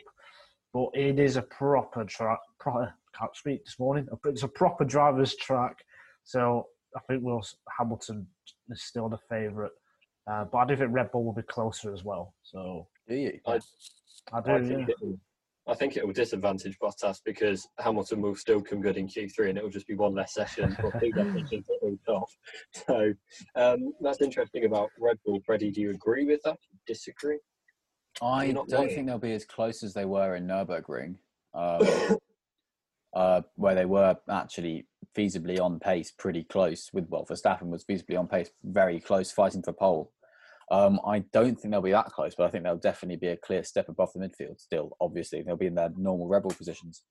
but 0.77 0.91
it 0.93 1.19
is 1.19 1.37
a 1.37 1.43
proper 1.43 2.05
track. 2.05 2.39
Pro- 2.59 2.89
can't 3.19 3.35
speak 3.35 3.65
this 3.65 3.79
morning. 3.79 4.07
It's 4.27 4.43
a 4.43 4.49
proper 4.49 4.85
driver's 4.85 5.35
track, 5.37 5.79
so 6.25 6.67
I 6.95 7.01
think 7.09 7.23
Will 7.25 7.43
Hamilton 7.79 8.27
is 8.69 8.83
still 8.83 9.09
the 9.09 9.17
favourite. 9.31 9.73
Uh, 10.31 10.45
but 10.45 10.59
I 10.59 10.67
do 10.67 10.77
think 10.77 10.91
Red 10.93 11.11
Bull 11.13 11.25
will 11.25 11.33
be 11.33 11.41
closer 11.43 11.95
as 11.95 12.05
well. 12.05 12.35
So 12.43 12.89
Do 13.09 13.15
you? 13.15 13.41
I- 13.47 13.59
I 14.33 14.41
do. 14.41 14.51
I 14.51 14.59
yeah. 14.59 14.69
think, 14.69 14.89
it 14.89 14.97
will, 15.01 15.19
I 15.69 15.75
think 15.75 15.97
it 15.97 16.05
will 16.05 16.13
disadvantage 16.13 16.77
Bottas 16.79 17.21
because 17.25 17.67
Hamilton 17.79 18.21
will 18.21 18.35
still 18.35 18.61
come 18.61 18.83
good 18.83 18.97
in 18.97 19.07
Q3 19.07 19.51
and 19.51 19.57
it 19.57 19.63
will 19.63 19.71
just 19.71 19.87
be 19.87 19.95
one 19.95 20.15
less 20.15 20.35
session 20.35 20.77
or 20.83 20.91
two 21.01 21.13
less 21.17 21.33
sessions 21.33 21.67
at 21.71 22.13
all. 22.13 22.29
So 22.73 23.15
um, 23.55 23.93
that's 24.01 24.21
interesting 24.21 24.65
about 24.65 24.91
Red 24.99 25.19
Bull. 25.25 25.41
Freddie, 25.47 25.71
do 25.71 25.81
you 25.81 25.91
agree 25.91 26.27
with 26.27 26.43
that? 26.43 26.59
Disagree? 26.89 27.39
I 28.23 28.53
don't 28.53 28.89
think 28.89 29.07
they'll 29.07 29.19
be 29.19 29.33
as 29.33 29.45
close 29.45 29.83
as 29.83 29.95
they 29.95 30.05
were 30.05 30.37
in 30.37 30.47
Nurburgring, 30.47 31.17
um, 31.55 32.19
uh, 33.17 33.43
where 33.57 33.75
they 33.75 33.85
were 33.85 34.17
actually 34.31 34.87
feasibly 35.17 35.61
on 35.61 35.79
pace, 35.79 36.13
pretty 36.17 36.45
close. 36.45 36.91
With 36.93 37.09
well, 37.09 37.27
Verstappen 37.27 37.69
was 37.69 37.85
feasibly 37.85 38.19
on 38.19 38.27
pace, 38.27 38.51
very 38.65 39.01
close, 39.01 39.31
fighting 39.31 39.63
for 39.63 39.73
pole. 39.73 40.13
Um, 40.71 40.99
I 41.07 41.21
don't 41.33 41.55
think 41.61 41.73
they'll 41.73 41.83
be 41.83 41.93
that 41.93 42.07
close, 42.07 42.35
but 42.35 42.47
I 42.47 42.51
think 42.51 42.65
they'll 42.65 42.77
definitely 42.77 43.17
be 43.17 43.29
a 43.29 43.37
clear 43.37 43.63
step 43.63 43.89
above 43.89 44.11
the 44.13 44.21
midfield. 44.21 44.61
Still, 44.61 44.97
obviously, 45.01 45.43
they'll 45.43 45.57
be 45.57 45.67
in 45.67 45.77
their 45.77 45.93
normal 45.97 46.27
rebel 46.27 46.51
positions. 46.51 47.03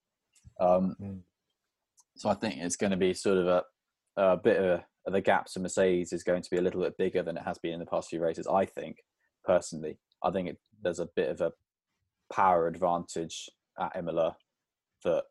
Um, 0.60 0.96
Mm. 1.00 1.20
So 2.16 2.30
I 2.30 2.34
think 2.34 2.56
it's 2.56 2.76
going 2.76 2.92
to 2.92 2.96
be 2.96 3.12
sort 3.12 3.38
of 3.38 3.46
a, 3.46 3.62
a 4.16 4.36
bit 4.36 4.56
of 4.56 4.64
a, 4.64 5.10
the 5.10 5.20
gap 5.20 5.46
to 5.46 5.60
Mercedes 5.60 6.12
is 6.12 6.22
going 6.22 6.42
to 6.42 6.50
be 6.50 6.56
a 6.56 6.62
little 6.62 6.80
bit 6.80 6.96
bigger 6.96 7.22
than 7.22 7.36
it 7.36 7.44
has 7.44 7.58
been 7.58 7.74
in 7.74 7.80
the 7.80 7.86
past 7.86 8.08
few 8.08 8.20
races. 8.20 8.46
I 8.46 8.64
think 8.64 8.96
personally, 9.44 9.98
I 10.24 10.30
think 10.30 10.48
it, 10.48 10.58
there's 10.82 11.00
a 11.00 11.08
bit 11.16 11.30
of 11.30 11.40
a 11.40 11.52
power 12.32 12.66
advantage 12.66 13.48
at 13.78 13.96
Imola 13.96 14.36
that 15.04 15.24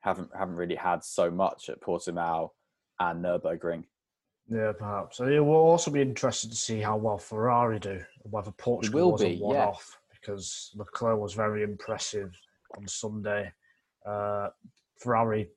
haven't 0.00 0.30
haven't 0.36 0.56
really 0.56 0.74
had 0.74 1.04
so 1.04 1.30
much 1.30 1.68
at 1.68 1.80
Portimao 1.80 2.50
and 3.00 3.24
Nurburgring. 3.24 3.84
Yeah, 4.48 4.72
perhaps. 4.78 5.16
So 5.16 5.26
it 5.26 5.40
will 5.40 5.54
also 5.54 5.90
be 5.90 6.00
interesting 6.00 6.50
to 6.50 6.56
see 6.56 6.80
how 6.80 6.96
well 6.96 7.18
Ferrari 7.18 7.80
do, 7.80 8.00
whether 8.22 8.52
Portugal 8.52 9.00
will 9.00 9.12
was 9.12 9.22
be, 9.22 9.34
a 9.34 9.38
one-off 9.38 9.98
because 10.12 10.70
Leclerc 10.76 11.18
was 11.18 11.34
very 11.34 11.62
impressive 11.62 12.38
on 12.76 12.86
Sunday. 12.86 13.52
Uh, 14.04 14.48
Ferrari 14.98 15.48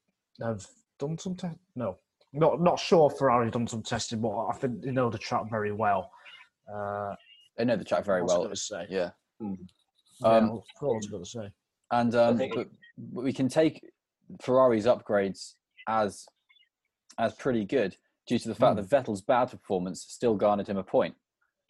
have 0.41 0.65
done 0.97 1.17
some 1.17 1.35
te- 1.35 1.47
no, 1.75 1.97
not 2.33 2.61
not 2.61 2.79
sure. 2.79 3.09
Ferrari 3.09 3.51
done 3.51 3.67
some 3.67 3.83
testing, 3.83 4.21
but 4.21 4.47
I 4.47 4.53
think 4.53 4.81
they 4.81 4.91
know 4.91 5.09
the 5.09 5.17
track 5.17 5.49
very 5.49 5.71
well. 5.71 6.11
Uh, 6.71 7.15
They 7.59 7.65
know 7.65 7.75
the 7.75 7.83
track 7.83 8.05
very 8.05 8.21
was 8.23 8.31
well. 8.31 8.55
say? 8.55 8.87
Yeah. 8.89 9.09
Yeah, 9.41 9.47
Um, 10.23 10.49
was 10.81 11.07
I 11.07 11.11
going 11.11 11.23
to 11.23 11.29
say? 11.29 11.51
and 11.91 12.15
um, 12.15 12.37
but, 12.37 12.49
but 12.55 13.23
we 13.23 13.33
can 13.33 13.49
take 13.49 13.81
Ferrari's 14.41 14.85
upgrades 14.85 15.55
as 15.87 16.25
as 17.19 17.33
pretty 17.35 17.65
good 17.65 17.97
due 18.27 18.39
to 18.39 18.47
the 18.47 18.55
fact 18.55 18.77
Mm. 18.77 18.87
that 18.89 19.05
Vettel's 19.05 19.21
bad 19.21 19.51
performance 19.51 20.05
still 20.07 20.35
garnered 20.35 20.67
him 20.67 20.77
a 20.77 20.83
point. 20.83 21.15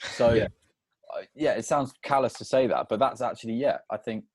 So 0.04 0.34
Yeah. 0.34 0.48
uh, 1.16 1.24
yeah, 1.34 1.54
it 1.54 1.66
sounds 1.66 1.92
callous 2.04 2.34
to 2.34 2.46
say 2.46 2.68
that, 2.68 2.86
but 2.88 3.00
that's 3.00 3.22
actually 3.22 3.54
yeah. 3.54 3.80
I 3.90 3.98
think 3.98 4.26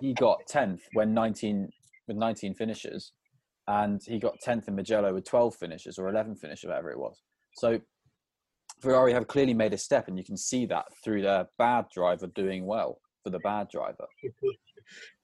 he 0.00 0.14
got 0.14 0.38
tenth 0.48 0.82
when 0.94 1.12
nineteen 1.12 1.68
with 2.06 2.16
nineteen 2.16 2.54
finishes, 2.54 3.12
and 3.66 4.00
he 4.06 4.18
got 4.18 4.40
tenth 4.40 4.68
in 4.68 4.74
Mugello 4.74 5.12
with 5.12 5.24
twelve 5.26 5.54
finishes 5.54 5.98
or 5.98 6.08
eleven 6.08 6.34
finishes, 6.34 6.66
whatever 6.66 6.90
it 6.90 6.98
was. 6.98 7.20
So 7.56 7.78
Ferrari 8.80 9.12
have 9.12 9.26
clearly 9.26 9.54
made 9.54 9.72
a 9.72 9.78
step, 9.78 10.08
and 10.08 10.16
you 10.18 10.24
can 10.24 10.36
see 10.36 10.66
that 10.66 10.86
through 11.02 11.22
their 11.22 11.46
bad 11.58 11.86
driver 11.92 12.26
doing 12.28 12.66
well 12.66 13.00
for 13.22 13.30
the 13.30 13.38
bad 13.40 13.68
driver. 13.68 14.06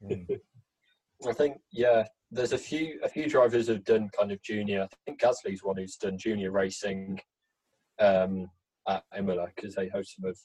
Mm. 0.02 0.40
I 1.28 1.32
think 1.32 1.58
yeah. 1.72 2.04
There's 2.30 2.52
a 2.52 2.58
few 2.58 2.98
a 3.04 3.08
few 3.08 3.28
drivers 3.28 3.68
have 3.68 3.84
done 3.84 4.10
kind 4.18 4.32
of 4.32 4.42
junior. 4.42 4.88
I 4.90 4.96
think 5.06 5.20
Gasly's 5.20 5.62
one 5.62 5.76
who's 5.76 5.96
done 5.96 6.18
junior 6.18 6.50
racing 6.50 7.20
um, 8.00 8.50
at 8.88 9.04
Imola 9.16 9.46
because 9.54 9.74
they 9.74 9.88
host 9.88 10.16
some 10.16 10.28
of 10.28 10.36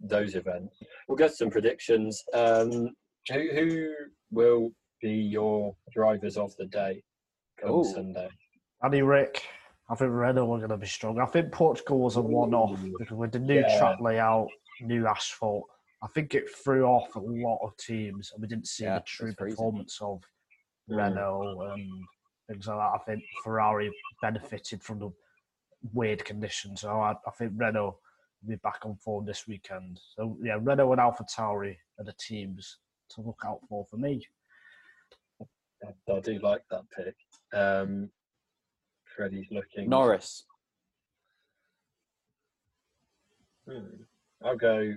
those 0.00 0.34
events. 0.34 0.78
We'll 1.06 1.18
get 1.18 1.34
some 1.34 1.50
predictions. 1.50 2.22
Um, 2.32 2.90
who 3.30 3.48
who 3.52 3.94
will 4.30 4.72
be 5.02 5.12
your 5.12 5.76
drivers 5.92 6.36
of 6.38 6.56
the 6.56 6.66
day 6.66 7.02
come 7.60 7.72
Ooh. 7.72 7.84
Sunday? 7.84 8.28
Andy 8.82 9.02
Rick, 9.02 9.42
I 9.90 9.94
think 9.94 10.10
Renault 10.12 10.46
were 10.46 10.58
going 10.58 10.70
to 10.70 10.76
be 10.76 10.86
strong. 10.86 11.18
I 11.20 11.26
think 11.26 11.52
Portugal 11.52 11.98
was 11.98 12.16
a 12.16 12.22
one-off 12.22 12.80
because 12.98 13.12
with 13.16 13.32
the 13.32 13.38
new 13.38 13.60
Yeah. 13.60 13.78
track 13.78 14.00
layout, 14.00 14.48
new 14.80 15.06
asphalt, 15.06 15.64
I 16.02 16.06
think 16.08 16.34
it 16.34 16.50
threw 16.50 16.84
off 16.84 17.14
a 17.14 17.20
lot 17.20 17.58
of 17.62 17.76
teams, 17.76 18.32
and 18.32 18.42
we 18.42 18.48
didn't 18.48 18.66
see 18.68 18.84
Yeah, 18.84 18.98
the 18.98 19.04
true 19.04 19.34
performance 19.34 20.00
of 20.00 20.22
Mm. 20.88 20.96
Renault 20.96 21.60
and 21.72 22.04
things 22.48 22.66
like 22.66 22.76
that. 22.76 23.00
I 23.00 23.04
think 23.04 23.24
Ferrari 23.44 23.92
benefited 24.20 24.82
from 24.82 24.98
the 24.98 25.12
weird 25.92 26.24
conditions, 26.24 26.80
so 26.80 27.00
I, 27.00 27.12
I 27.26 27.30
think 27.32 27.52
Renault 27.54 27.98
will 28.42 28.48
be 28.48 28.56
back 28.56 28.84
on 28.84 28.96
form 28.96 29.24
this 29.24 29.46
weekend. 29.46 30.00
So 30.16 30.36
yeah, 30.42 30.58
Renault 30.60 30.92
and 30.92 31.00
Alpha 31.00 31.24
Tauri 31.24 31.76
are 31.98 32.04
the 32.04 32.14
teams 32.14 32.78
to 33.10 33.20
look 33.20 33.42
out 33.44 33.60
for 33.68 33.84
for 33.86 33.96
me. 33.96 34.26
I, 35.40 36.12
I 36.12 36.20
do 36.20 36.38
like 36.38 36.62
that 36.70 36.84
pick. 36.90 37.16
Um, 37.52 38.10
Freddie's 39.16 39.46
looking. 39.50 39.88
Norris. 39.88 40.44
Hmm. 43.68 44.02
I'll 44.44 44.56
go 44.56 44.94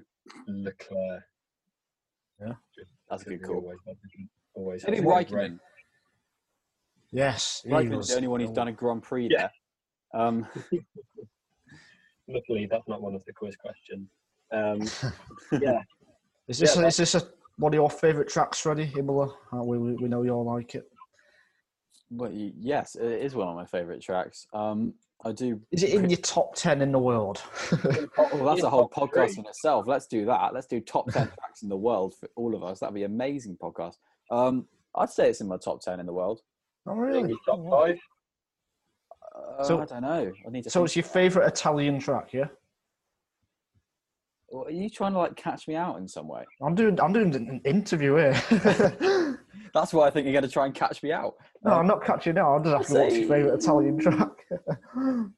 Leclerc. 0.48 1.24
Yeah, 2.42 2.54
That's 3.10 3.24
a 3.24 3.26
good 3.26 3.44
call. 3.44 3.58
Always, 3.58 3.80
always 4.56 4.84
Maybe 4.86 4.98
have 4.98 5.06
a 5.06 5.08
great 5.08 5.32
race. 5.32 5.52
Raikkonen. 5.52 5.60
Yes, 7.12 7.62
he 7.64 7.70
Raikkonen's 7.72 8.08
the 8.10 8.16
only 8.16 8.28
one 8.28 8.40
who's 8.42 8.52
done 8.52 8.68
a 8.68 8.72
Grand 8.74 9.04
Prix 9.04 9.30
Yeah. 9.32 9.50
there. 10.14 10.22
Um, 10.22 10.48
Luckily, 12.28 12.68
that's 12.70 12.88
not 12.88 13.02
one 13.02 13.14
of 13.16 13.24
the 13.26 13.34
quiz 13.34 13.56
questions. 13.56 14.10
Um, 14.52 14.82
yeah, 15.62 15.80
Is 16.48 16.60
this 16.60 16.76
Yeah, 16.76 16.84
a, 16.84 16.88
is 16.88 16.98
this 16.98 17.16
a, 17.16 17.22
one 17.58 17.72
of 17.72 17.76
your 17.76 17.90
favourite 17.90 18.28
tracks, 18.30 18.60
Freddie? 18.60 18.92
Imola? 18.98 19.34
Uh, 19.54 19.64
we, 19.64 19.78
we 19.78 19.94
we 19.94 20.08
know 20.10 20.24
you 20.24 20.32
all 20.32 20.44
like 20.46 20.74
it. 20.76 20.90
But 22.12 22.32
y- 22.32 22.54
yes, 22.58 22.96
it 22.96 23.04
is 23.22 23.36
one 23.36 23.48
of 23.48 23.56
my 23.56 23.66
favourite 23.66 24.02
tracks. 24.02 24.48
Um, 24.54 24.94
I 25.24 25.32
do. 25.32 25.60
Is 25.72 25.82
it 25.84 25.94
in 25.94 26.10
your 26.10 26.18
top 26.20 26.56
ten 26.56 26.82
in 26.82 26.92
the 26.92 27.00
world? 27.00 27.42
Well, 28.18 28.46
that's 28.46 28.64
a 28.64 28.70
whole 28.70 28.90
podcast 28.90 29.34
three. 29.34 29.40
in 29.40 29.46
itself. 29.46 29.86
Let's 29.88 30.08
do 30.08 30.26
that. 30.26 30.54
Let's 30.54 30.68
do 30.68 30.80
top 30.82 31.12
ten 31.12 31.28
tracks 31.40 31.64
in 31.64 31.70
the 31.70 31.78
world 31.78 32.16
for 32.20 32.30
all 32.36 32.54
of 32.56 32.64
us. 32.64 32.80
That'd 32.80 32.94
be 32.96 33.04
an 33.04 33.12
amazing 33.12 33.58
podcast. 33.62 33.96
Um, 34.32 34.68
I'd 34.96 35.10
say 35.10 35.30
it's 35.30 35.42
in 35.42 35.48
my 35.48 35.58
top 35.58 35.82
ten 35.82 36.00
in 36.00 36.06
the 36.06 36.14
world. 36.14 36.42
oh, 36.88 36.94
really? 36.96 37.34
top 37.46 37.60
five. 37.70 37.98
Uh, 39.60 39.64
So- 39.64 39.82
I 39.82 39.86
don't 39.86 40.02
know. 40.02 40.32
I 40.46 40.50
need 40.52 40.64
to. 40.66 40.70
So 40.70 40.84
it's 40.84 40.96
your 40.96 41.04
favourite 41.04 41.48
Italian 41.48 42.00
track, 42.00 42.34
yeah? 42.34 42.48
Well, 44.50 44.66
Are 44.66 44.72
you 44.72 44.90
trying 44.90 45.14
to 45.14 45.20
like 45.20 45.36
catch 45.36 45.68
me 45.68 45.76
out 45.76 45.98
in 45.98 46.08
some 46.08 46.28
way? 46.28 46.44
I'm 46.62 46.76
doing 46.76 47.00
I'm 47.02 47.14
doing 47.14 47.34
an 47.36 47.62
interview 47.66 48.16
here. 48.16 49.35
That's 49.76 49.94
why 49.94 50.08
I 50.08 50.10
think 50.10 50.24
you're 50.26 50.32
going 50.34 50.46
to 50.46 50.50
try 50.50 50.66
and 50.66 50.74
catch 50.74 51.04
me 51.04 51.12
out. 51.12 51.36
no, 51.64 51.74
I'm 51.74 51.86
not 51.86 52.02
catching 52.04 52.38
out. 52.38 52.56
I'm 52.56 52.64
just 52.64 52.78
have 52.78 52.88
to 52.88 53.04
watch 53.04 53.14
your 53.14 53.28
favourite 53.28 53.60
Italian 53.60 54.00
track. 54.00 54.30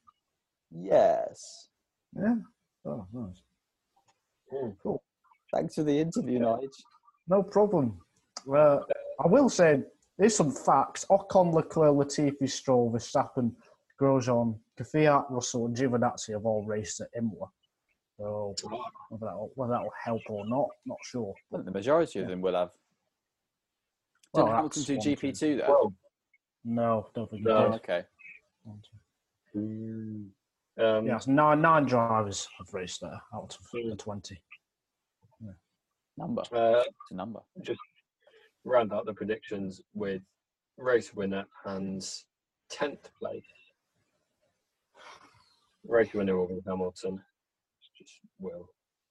Yes. 0.70 1.68
yeah. 2.14 2.34
Oh, 2.84 3.06
nice. 3.12 3.42
Hmm. 4.52 4.68
Cool. 4.82 5.02
Thanks 5.54 5.74
for 5.76 5.82
the 5.82 5.98
interview, 5.98 6.38
Nige. 6.40 6.68
No 7.26 7.42
problem. 7.42 7.98
Uh, 8.54 8.80
I 9.18 9.26
will 9.26 9.48
say 9.48 9.80
there's 10.18 10.36
some 10.36 10.52
facts. 10.52 11.06
Ocon, 11.10 11.54
Leclerc, 11.54 11.94
Latifi, 11.94 12.48
Stroll, 12.50 12.92
Verstappen, 12.92 13.52
Grosjean, 14.00 14.58
Kvyat, 14.78 15.24
Russell, 15.30 15.66
and 15.66 15.74
Giovinazzi 15.76 16.32
have 16.34 16.44
all 16.44 16.62
raced 16.64 17.00
at 17.00 17.08
Imola. 17.16 17.48
So 18.18 18.54
whether 19.08 19.24
that 19.26 19.36
will, 19.38 19.50
whether 19.54 19.72
that 19.72 19.82
will 19.82 19.92
help 20.04 20.22
or 20.28 20.46
not, 20.46 20.68
not 20.84 20.98
sure. 21.02 21.32
I 21.52 21.56
think 21.56 21.64
the 21.64 21.70
majority 21.72 22.18
of 22.18 22.26
Yeah. 22.26 22.30
them 22.30 22.42
will 22.42 22.54
have. 22.54 22.70
Well, 24.32 24.44
Didn't 24.46 24.56
Hamilton 24.56 24.82
that's 24.94 25.04
do. 25.04 25.16
GP2 25.16 25.58
though? 25.58 25.68
Well, 25.68 25.94
No, 26.64 27.10
don't 27.14 27.30
think. 27.30 27.44
No. 27.44 27.56
Oh, 27.56 27.74
okay. 27.76 28.04
um, 29.56 30.32
Yeah, 30.78 31.16
it's 31.16 31.26
nine 31.26 31.60
nine 31.62 31.86
drivers 31.86 32.46
have 32.58 32.72
raced 32.74 33.00
there 33.00 33.20
out 33.34 33.56
of 33.58 33.66
the 33.72 33.96
twenty. 33.96 34.40
Number. 36.16 36.42
uh, 36.52 36.80
It's 36.80 37.10
a 37.12 37.14
number. 37.14 37.38
Just 37.62 37.78
round 38.64 38.92
out 38.92 39.06
the 39.06 39.14
predictions 39.14 39.80
with 39.94 40.20
race 40.76 41.14
winner 41.14 41.44
and 41.64 42.04
tenth 42.68 43.08
place. 43.20 43.44
Race 45.86 46.12
winner 46.12 46.36
will 46.36 46.48
be 46.48 46.60
Hamilton. 46.66 47.22
Just 47.96 48.18
will. 48.40 48.68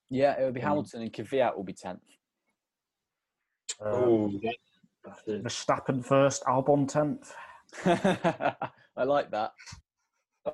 Yeah, 0.10 0.38
it 0.40 0.44
would 0.44 0.54
be 0.54 0.60
Mm. 0.60 0.64
Hamilton 0.64 1.02
and 1.04 1.14
Kvyat 1.14 1.56
will 1.56 1.64
be 1.64 1.74
10th. 1.74 2.02
Uh, 3.80 3.86
Oh, 3.86 4.28
that, 4.28 4.42
that's 4.44 4.54
it. 4.54 4.77
Verstappen 5.28 6.04
first, 6.04 6.44
Albon 6.46 6.88
tenth. 6.88 7.34
I 7.86 9.04
like 9.04 9.32
that. 9.32 9.54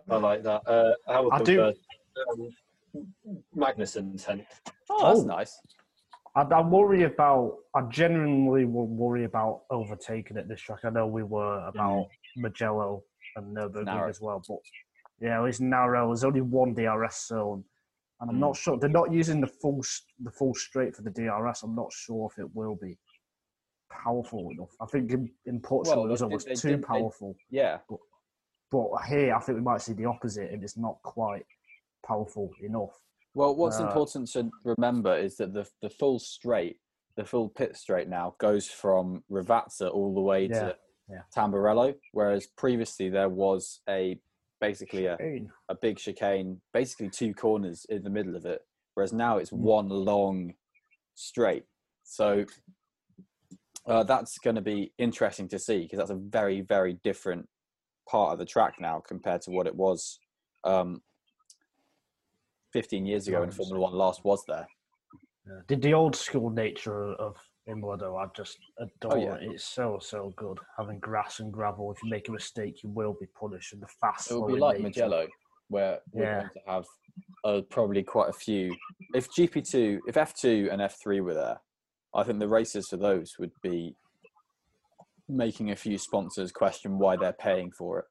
I 0.09 0.15
like 0.17 0.43
that. 0.43 0.61
Uh, 0.67 0.93
Hamilton 1.07 1.43
do- 1.45 1.57
first. 1.57 1.79
Um, 2.95 3.05
Magnussen 3.55 4.23
tenth. 4.23 4.45
Oh, 4.89 5.07
that's 5.07 5.21
Oh. 5.21 5.25
nice. 5.25 5.59
I, 6.35 6.41
I 6.41 6.61
worry 6.61 7.03
about. 7.03 7.57
I 7.75 7.81
genuinely 7.83 8.65
will 8.65 8.87
worry 8.87 9.23
about 9.25 9.61
overtaking 9.69 10.37
at 10.37 10.47
this 10.47 10.61
track. 10.61 10.79
I 10.83 10.89
know 10.89 11.07
we 11.07 11.23
were 11.23 11.59
about 11.67 12.07
Mugello 12.35 13.03
and 13.35 13.55
Nurburgring 13.55 13.85
Narrow. 13.85 14.09
as 14.09 14.19
well, 14.21 14.43
but 14.47 14.57
yeah, 15.19 15.43
it's 15.45 15.59
narrow. 15.59 16.07
There's 16.07 16.23
only 16.23 16.41
one 16.41 16.73
DRS 16.73 17.27
zone, 17.27 17.63
and 18.19 18.29
I'm 18.31 18.39
not 18.39 18.55
sure 18.55 18.77
they're 18.77 18.89
not 18.89 19.11
using 19.11 19.41
the 19.41 19.47
full 19.47 19.81
the 20.23 20.31
full 20.31 20.55
straight 20.55 20.95
for 20.95 21.03
the 21.03 21.11
DRS. 21.11 21.61
I'm 21.63 21.75
not 21.75 21.91
sure 21.93 22.29
if 22.31 22.39
it 22.43 22.49
will 22.55 22.75
be 22.81 22.97
powerful 24.03 24.49
enough. 24.51 24.75
I 24.81 24.85
think 24.85 25.11
in, 25.11 25.29
in 25.45 25.59
Portugal 25.59 26.03
Well, 26.03 26.07
it 26.07 26.11
was 26.11 26.19
they- 26.19 26.25
almost 26.25 26.47
they 26.47 26.55
too 26.55 26.77
they- 26.77 26.83
powerful, 26.83 27.35
Yeah. 27.49 27.79
but 28.71 28.97
here 29.07 29.33
I 29.35 29.39
think 29.39 29.57
we 29.57 29.63
might 29.63 29.81
see 29.81 29.93
the 29.93 30.05
opposite, 30.05 30.51
and 30.51 30.63
it's 30.63 30.77
not 30.77 31.01
quite 31.03 31.45
powerful 32.05 32.49
enough. 32.61 32.99
Well, 33.35 33.55
what's 33.55 33.79
Uh, 33.79 33.87
important 33.87 34.27
to 34.33 34.49
remember 34.63 35.15
is 35.15 35.37
that 35.37 35.53
the 35.53 35.69
the 35.81 35.89
full 35.89 36.19
straight, 36.19 36.79
the 37.15 37.25
full 37.25 37.49
pit 37.49 37.75
straight 37.75 38.07
now 38.09 38.35
goes 38.39 38.67
from 38.69 39.23
Rivazza 39.29 39.91
all 39.91 40.13
the 40.13 40.21
way 40.21 40.45
Yeah, 40.45 40.59
to 40.59 40.77
yeah. 41.09 41.23
Tamburello, 41.35 41.95
whereas 42.11 42.47
previously 42.47 43.09
there 43.09 43.29
was 43.29 43.81
a 43.89 44.19
basically 44.59 45.07
a, 45.07 45.17
Chicane. 45.17 45.51
a 45.69 45.75
big 45.75 45.97
chicane, 45.97 46.61
basically 46.73 47.09
two 47.09 47.33
corners 47.33 47.85
in 47.89 48.01
the 48.03 48.09
middle 48.09 48.35
of 48.35 48.45
it, 48.45 48.65
whereas 48.93 49.11
now 49.13 49.37
it's 49.37 49.51
Mm. 49.51 49.57
one 49.59 49.89
long 49.89 50.53
straight. 51.15 51.65
So 52.03 52.45
uh, 53.87 54.03
that's 54.03 54.37
going 54.39 54.55
to 54.55 54.61
be 54.61 54.93
interesting 54.97 55.47
to 55.49 55.59
see 55.59 55.81
because 55.81 55.97
that's 55.97 56.11
a 56.11 56.15
very, 56.15 56.61
very 56.61 56.99
different 57.03 57.47
part 58.07 58.33
of 58.33 58.39
the 58.39 58.45
track 58.45 58.75
now 58.79 59.01
compared 59.05 59.41
to 59.41 59.51
what 59.51 59.67
it 59.67 59.75
was 59.75 60.19
um, 60.63 61.01
15 62.73 63.05
years 63.05 63.27
ago 63.27 63.41
when 63.41 63.51
Formula 63.51 63.79
One 63.79 63.93
last 63.93 64.23
was 64.23 64.43
there. 64.47 64.67
Yeah. 65.47 65.59
The, 65.67 65.75
the 65.75 65.93
old 65.93 66.15
school 66.15 66.49
nature 66.49 67.13
of 67.13 67.35
Imola, 67.67 67.97
though, 67.97 68.17
I 68.17 68.27
just 68.35 68.57
adore 68.79 69.11
Oh, 69.13 69.15
yeah. 69.15 69.35
it. 69.35 69.51
It's 69.51 69.65
so, 69.65 69.99
so 70.01 70.33
good. 70.37 70.57
Having 70.77 70.99
grass 70.99 71.39
and 71.39 71.51
gravel, 71.51 71.91
if 71.91 72.01
you 72.03 72.09
make 72.09 72.29
a 72.29 72.31
mistake, 72.31 72.83
you 72.83 72.89
will 72.89 73.15
be 73.19 73.27
punished. 73.39 73.73
And 73.73 73.81
the 73.81 73.87
fast 74.01 74.31
It 74.31 74.35
would 74.39 74.47
be 74.53 74.59
like 74.59 74.79
nature. 74.79 75.01
Mugello, 75.01 75.27
where 75.67 75.99
we're 76.13 76.23
Yeah. 76.23 76.39
going 76.41 76.49
to 76.65 76.71
have 76.71 76.85
uh, 77.45 77.61
probably 77.69 78.03
quite 78.03 78.29
a 78.29 78.33
few. 78.33 78.73
If 79.13 79.29
GP2, 79.31 79.99
if 80.07 80.15
F2 80.15 80.71
and 80.71 80.81
F3 80.81 81.21
were 81.23 81.33
there, 81.33 81.59
I 82.15 82.23
think 82.23 82.39
the 82.39 82.47
races 82.47 82.87
for 82.89 82.97
those 82.97 83.35
would 83.39 83.51
be 83.61 83.95
making 85.27 85.71
a 85.71 85.75
few 85.75 85.97
sponsors 85.97 86.51
question 86.51 86.99
why 86.99 87.15
they're 87.15 87.33
paying 87.33 87.71
for 87.71 87.99
it. 87.99 88.05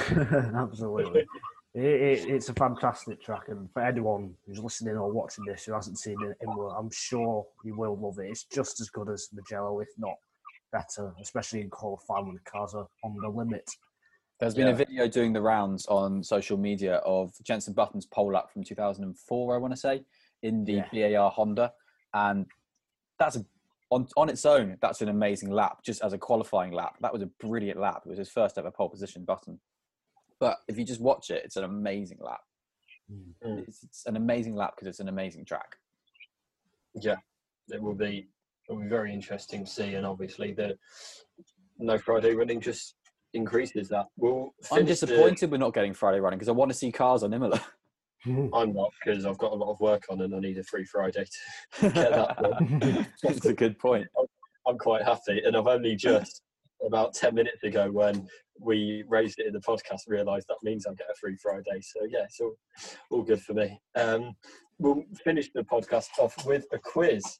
Absolutely. 0.54 1.26
It, 1.74 1.84
it, 1.84 2.28
it's 2.28 2.48
a 2.48 2.54
fantastic 2.54 3.22
track, 3.22 3.44
and 3.48 3.70
for 3.72 3.82
anyone 3.82 4.34
who's 4.46 4.58
listening 4.58 4.96
or 4.96 5.12
watching 5.12 5.44
this 5.44 5.64
who 5.64 5.74
hasn't 5.74 5.98
seen 5.98 6.16
it, 6.22 6.36
I'm 6.76 6.90
sure 6.90 7.46
you 7.64 7.76
will 7.76 7.96
love 7.96 8.18
it. 8.18 8.30
It's 8.30 8.44
just 8.44 8.80
as 8.80 8.88
good 8.88 9.08
as 9.10 9.28
Mugello, 9.32 9.80
if 9.80 9.88
not 9.98 10.16
better, 10.72 11.14
especially 11.20 11.60
in 11.60 11.70
qualifying 11.70 12.26
when 12.26 12.34
the 12.34 12.50
cars 12.50 12.74
are 12.74 12.86
on 13.04 13.16
the 13.20 13.28
limit. 13.28 13.68
There's 14.40 14.54
been 14.54 14.66
Yeah. 14.66 14.72
a 14.72 14.76
video 14.76 15.08
doing 15.08 15.32
the 15.32 15.42
rounds 15.42 15.86
on 15.86 16.22
social 16.22 16.56
media 16.56 16.96
of 16.98 17.32
Jensen 17.42 17.74
Button's 17.74 18.06
pole 18.06 18.32
lap 18.32 18.50
from 18.50 18.64
2004, 18.64 19.54
I 19.54 19.58
want 19.58 19.72
to 19.72 19.76
say, 19.76 20.04
in 20.42 20.64
the 20.64 20.82
BAR 20.92 21.30
Honda, 21.30 21.72
and 22.14 22.46
that's 23.18 23.36
a, 23.36 23.44
on 23.90 24.06
on 24.16 24.28
its 24.28 24.44
own. 24.46 24.76
That's 24.80 25.00
an 25.00 25.08
amazing 25.08 25.50
lap, 25.50 25.78
just 25.84 26.02
as 26.02 26.12
a 26.12 26.18
qualifying 26.18 26.72
lap. 26.72 26.96
That 27.00 27.12
was 27.12 27.22
a 27.22 27.26
brilliant 27.26 27.78
lap. 27.78 28.02
It 28.04 28.08
was 28.08 28.18
his 28.18 28.30
first 28.30 28.58
ever 28.58 28.70
pole 28.70 28.88
position 28.88 29.24
Button. 29.24 29.60
But 30.40 30.58
if 30.68 30.78
you 30.78 30.84
just 30.84 31.00
watch 31.00 31.30
it, 31.30 31.42
it's 31.44 31.56
an 31.56 31.64
amazing 31.64 32.18
lap. 32.20 32.40
Mm. 33.12 33.66
It's, 33.66 33.82
it's 33.82 34.06
an 34.06 34.16
amazing 34.16 34.54
lap 34.54 34.74
because 34.76 34.86
it's 34.86 35.00
an 35.00 35.08
amazing 35.08 35.44
track. 35.44 35.76
Yeah, 36.94 37.16
it 37.68 37.82
will 37.82 37.94
be. 37.94 38.28
It 38.68 38.72
will 38.72 38.82
be 38.82 38.88
very 38.88 39.12
interesting 39.14 39.64
to 39.64 39.70
see, 39.70 39.94
and 39.94 40.06
obviously 40.06 40.52
the 40.52 40.76
no 41.78 41.96
Friday 41.98 42.34
running 42.34 42.60
just 42.60 42.94
increases 43.34 43.88
that. 43.88 44.06
We'll 44.16 44.52
I'm 44.70 44.78
finish 44.78 45.00
the- 45.00 45.06
disappointed 45.06 45.50
we're 45.50 45.58
not 45.58 45.74
getting 45.74 45.94
Friday 45.94 46.20
running 46.20 46.38
because 46.38 46.48
I 46.48 46.52
want 46.52 46.70
to 46.70 46.76
see 46.76 46.92
cars 46.92 47.22
on 47.22 47.32
Imola. 47.32 47.60
I'm 48.26 48.72
not 48.74 48.90
because 49.04 49.24
I've 49.24 49.38
got 49.38 49.52
a 49.52 49.54
lot 49.54 49.72
of 49.72 49.80
work 49.80 50.04
on 50.10 50.20
and 50.22 50.34
I 50.34 50.40
need 50.40 50.58
a 50.58 50.64
free 50.64 50.84
Friday 50.84 51.24
to 51.80 51.90
get 51.90 52.10
that 52.10 52.42
done. 52.42 53.06
That's 53.22 53.46
a 53.46 53.52
good 53.52 53.78
point. 53.78 54.06
I'm 54.66 54.78
quite 54.78 55.02
happy, 55.02 55.40
and 55.44 55.56
I've 55.56 55.66
only 55.66 55.96
just 55.96 56.42
about 56.84 57.14
ten 57.14 57.34
minutes 57.34 57.62
ago 57.62 57.90
when 57.90 58.28
we 58.60 59.02
raised 59.08 59.38
it 59.38 59.46
in 59.46 59.52
the 59.52 59.60
podcast 59.60 60.00
realised 60.08 60.46
that 60.48 60.58
means 60.62 60.86
I 60.86 60.90
get 60.90 61.06
a 61.10 61.14
free 61.18 61.36
Friday. 61.36 61.80
So 61.80 62.00
yeah, 62.08 62.24
it's 62.24 62.40
all, 62.40 62.54
all 63.10 63.22
good 63.22 63.40
for 63.40 63.54
me. 63.54 63.80
Um, 63.94 64.34
we'll 64.78 65.04
finish 65.24 65.50
the 65.54 65.62
podcast 65.62 66.08
off 66.18 66.34
with 66.44 66.66
a 66.72 66.78
quiz. 66.78 67.38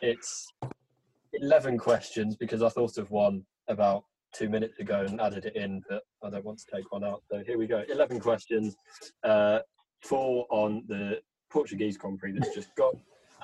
It's 0.00 0.46
eleven 1.34 1.76
questions 1.76 2.36
because 2.36 2.62
I 2.62 2.70
thought 2.70 2.96
of 2.96 3.10
one 3.10 3.44
about 3.68 4.04
two 4.34 4.48
minutes 4.48 4.78
ago 4.78 5.04
and 5.06 5.20
added 5.20 5.44
it 5.44 5.56
in, 5.56 5.82
but 5.88 6.02
I 6.22 6.30
don't 6.30 6.44
want 6.44 6.60
to 6.60 6.66
take 6.74 6.90
one 6.92 7.04
out. 7.04 7.22
So 7.30 7.42
here 7.46 7.58
we 7.58 7.66
go. 7.66 7.84
Eleven 7.90 8.20
questions. 8.20 8.74
Uh, 9.22 9.58
four 10.02 10.46
on 10.50 10.84
the 10.88 11.20
Portuguese 11.50 11.96
Grand 11.96 12.18
Prix 12.18 12.32
that's 12.32 12.54
just 12.54 12.74
got, 12.76 12.94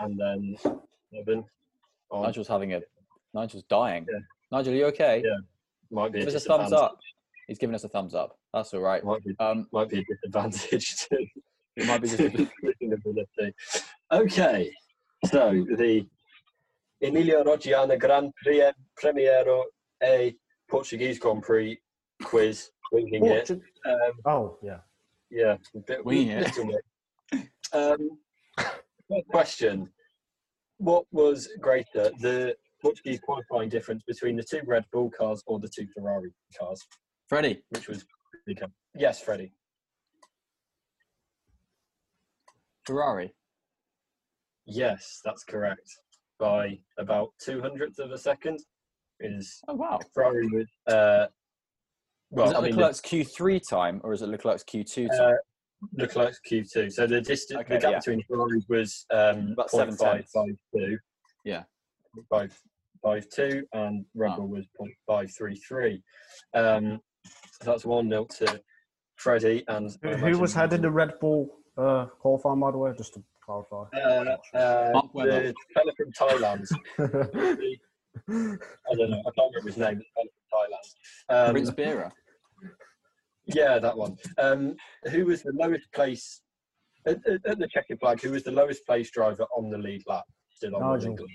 and 0.00 0.18
then 0.18 0.56
seven 1.12 1.44
on 2.10 2.22
Nigel's 2.24 2.48
having 2.48 2.74
a 2.74 2.80
Nigel's 3.34 3.64
dying. 3.64 4.06
Yeah. 4.10 4.18
Nigel, 4.52 4.72
are 4.72 4.76
you 4.76 4.86
okay? 4.86 5.22
Yeah. 5.24 5.36
might 5.90 6.12
be 6.12 6.20
a 6.20 6.24
Give 6.24 6.34
us 6.34 6.44
a 6.44 6.48
thumbs 6.48 6.72
up. 6.72 6.98
He's 7.48 7.58
giving 7.58 7.74
us 7.74 7.84
a 7.84 7.88
thumbs 7.88 8.14
up. 8.14 8.38
That's 8.54 8.72
all 8.74 8.80
right. 8.80 9.04
Might 9.04 9.24
be, 9.24 9.34
Um, 9.38 9.68
might 9.72 9.88
be 9.88 9.98
a 10.00 10.04
disadvantage 10.04 10.96
to 11.08 11.26
it 11.76 11.86
might 11.86 12.00
be 12.00 12.08
just 12.08 12.20
a 12.20 12.48
listening. 13.04 13.52
Okay, 14.10 14.70
so 15.26 15.66
the 15.76 16.06
Emilia 17.02 17.42
Romagna 17.44 17.98
Grand 17.98 18.32
Prix 18.42 18.62
Premiero 19.00 19.64
A 20.02 20.34
Portuguese 20.70 21.18
Grand 21.18 21.42
Prix 21.42 21.78
quiz, 22.22 22.70
winging 22.92 23.26
it. 23.26 23.46
Portu- 23.48 23.60
Um, 23.84 24.12
Oh, 24.24 24.58
yeah. 24.62 24.78
Yeah, 25.30 25.56
a 25.74 25.78
bit 25.80 26.04
Winging 26.04 26.30
it. 26.30 26.56
little 26.56 26.72
bit. 27.32 27.48
Um, 27.72 28.18
question: 29.30 29.88
What 30.78 31.04
was 31.12 31.48
greater, 31.60 32.10
the 32.20 32.54
Portuguese 32.80 33.20
qualifying 33.20 33.68
difference 33.68 34.02
between 34.06 34.36
the 34.36 34.42
two 34.42 34.60
Red 34.66 34.84
Bull 34.92 35.10
cars 35.10 35.42
or 35.46 35.58
the 35.58 35.68
two 35.68 35.86
Ferrari 35.94 36.32
cars? 36.58 36.80
Freddie. 37.28 37.62
Which 37.70 37.88
was 37.88 38.04
yes, 38.94 39.20
Freddie. 39.20 39.52
Ferrari. 42.84 43.34
Yes, 44.66 45.20
that's 45.24 45.42
correct. 45.44 45.88
By 46.38 46.78
about 46.98 47.30
two 47.42 47.60
hundredths 47.60 47.98
of 47.98 48.12
a 48.12 48.18
second, 48.18 48.60
is 49.20 49.60
Oh 49.68 49.74
wow. 49.74 49.98
Ferrari 50.14 50.46
with. 50.48 50.68
Uh, 50.86 51.26
well, 52.36 52.46
is 52.46 52.52
it 52.52 52.56
I 52.56 52.60
mean, 52.60 52.76
Leclerc's 52.76 53.00
Q3 53.00 53.68
time 53.68 54.00
or 54.04 54.12
is 54.12 54.22
it 54.22 54.28
Leclerc's 54.28 54.64
Q2 54.64 55.08
time? 55.08 55.10
uh, 55.12 55.16
time? 55.18 55.36
Leclerc's 55.98 56.40
Q2. 56.50 56.92
So 56.92 57.06
the 57.06 57.20
distance, 57.20 57.60
Okay, 57.60 57.74
the 57.74 57.80
gap 57.80 57.90
yeah. 57.92 57.98
between 57.98 58.22
Ferraris 58.28 58.64
was 58.68 59.06
um, 59.12 59.52
About 59.52 59.70
seven 59.70 59.96
tenths. 59.96 60.32
0.552. 60.34 60.98
Yeah. 61.44 61.64
Five 62.30 62.58
five 63.02 63.28
two, 63.28 63.62
and 63.74 64.04
Red 64.14 64.32
Oh. 64.32 64.36
Bull 64.36 64.48
was 64.48 64.64
0.533. 65.08 66.02
Um, 66.54 67.00
so 67.60 67.70
that's 67.70 67.84
one 67.84 68.08
nil 68.08 68.24
to 68.26 68.60
Freddie 69.16 69.64
and 69.68 69.90
Who, 70.02 70.08
who 70.08 70.14
imagine- 70.14 70.40
was 70.40 70.54
heading 70.54 70.80
the 70.82 70.90
Red 70.90 71.12
Bull 71.20 71.58
uh, 71.76 72.06
qualifying, 72.20 72.58
by 72.60 72.70
the 72.70 72.78
way, 72.78 72.92
just 72.96 73.12
to 73.14 73.22
clarify? 73.44 73.84
Uh, 73.94 74.36
uh, 74.56 74.90
Mark 74.94 75.14
Webber. 75.14 75.42
the 75.48 75.54
fella 75.74 75.92
from 75.96 76.12
Thailand. 76.12 76.66
I 78.28 78.94
don't 78.96 79.10
know. 79.10 79.20
I 79.26 79.30
can't 79.36 79.54
remember 79.54 79.66
his 79.68 79.76
name. 79.76 79.98
The 79.98 80.04
fella 80.14 80.28
from 80.32 80.58
Thailand. 80.58 81.46
Um, 81.48 81.52
Prince 81.52 81.70
Bira. 81.70 82.10
Yeah, 83.46 83.78
that 83.78 83.96
one. 83.96 84.16
Um, 84.38 84.74
who 85.10 85.26
was 85.26 85.42
the 85.42 85.52
lowest 85.52 85.90
place 85.92 86.42
at, 87.06 87.18
at, 87.26 87.46
at 87.46 87.58
the 87.58 87.68
checkered 87.68 88.00
flag? 88.00 88.20
Who 88.20 88.32
was 88.32 88.42
the 88.44 88.50
lowest 88.50 88.84
place 88.86 89.10
driver 89.10 89.44
on 89.56 89.70
the 89.70 89.78
lead 89.78 90.02
lap? 90.06 90.24
Still 90.50 90.74
on 90.76 90.82
Nigel. 90.98 91.16
the. 91.16 91.26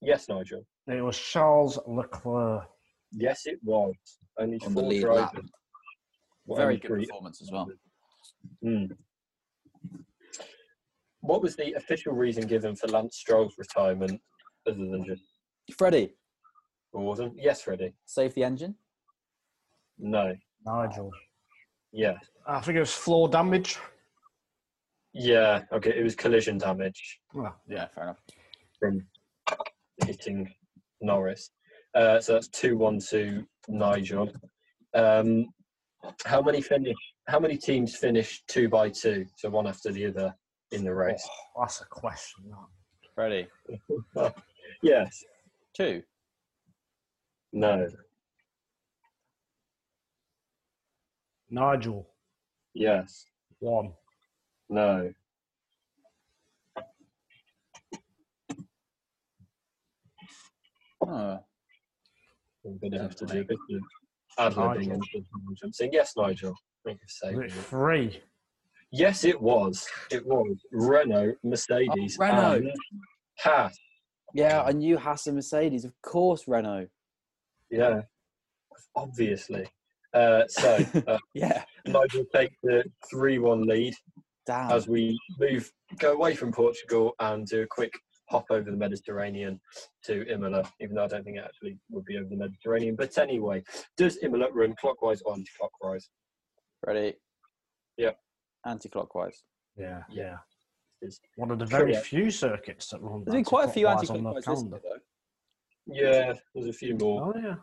Yes, 0.00 0.28
Nigel. 0.28 0.64
it 0.86 1.00
was 1.02 1.18
Charles 1.18 1.78
Leclerc. 1.86 2.64
Yes, 3.12 3.42
it 3.46 3.58
was. 3.62 3.94
Only 4.38 4.60
On 4.64 4.72
four 4.74 4.82
drivers. 4.92 5.16
lap. 5.34 5.36
Well, 6.46 6.58
Very 6.58 6.76
good 6.76 6.88
three. 6.88 7.06
performance 7.06 7.40
as 7.42 7.50
well. 7.50 7.68
Mm. 8.64 8.90
What 11.20 11.40
was 11.42 11.56
the 11.56 11.72
official 11.72 12.12
reason 12.12 12.46
given 12.46 12.76
for 12.76 12.86
Lance 12.88 13.16
Stroll's 13.16 13.54
retirement, 13.56 14.20
other 14.68 14.76
than 14.76 15.04
just 15.06 15.22
Freddie, 15.76 16.14
boredom? 16.92 17.32
Yes, 17.36 17.62
Freddie. 17.62 17.94
save 18.04 18.34
the 18.34 18.44
engine. 18.44 18.74
No. 19.98 20.34
Nigel. 20.64 21.10
Yeah. 21.92 22.14
I 22.46 22.60
think 22.60 22.76
it 22.76 22.80
was 22.80 22.92
floor 22.92 23.28
damage. 23.28 23.78
Yeah. 25.12 25.62
Okay. 25.72 25.94
It 25.96 26.02
was 26.02 26.14
collision 26.14 26.58
damage. 26.58 27.20
Oh, 27.36 27.52
Yeah, 27.68 27.86
fair 27.88 28.04
enough. 28.04 28.20
from 28.78 29.06
hitting 30.04 30.52
Norris. 31.00 31.50
Uh, 31.94 32.20
so 32.20 32.32
that's 32.34 32.48
two 32.48 32.76
one 32.76 32.98
to 33.10 33.44
Nigel. 33.68 34.28
Um, 34.94 35.46
how 36.24 36.42
many 36.42 36.60
finish? 36.60 36.96
How 37.28 37.38
many 37.38 37.56
teams 37.56 37.96
finished 37.96 38.46
two 38.48 38.68
by 38.68 38.90
two, 38.90 39.24
so 39.36 39.48
one 39.48 39.66
after 39.66 39.92
the 39.92 40.06
other 40.06 40.34
in 40.72 40.84
the 40.84 40.94
race? 40.94 41.26
oh, 41.56 41.60
that's 41.62 41.80
a 41.80 41.86
question. 41.86 42.44
that. 42.50 43.10
Freddie, 43.14 43.46
yes. 44.82 45.22
two. 45.76 46.02
No. 47.52 47.86
Nigel, 51.50 52.08
Yes. 52.74 53.26
one. 53.60 53.94
No. 54.68 55.12
Oh, 61.06 61.38
I'm 62.64 62.78
going 62.78 62.92
to 62.92 62.98
have 63.02 63.16
to 63.16 63.26
do 63.26 63.40
a 63.40 63.44
bit 63.44 63.58
of 64.38 64.56
ad-libbing 64.56 64.92
and 64.92 65.02
I'm 65.62 65.72
saying 65.72 65.90
yes, 65.92 66.14
Nigel. 66.16 66.54
Thank 66.84 67.00
you 67.00 67.06
for 67.30 67.42
Was 67.42 67.52
it 67.52 67.56
three? 67.64 68.20
Yes, 68.90 69.24
it 69.24 69.40
was. 69.40 69.86
It 70.10 70.24
was 70.24 70.56
Renault, 70.72 71.34
Mercedes, 71.42 72.16
Oh, 72.20 72.24
Renault. 72.24 72.56
and 72.56 72.72
Haas. 73.40 73.76
yeah, 74.34 74.62
I 74.62 74.72
knew 74.72 74.96
Haas 74.96 75.26
and 75.26 75.36
Mercedes. 75.36 75.84
Of 75.84 75.92
course, 76.02 76.46
Renault. 76.46 76.88
Yeah, 77.70 78.02
obviously. 78.94 79.66
Uh, 80.14 80.46
so 80.48 80.78
uh, 81.08 81.18
Yeah. 81.34 81.64
Nigel 81.86 82.24
takes 82.34 82.56
the 82.62 82.84
three-one 83.10 83.66
lead 83.66 83.94
Damn. 84.46 84.70
as 84.70 84.86
we 84.88 85.18
move, 85.38 85.70
go 85.98 86.12
away 86.12 86.34
from 86.34 86.52
Portugal 86.52 87.14
and 87.20 87.46
do 87.46 87.62
a 87.62 87.66
quick 87.66 87.92
hop 88.30 88.46
over 88.50 88.70
the 88.70 88.76
Mediterranean 88.76 89.60
to 90.04 90.26
Imola. 90.32 90.70
Even 90.80 90.94
though 90.96 91.04
I 91.04 91.08
don't 91.08 91.24
think 91.24 91.36
it 91.36 91.44
actually 91.44 91.78
would 91.90 92.04
be 92.04 92.16
over 92.16 92.28
the 92.28 92.36
Mediterranean, 92.36 92.96
but 92.96 93.16
anyway, 93.18 93.62
does 93.96 94.18
Imola 94.22 94.50
run 94.52 94.74
clockwise 94.80 95.20
or 95.22 95.34
anti-clockwise? 95.34 96.08
Ready? 96.86 97.14
Yeah. 97.96 98.12
Anti-clockwise. 98.66 99.42
Yeah, 99.76 100.02
Yeah. 100.10 100.22
yeah. 100.22 100.36
It's 101.02 101.20
One 101.36 101.50
of 101.50 101.58
the 101.58 101.66
very 101.66 101.92
correct. 101.92 102.06
few 102.06 102.30
circuits 102.30 102.88
that 102.88 103.02
run. 103.02 103.24
There's 103.24 103.34
been 103.34 103.44
quite 103.44 103.68
a 103.68 103.72
few 103.72 103.88
anti-clockwise 103.88 104.30
on 104.30 104.34
the 104.34 104.40
calendar. 104.40 104.80
Yeah, 105.86 106.32
there's 106.54 106.68
a 106.68 106.72
few 106.72 106.96
more. 106.96 107.34
Oh 107.36 107.38
yeah. 107.38 107.54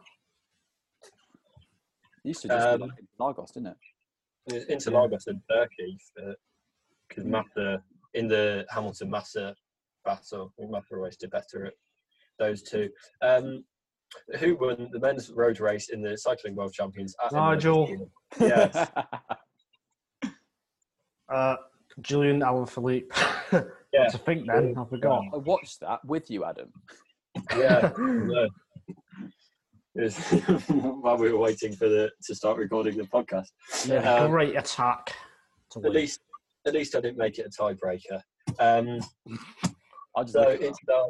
It 2.24 2.28
used 2.30 2.42
to 2.44 2.48
just 2.50 2.68
Um, 2.68 2.78
be 2.80 2.86
like 2.88 3.00
in 3.00 3.08
Lagos, 3.26 3.52
didn't 3.52 3.68
it? 3.68 3.78
There's 4.68 4.88
Lagos 4.88 5.28
and 5.28 5.42
Turkey 5.50 5.98
because 7.08 7.26
Massa 7.26 7.84
in 8.14 8.28
the 8.28 8.66
Hamilton 8.70 9.10
Massa 9.10 9.56
battle, 10.04 10.52
I 10.58 10.62
think 10.62 10.72
Massa 10.72 10.96
always 10.96 11.18
did 11.18 11.32
better 11.32 11.66
at 11.68 11.74
those 12.40 12.62
two. 12.64 12.90
Um, 13.22 13.64
who 14.40 14.56
won 14.58 14.90
the 14.92 15.00
men's 15.00 15.32
road 15.32 15.60
race 15.60 15.90
in 15.90 16.02
the 16.02 16.18
cycling 16.18 16.56
world 16.56 16.74
champions? 16.74 17.16
At 17.24 17.32
Nigel. 17.32 18.10
Yes. 18.40 18.90
Uh, 21.30 21.56
Julian 22.02 22.42
Alaphilippe. 22.42 23.10
Yeah. 23.94 24.08
to 24.08 24.18
think 24.18 24.48
then, 24.48 24.74
I 24.78 24.86
forgot. 24.86 25.24
I 25.34 25.38
watched 25.38 25.82
that 25.82 26.04
with 26.06 26.30
you, 26.32 26.46
Adam. 26.46 26.72
yeah. 27.58 27.92
no. 27.98 28.48
It 29.96 30.14
while 31.02 31.18
we 31.18 31.32
were 31.32 31.40
waiting 31.40 31.74
for 31.74 31.90
the 31.90 32.10
to 32.26 32.36
start 32.36 32.58
recording 32.58 32.98
the 32.98 33.04
podcast. 33.04 33.48
Yeah, 33.86 34.16
Um, 34.16 34.32
great 34.32 34.56
attack. 34.56 35.14
To 35.72 35.80
At 35.80 35.84
win. 35.84 35.94
least, 35.94 36.22
at 36.66 36.74
least 36.74 36.96
I 36.96 37.02
didn't 37.02 37.18
make 37.18 37.38
it 37.40 37.46
a 37.48 37.50
tiebreaker. 37.62 38.22
Um, 38.60 39.00
I 40.16 40.22
just 40.24 40.34
So 40.34 40.42
look 40.42 40.62
it's 40.62 40.80
now 40.88 41.06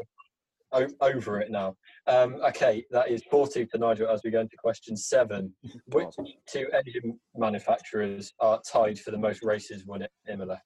over 1.01 1.41
it 1.41 1.51
now. 1.51 1.75
Um, 2.07 2.36
okay, 2.47 2.84
that 2.91 3.09
is 3.11 3.23
4 3.29 3.47
2 3.47 3.65
to 3.67 3.77
Nigel 3.77 4.07
as 4.09 4.21
we 4.23 4.32
go 4.32 4.39
into 4.39 4.55
question 4.57 4.95
seven. 4.97 5.53
Which 5.91 6.07
two 6.49 6.67
engine 6.73 7.19
manufacturers 7.36 8.34
are 8.39 8.59
tied 8.71 8.97
for 8.99 9.11
the 9.11 9.17
most 9.17 9.43
races 9.43 9.86
won 9.86 10.01
at 10.01 10.11
Imola? 10.29 10.59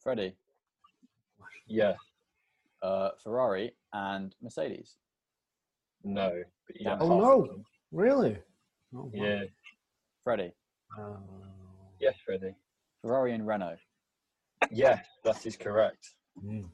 Freddie, 0.00 0.36
Yeah, 1.66 1.94
uh, 2.82 3.10
Ferrari, 3.22 3.74
and 3.92 4.34
Mercedes. 4.42 4.98
no. 6.04 6.42
But 6.66 6.76
you 6.80 6.84
don't 6.84 7.02
Oh, 7.02 7.18
no. 7.18 7.46
them. 7.46 7.64
Really? 7.92 8.38
Oh, 8.94 9.04
wow. 9.04 9.10
Yeah, 9.12 9.44
Freddie, 10.22 10.52
Uh, 10.98 11.16
yes, 11.98 12.14
Freddie. 12.24 12.54
Ferrari, 13.02 13.34
and 13.34 13.46
Renault. 13.46 13.78
Yeah, 14.70 15.02
that 15.24 15.44
is 15.46 15.56
correct. 15.56 16.14
mm. 16.42 16.64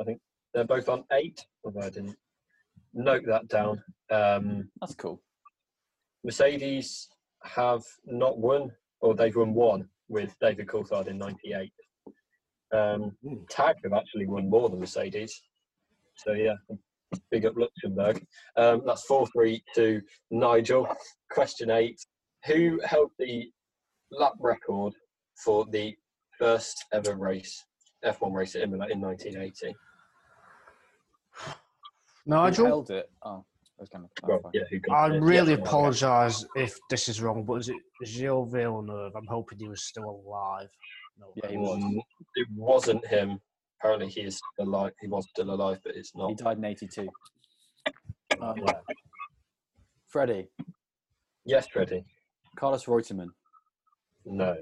I 0.00 0.04
think 0.04 0.20
they're 0.52 0.64
both 0.64 0.88
on 0.88 1.04
eight, 1.12 1.46
although 1.64 1.80
I 1.80 1.90
didn't 1.90 2.16
note 2.92 3.24
that 3.26 3.48
down. 3.48 3.82
Um, 4.10 4.70
That's 4.80 4.94
cool. 4.94 5.22
Mercedes 6.24 7.08
have 7.44 7.82
not 8.04 8.38
won, 8.38 8.70
or 9.00 9.14
they've 9.14 9.34
won 9.34 9.54
one 9.54 9.88
with 10.08 10.36
David 10.40 10.66
Coulthard 10.66 11.06
in 11.08 11.18
'98. 11.18 11.72
Um, 12.72 13.16
Mm. 13.24 13.48
Tag 13.48 13.76
have 13.84 13.94
actually 13.94 14.26
won 14.26 14.50
more 14.50 14.68
than 14.68 14.80
Mercedes. 14.80 15.42
So 16.16 16.32
yeah, 16.32 16.56
big 17.30 17.46
up 17.46 17.54
Luxembourg. 17.56 18.24
Um, 18.56 18.82
that's 18.86 19.04
four 19.04 19.26
three 19.28 19.62
to 19.74 20.00
Nigel. 20.30 20.88
Question 21.30 21.70
eight: 21.70 22.00
Who 22.46 22.80
held 22.84 23.10
the 23.18 23.50
lap 24.10 24.34
record 24.40 24.94
for 25.44 25.66
the 25.66 25.94
first 26.38 26.84
ever 26.92 27.14
race 27.14 27.64
F1 28.04 28.32
race 28.32 28.54
at 28.54 28.62
Imola 28.62 28.88
in 28.88 29.00
1980? 29.00 29.74
Who 31.44 31.52
Nigel? 32.26 32.66
held 32.66 32.90
it? 32.90 33.10
Oh, 33.24 33.44
I 33.78 33.82
was 33.82 33.88
going 33.88 34.04
to 34.04 34.26
Well, 34.26 34.50
yeah, 34.52 34.62
who 34.70 34.78
I 34.94 35.06
really 35.06 35.52
Yeah, 35.52 35.58
apologise 35.60 36.44
if 36.56 36.78
this 36.90 37.08
is 37.08 37.20
wrong, 37.22 37.44
but 37.44 37.54
is 37.54 37.68
it 37.68 37.76
Gilles 38.04 38.46
Villeneuve? 38.50 39.14
I'm 39.16 39.26
hoping 39.26 39.58
he 39.58 39.68
was 39.68 39.82
still 39.82 40.22
alive. 40.26 40.68
No, 41.18 41.32
Yeah, 41.36 41.50
he 41.50 41.56
was. 41.56 41.82
Mm, 41.82 41.98
It 42.36 42.48
wasn't 42.54 43.06
him. 43.06 43.40
Apparently, 43.80 44.08
he 44.08 44.22
is 44.22 44.40
still 44.54 44.68
alive. 44.68 44.92
He 45.00 45.06
was 45.06 45.26
still 45.28 45.50
alive, 45.50 45.78
but 45.84 45.94
it's 45.94 46.14
not. 46.16 46.28
He 46.30 46.34
died 46.34 46.58
in 46.58 46.64
82. 46.64 47.08
Um, 48.40 48.54
Yeah. 48.58 48.72
Freddie, 50.06 50.46
Yes, 51.44 51.66
Freddie. 51.66 52.04
Carlos 52.56 52.84
Reutemann. 52.84 53.30
No. 54.24 54.54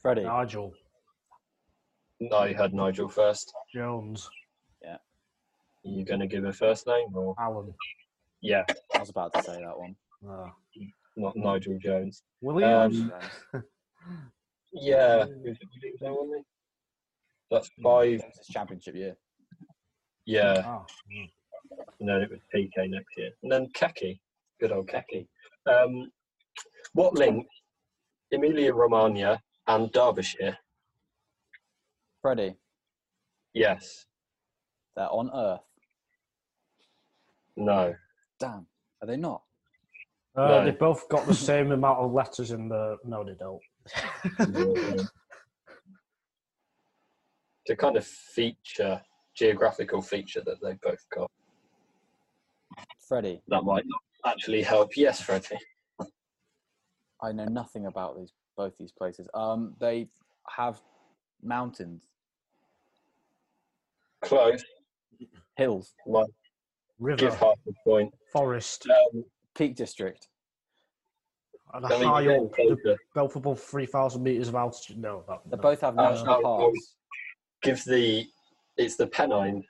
Freddie, 0.00 0.22
Nigel 0.24 0.72
No, 2.20 2.44
you 2.44 2.54
had 2.54 2.72
Nigel 2.72 3.08
first. 3.08 3.52
Jones, 3.74 4.28
Are 4.86 4.98
you 5.82 6.04
going 6.04 6.20
to 6.20 6.26
give 6.28 6.44
a 6.44 6.52
first 6.52 6.86
name 6.86 7.08
or? 7.16 7.34
Alan, 7.40 7.74
Yeah, 8.42 8.64
I 8.94 8.98
was 9.00 9.08
about 9.10 9.32
to 9.34 9.42
say 9.42 9.58
that 9.58 9.76
one. 9.78 9.96
uh, 10.28 10.50
not 11.16 11.34
Nigel 11.36 11.78
Jones. 11.82 12.22
Williams. 12.42 13.10
Um, 13.54 13.64
Yeah, 14.72 15.24
who's 15.44 15.58
it, 15.58 15.68
Williams, 15.74 16.00
though, 16.00 16.14
wasn't 16.14 16.36
he? 16.36 16.44
That's 17.50 17.70
five. 17.82 18.20
It's 18.28 18.38
his 18.38 18.46
championship 18.48 18.94
year. 18.94 19.16
Yeah, 20.26 20.62
Ah, 20.64 20.84
mm. 21.12 21.30
and 21.98 22.08
then 22.08 22.22
it 22.22 22.30
was 22.30 22.38
Piquet 22.52 22.86
next 22.88 23.16
year, 23.16 23.30
and 23.42 23.50
then 23.50 23.66
Keke, 23.74 24.20
good 24.60 24.70
old 24.72 24.88
Keke. 24.88 25.26
Um, 25.66 26.10
what 26.92 27.14
link 27.14 27.46
Emilia 28.32 28.72
Romagna 28.72 29.40
and 29.66 29.90
Derbyshire? 29.92 30.56
Freddie, 32.22 32.54
Yes. 33.54 34.06
they're 34.94 35.10
on 35.10 35.30
Earth. 35.34 35.60
No. 37.56 37.94
Damn, 38.38 38.66
are 39.02 39.06
they 39.06 39.16
not? 39.16 39.42
Uh, 40.36 40.46
No. 40.46 40.64
They've 40.64 40.78
both 40.78 41.08
got 41.08 41.26
the 41.26 41.34
same 41.34 41.72
amount 41.72 41.98
of 41.98 42.12
letters 42.12 42.52
in 42.52 42.68
the. 42.68 42.98
No, 43.04 43.24
they 43.24 43.34
don't. 43.34 43.60
it's 47.70 47.78
a 47.78 47.80
kind 47.80 47.96
of 47.96 48.04
feature, 48.04 49.00
geographical 49.34 50.02
feature 50.02 50.42
that 50.44 50.56
they've 50.62 50.80
both 50.80 51.04
got. 51.14 51.30
Freddie, 53.06 53.40
That 53.48 53.62
might 53.64 53.84
not 53.86 54.32
actually 54.32 54.62
help. 54.62 54.96
Yes, 54.96 55.20
Freddie. 55.20 55.58
I 57.22 57.32
know 57.32 57.44
nothing 57.44 57.86
about 57.86 58.16
these 58.18 58.32
both 58.56 58.76
these 58.78 58.92
places. 58.92 59.28
Um, 59.34 59.74
they 59.80 60.08
have 60.56 60.80
mountains, 61.42 62.02
Close. 64.22 64.62
hills, 65.56 65.94
Might 66.06 66.26
River, 66.98 67.16
give 67.16 67.34
half 67.34 67.54
a 67.68 67.72
point. 67.88 68.12
forest, 68.32 68.86
Um, 69.14 69.24
Peak 69.54 69.76
District. 69.76 70.28
and 71.74 71.84
a 71.84 71.88
I 71.88 71.98
mean, 71.98 72.08
high 72.08 72.20
you're 72.22 72.44
up, 72.46 72.52
the 72.56 72.96
both 73.14 73.36
above 73.36 73.60
3,000 73.62 74.22
metres 74.22 74.48
of 74.48 74.54
altitude. 74.56 74.98
No, 74.98 75.24
that, 75.28 75.40
They 75.46 75.56
no. 75.56 75.62
both 75.62 75.80
have 75.82 75.96
Uh, 75.98 76.10
national 76.10 76.34
uh, 76.34 76.40
parks. 76.40 76.96
Give 77.62 77.82
the 77.84 78.26
it's 78.76 78.96
the 78.96 79.06
Pennine, 79.06 79.62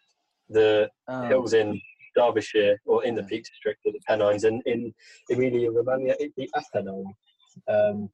the 0.48 0.88
Um, 1.08 1.26
hills 1.28 1.52
in 1.52 1.80
Derbyshire 2.16 2.78
or 2.86 3.04
in 3.04 3.14
the 3.14 3.22
Peak 3.24 3.44
District 3.44 3.80
of 3.86 3.92
the 3.92 4.00
Pennines, 4.06 4.44
and 4.44 4.62
in 4.66 4.92
Emilia 5.30 5.70
Romagna 5.70 6.14
it's 6.18 6.34
the 6.36 6.48
Apennines, 6.54 7.06
um, 7.68 8.08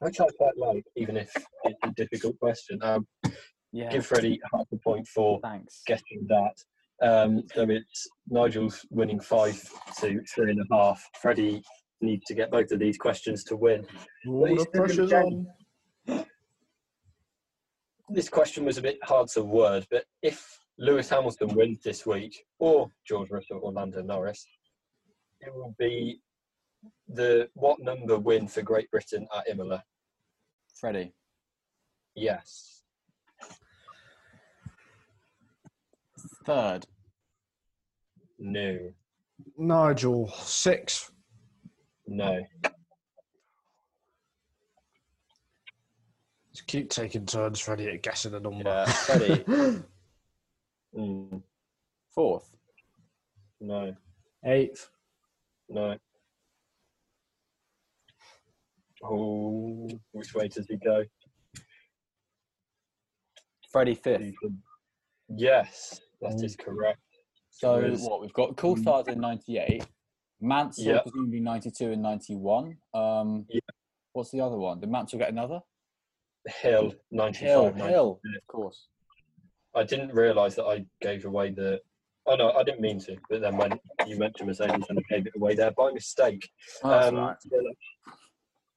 which 0.00 0.20
I 0.20 0.26
quite 0.36 0.56
like, 0.56 0.84
even 0.96 1.16
if 1.16 1.30
it's 1.64 1.78
a 1.84 1.90
difficult 1.92 2.38
question. 2.38 2.78
Um, 2.82 3.06
yeah. 3.72 3.90
Give 3.90 4.04
Freddie 4.06 4.40
half 4.52 4.66
a 4.72 4.76
point 4.78 5.06
for 5.08 5.40
Thanks. 5.42 5.82
getting 5.86 6.26
that. 6.28 6.54
Um, 7.00 7.42
so 7.54 7.62
it's 7.68 8.08
Nigel's 8.28 8.84
winning 8.90 9.20
five 9.20 9.60
to 10.00 10.20
three 10.34 10.50
and 10.52 10.60
a 10.60 10.74
half. 10.74 11.02
Freddie 11.20 11.62
needs 12.00 12.24
to 12.26 12.34
get 12.34 12.50
both 12.50 12.70
of 12.72 12.78
these 12.78 12.96
questions 12.96 13.44
to 13.44 13.56
win. 13.56 13.86
Ooh, 14.26 14.44
he's 14.44 14.58
the 14.58 14.64
still 14.64 14.82
in 14.82 14.86
pressure's 14.86 15.10
game. 15.10 15.22
on. 15.22 15.46
This 18.10 18.28
question 18.28 18.64
was 18.64 18.78
a 18.78 18.82
bit 18.82 18.98
hard 19.02 19.28
to 19.28 19.42
word, 19.42 19.86
but 19.90 20.04
if 20.22 20.58
Lewis 20.78 21.08
Hamilton 21.10 21.54
wins 21.54 21.80
this 21.82 22.06
week, 22.06 22.44
or 22.58 22.90
George 23.06 23.30
Russell 23.30 23.60
or 23.62 23.72
Lando 23.72 24.02
Norris, 24.02 24.46
it 25.40 25.54
will 25.54 25.74
be 25.78 26.20
the 27.08 27.48
what 27.54 27.80
number 27.80 28.18
win 28.18 28.46
for 28.48 28.62
Great 28.62 28.90
Britain 28.90 29.26
at 29.36 29.48
Imola? 29.48 29.82
Freddie, 30.74 31.12
Yes. 32.14 32.82
third. 36.44 36.86
No. 38.38 38.92
Nigel, 39.56 40.28
six. 40.30 41.10
No. 42.06 42.42
Keep 46.68 46.90
taking 46.90 47.26
turns, 47.26 47.58
Freddie, 47.58 47.88
at 47.88 48.02
guessing 48.02 48.34
a 48.34 48.40
number. 48.40 48.62
Yeah. 48.64 48.84
Freddie, 48.92 49.44
Mm, 50.96 51.42
fourth. 52.14 52.48
no. 53.60 53.94
Eighth. 54.44 54.88
No. 55.68 55.96
Oh, 59.04 59.88
which 60.12 60.34
way 60.34 60.48
does 60.48 60.66
he 60.66 60.76
go? 60.76 61.04
Freddie 63.70 63.94
fifth. 63.94 64.32
Yes, 65.28 66.00
that 66.22 66.40
is 66.42 66.56
correct. 66.56 66.98
So 67.50 67.80
There 67.80 67.90
is- 67.90 68.00
what 68.02 68.20
we've 68.22 68.32
got 68.32 68.56
Coulthard 68.56 69.08
in 69.08 69.20
'98, 69.20 69.84
Mansell 70.40 70.84
Yeah. 70.86 71.02
presumably 71.02 71.40
'92 71.40 71.92
and 71.92 72.02
'91. 72.02 72.78
Um, 72.94 73.46
Yeah. 73.50 73.60
What's 74.14 74.30
the 74.30 74.40
other 74.40 74.56
one? 74.56 74.80
Did 74.80 74.90
Mansell 74.90 75.18
get 75.18 75.28
another? 75.28 75.60
Hill, 76.46 76.94
95. 77.10 77.46
Hill, 77.48 77.62
96. 77.64 77.88
Hill, 77.90 78.20
of 78.24 78.46
course. 78.46 78.86
I 79.74 79.82
didn't 79.84 80.14
realise 80.14 80.54
that 80.56 80.64
I 80.64 80.84
gave 81.00 81.24
away 81.24 81.50
the. 81.50 81.80
Oh 82.26 82.36
no, 82.36 82.52
I 82.52 82.62
didn't 82.62 82.80
mean 82.80 82.98
to. 83.00 83.16
But 83.30 83.40
then 83.42 83.56
when 83.56 83.78
you 84.06 84.18
mentioned 84.18 84.48
Mercedes, 84.48 84.84
and 84.88 84.98
I 84.98 85.02
gave 85.14 85.26
it 85.26 85.32
away 85.36 85.54
there 85.54 85.70
by 85.72 85.90
mistake. 85.92 86.48
Oh, 86.82 86.90
that's 86.90 87.08
Um, 87.08 87.16
right. 87.16 87.36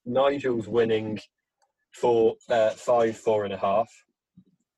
Nigel's 0.05 0.67
winning 0.67 1.19
for 1.93 2.35
uh, 2.49 2.71
five, 2.71 3.17
four 3.17 3.43
and 3.45 3.53
a 3.53 3.57
half. 3.57 3.89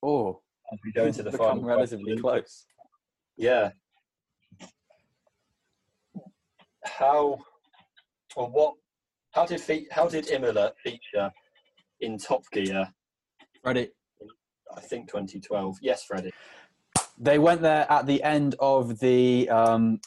Oh, 0.02 0.40
As 0.72 0.78
we 0.84 0.92
go 0.92 1.04
into 1.06 1.22
the 1.22 1.32
final, 1.32 1.62
relatively 1.62 2.16
question. 2.16 2.22
close. 2.22 2.66
Yeah. 3.36 3.70
How 6.84 7.38
or 8.36 8.48
what? 8.50 8.74
How 9.32 9.46
did 9.46 9.60
fe- 9.60 9.86
how 9.90 10.08
did 10.08 10.28
Imola 10.30 10.72
feature 10.82 11.30
in 12.04 12.18
Top 12.18 12.44
Gear? 12.52 12.92
Freddie, 13.62 13.90
I 14.76 14.80
think 14.80 15.08
2012. 15.08 15.78
Yes, 15.80 16.04
Freddie. 16.04 16.32
they 17.18 17.38
went 17.38 17.62
there 17.62 17.90
at 17.90 18.06
the 18.06 18.22
end 18.22 18.54
of 18.60 18.98
the 19.00 19.48
um, 19.48 20.00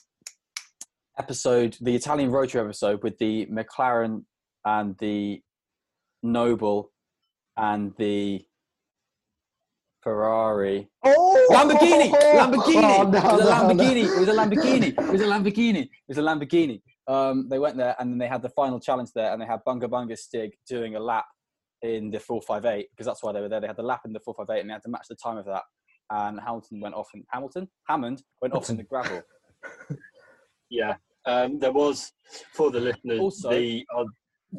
episode, 1.18 1.78
the 1.82 1.96
Italian 1.96 2.32
road 2.32 2.50
trip 2.50 2.66
episode, 2.66 3.04
with 3.04 3.18
the 3.18 3.48
McLaren 3.48 4.24
and 4.64 4.96
the 5.00 5.42
Noble 6.24 6.92
and 7.56 7.94
the 7.98 8.46
Ferrari. 10.04 10.88
Oh, 11.04 11.48
Lamborghini! 11.52 12.12
Lamborghini! 12.12 13.00
Oh, 13.00 13.10
no, 13.10 13.18
it 13.18 13.24
was 13.24 13.42
a 13.42 13.46
no, 13.46 13.74
Lamborghini! 13.74 14.04
no. 14.04 14.14
It 14.14 14.20
was 14.20 14.30
a 14.30 14.34
Lamborghini! 14.34 14.88
It 14.88 15.12
was 15.12 15.22
a 15.22 15.26
Lamborghini! 15.26 15.82
It 15.82 15.90
was 16.08 16.18
a 16.18 16.22
Lamborghini! 16.22 16.82
Um, 17.08 17.48
they 17.50 17.58
went 17.58 17.78
there 17.78 17.96
and 18.00 18.12
then 18.12 18.18
they 18.18 18.28
had 18.28 18.42
the 18.42 18.50
final 18.50 18.80
challenge 18.80 19.12
there 19.16 19.32
and 19.32 19.42
they 19.42 19.46
had 19.46 19.62
Bunga 19.66 19.86
Bunga 19.86 20.18
Stig 20.18 20.52
doing 20.68 20.96
a 20.96 21.00
lap 21.00 21.26
in 21.82 22.10
the 22.10 22.20
458 22.20 22.90
because 22.92 23.06
that's 23.06 23.22
why 23.24 23.32
they 23.32 23.42
were 23.42 23.50
there. 23.50 23.60
They 23.62 23.68
had 23.68 23.76
the 23.78 23.84
lap 23.84 24.02
in 24.06 24.14
the 24.14 24.20
458 24.20 24.62
and 24.62 24.70
they 24.70 24.74
had 24.74 24.84
to 24.84 24.90
match 24.90 25.08
the 25.10 25.16
time 25.16 25.38
of 25.38 25.46
that. 25.46 25.64
And 26.10 26.40
Hamilton 26.40 26.80
went 26.80 26.96
off 26.96 27.10
in 27.14 27.24
Hamilton? 27.30 27.68
Hammond 27.88 28.24
went 28.42 28.54
off 28.54 28.70
in 28.70 28.78
the 28.78 28.84
gravel. 28.84 29.22
Yeah. 30.70 30.96
Um, 31.26 31.60
there 31.60 31.72
was 31.72 32.12
for 32.54 32.72
the 32.72 32.80
listeners 32.80 33.20
Also- 33.20 33.50
the 33.52 33.86
uh, 33.96 34.06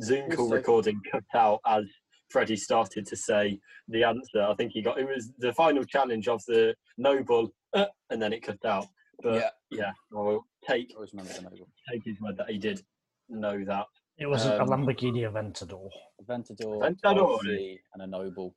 Zoom 0.03 0.31
call 0.31 0.45
also- 0.45 0.55
recording 0.57 1.01
cut 1.11 1.25
out 1.35 1.61
as 1.67 1.85
Freddie 2.31 2.57
started 2.57 3.07
to 3.07 3.17
say 3.17 3.59
the 3.89 4.05
answer. 4.05 4.43
I 4.43 4.55
think 4.55 4.73
he 4.73 4.83
got 4.83 4.99
it 4.99 5.07
was 5.07 5.33
the 5.39 5.53
final 5.53 5.85
challenge 5.85 6.29
of 6.29 6.43
the 6.47 6.75
Noble, 6.99 7.51
uh, 7.75 7.87
and 8.11 8.21
then 8.21 8.33
it 8.33 8.43
cut 8.43 8.63
out. 8.67 8.87
But 9.23 9.35
Yeah. 9.35 9.51
yeah, 9.71 9.93
I'll 10.15 10.45
take 10.67 10.91
I 10.93 10.95
always 10.97 11.13
remember 11.13 11.33
the 11.33 11.43
Noble. 11.43 11.69
take 11.91 12.05
his 12.05 12.21
word 12.21 12.37
that 12.37 12.51
he 12.51 12.59
did 12.59 12.83
know 13.31 13.65
that. 13.65 13.87
It 14.19 14.27
was 14.27 14.47
a 14.47 14.61
Um, 14.61 14.69
Lamborghini 14.69 15.23
Aventador. 15.31 15.91
Aventador, 16.23 16.81
Aventador. 16.83 17.41
12C, 17.41 17.79
and 17.95 18.03
a 18.03 18.07
Noble. 18.07 18.55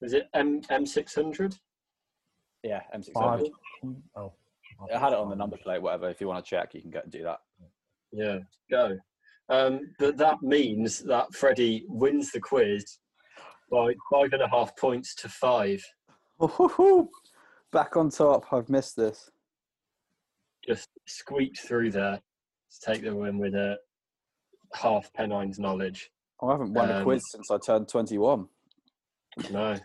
Was 0.00 0.12
it 0.14 0.28
M 0.34 0.60
M 0.68 0.84
six 0.86 1.14
hundred? 1.14 1.56
Yeah, 2.62 2.82
M600. 2.94 3.50
Oh. 4.16 4.32
I 4.92 4.98
had 4.98 5.12
it 5.12 5.18
on 5.18 5.28
the 5.28 5.36
number 5.36 5.56
plate, 5.56 5.80
whatever. 5.82 6.08
If 6.08 6.20
you 6.20 6.28
want 6.28 6.44
to 6.44 6.48
check, 6.48 6.74
you 6.74 6.80
can 6.82 6.90
go 6.90 7.00
and 7.00 7.10
do 7.10 7.22
that. 7.24 7.40
Yeah, 8.12 8.38
go. 8.70 8.96
Um, 9.48 9.94
but 9.98 10.16
that 10.18 10.42
means 10.42 11.00
that 11.00 11.32
Freddie 11.34 11.84
wins 11.88 12.30
the 12.32 12.40
quiz 12.40 12.98
by 13.70 13.94
five 14.12 14.32
and 14.32 14.42
a 14.42 14.48
half 14.48 14.76
points 14.76 15.14
to 15.16 15.28
five. 15.28 15.84
Back 17.72 17.96
on 17.96 18.10
top. 18.10 18.52
I've 18.52 18.68
missed 18.68 18.96
this. 18.96 19.30
just 20.66 20.88
squeaked 21.06 21.58
through 21.60 21.90
there 21.92 22.16
to 22.70 22.80
take 22.80 23.02
the 23.02 23.14
win 23.14 23.38
with 23.38 23.54
a 23.54 23.78
half 24.74 25.12
Pennines 25.14 25.58
knowledge. 25.58 26.10
I 26.42 26.52
haven't 26.52 26.72
won 26.74 26.90
a 26.90 26.98
Um, 26.98 27.04
quiz 27.04 27.22
since 27.30 27.50
I 27.50 27.58
turned 27.58 27.88
21. 27.88 28.48
No. 29.50 29.76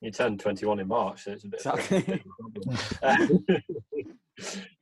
You 0.00 0.10
turned 0.10 0.40
21 0.40 0.80
in 0.80 0.88
March, 0.88 1.24
so 1.24 1.32
it's 1.32 1.44
a 1.44 1.48
bit 1.48 1.66
of 1.66 1.90
a- 1.90 2.20
Exactly. 3.02 3.62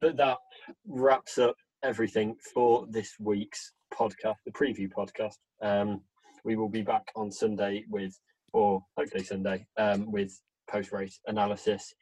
But 0.01 0.17
that 0.17 0.39
wraps 0.87 1.39
up 1.39 1.55
everything 1.85 2.35
for 2.53 2.87
this 2.91 3.15
week's 3.21 3.73
podcast, 3.93 4.37
the 4.45 4.51
preview 4.53 4.91
podcast. 4.91 5.37
Um, 5.63 6.01
we 6.45 6.57
will 6.57 6.69
be 6.69 6.83
back 6.83 7.05
on 7.15 7.31
Sunday 7.31 7.85
with, 7.89 8.19
or 8.53 8.83
hopefully 8.99 9.23
Sunday, 9.23 9.65
um, 9.77 10.11
with 10.11 10.33
post 10.69 10.91
race 10.93 11.21
analysis 11.29 11.95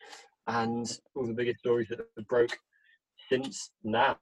and 0.46 0.98
all 1.14 1.26
the 1.26 1.34
biggest 1.34 1.58
stories 1.58 1.88
that 1.90 1.98
have 2.16 2.26
broke 2.28 2.56
since 3.30 3.70
now. 3.84 4.16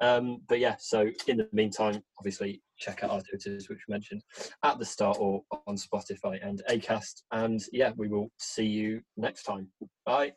Um, 0.00 0.42
but 0.48 0.58
yeah, 0.58 0.76
so 0.78 1.08
in 1.26 1.38
the 1.38 1.48
meantime, 1.52 2.02
obviously 2.18 2.62
check 2.78 3.02
out 3.02 3.10
our 3.10 3.20
Twitters, 3.22 3.68
which 3.68 3.80
we 3.88 3.92
mentioned 3.92 4.22
at 4.64 4.78
the 4.78 4.84
start 4.84 5.18
or 5.20 5.42
on 5.66 5.76
Spotify 5.76 6.38
and 6.46 6.62
Acast. 6.70 7.22
And 7.32 7.60
yeah, 7.72 7.92
we 7.96 8.08
will 8.08 8.30
see 8.38 8.66
you 8.66 9.02
next 9.16 9.42
time. 9.42 9.68
Bye. 10.06 10.32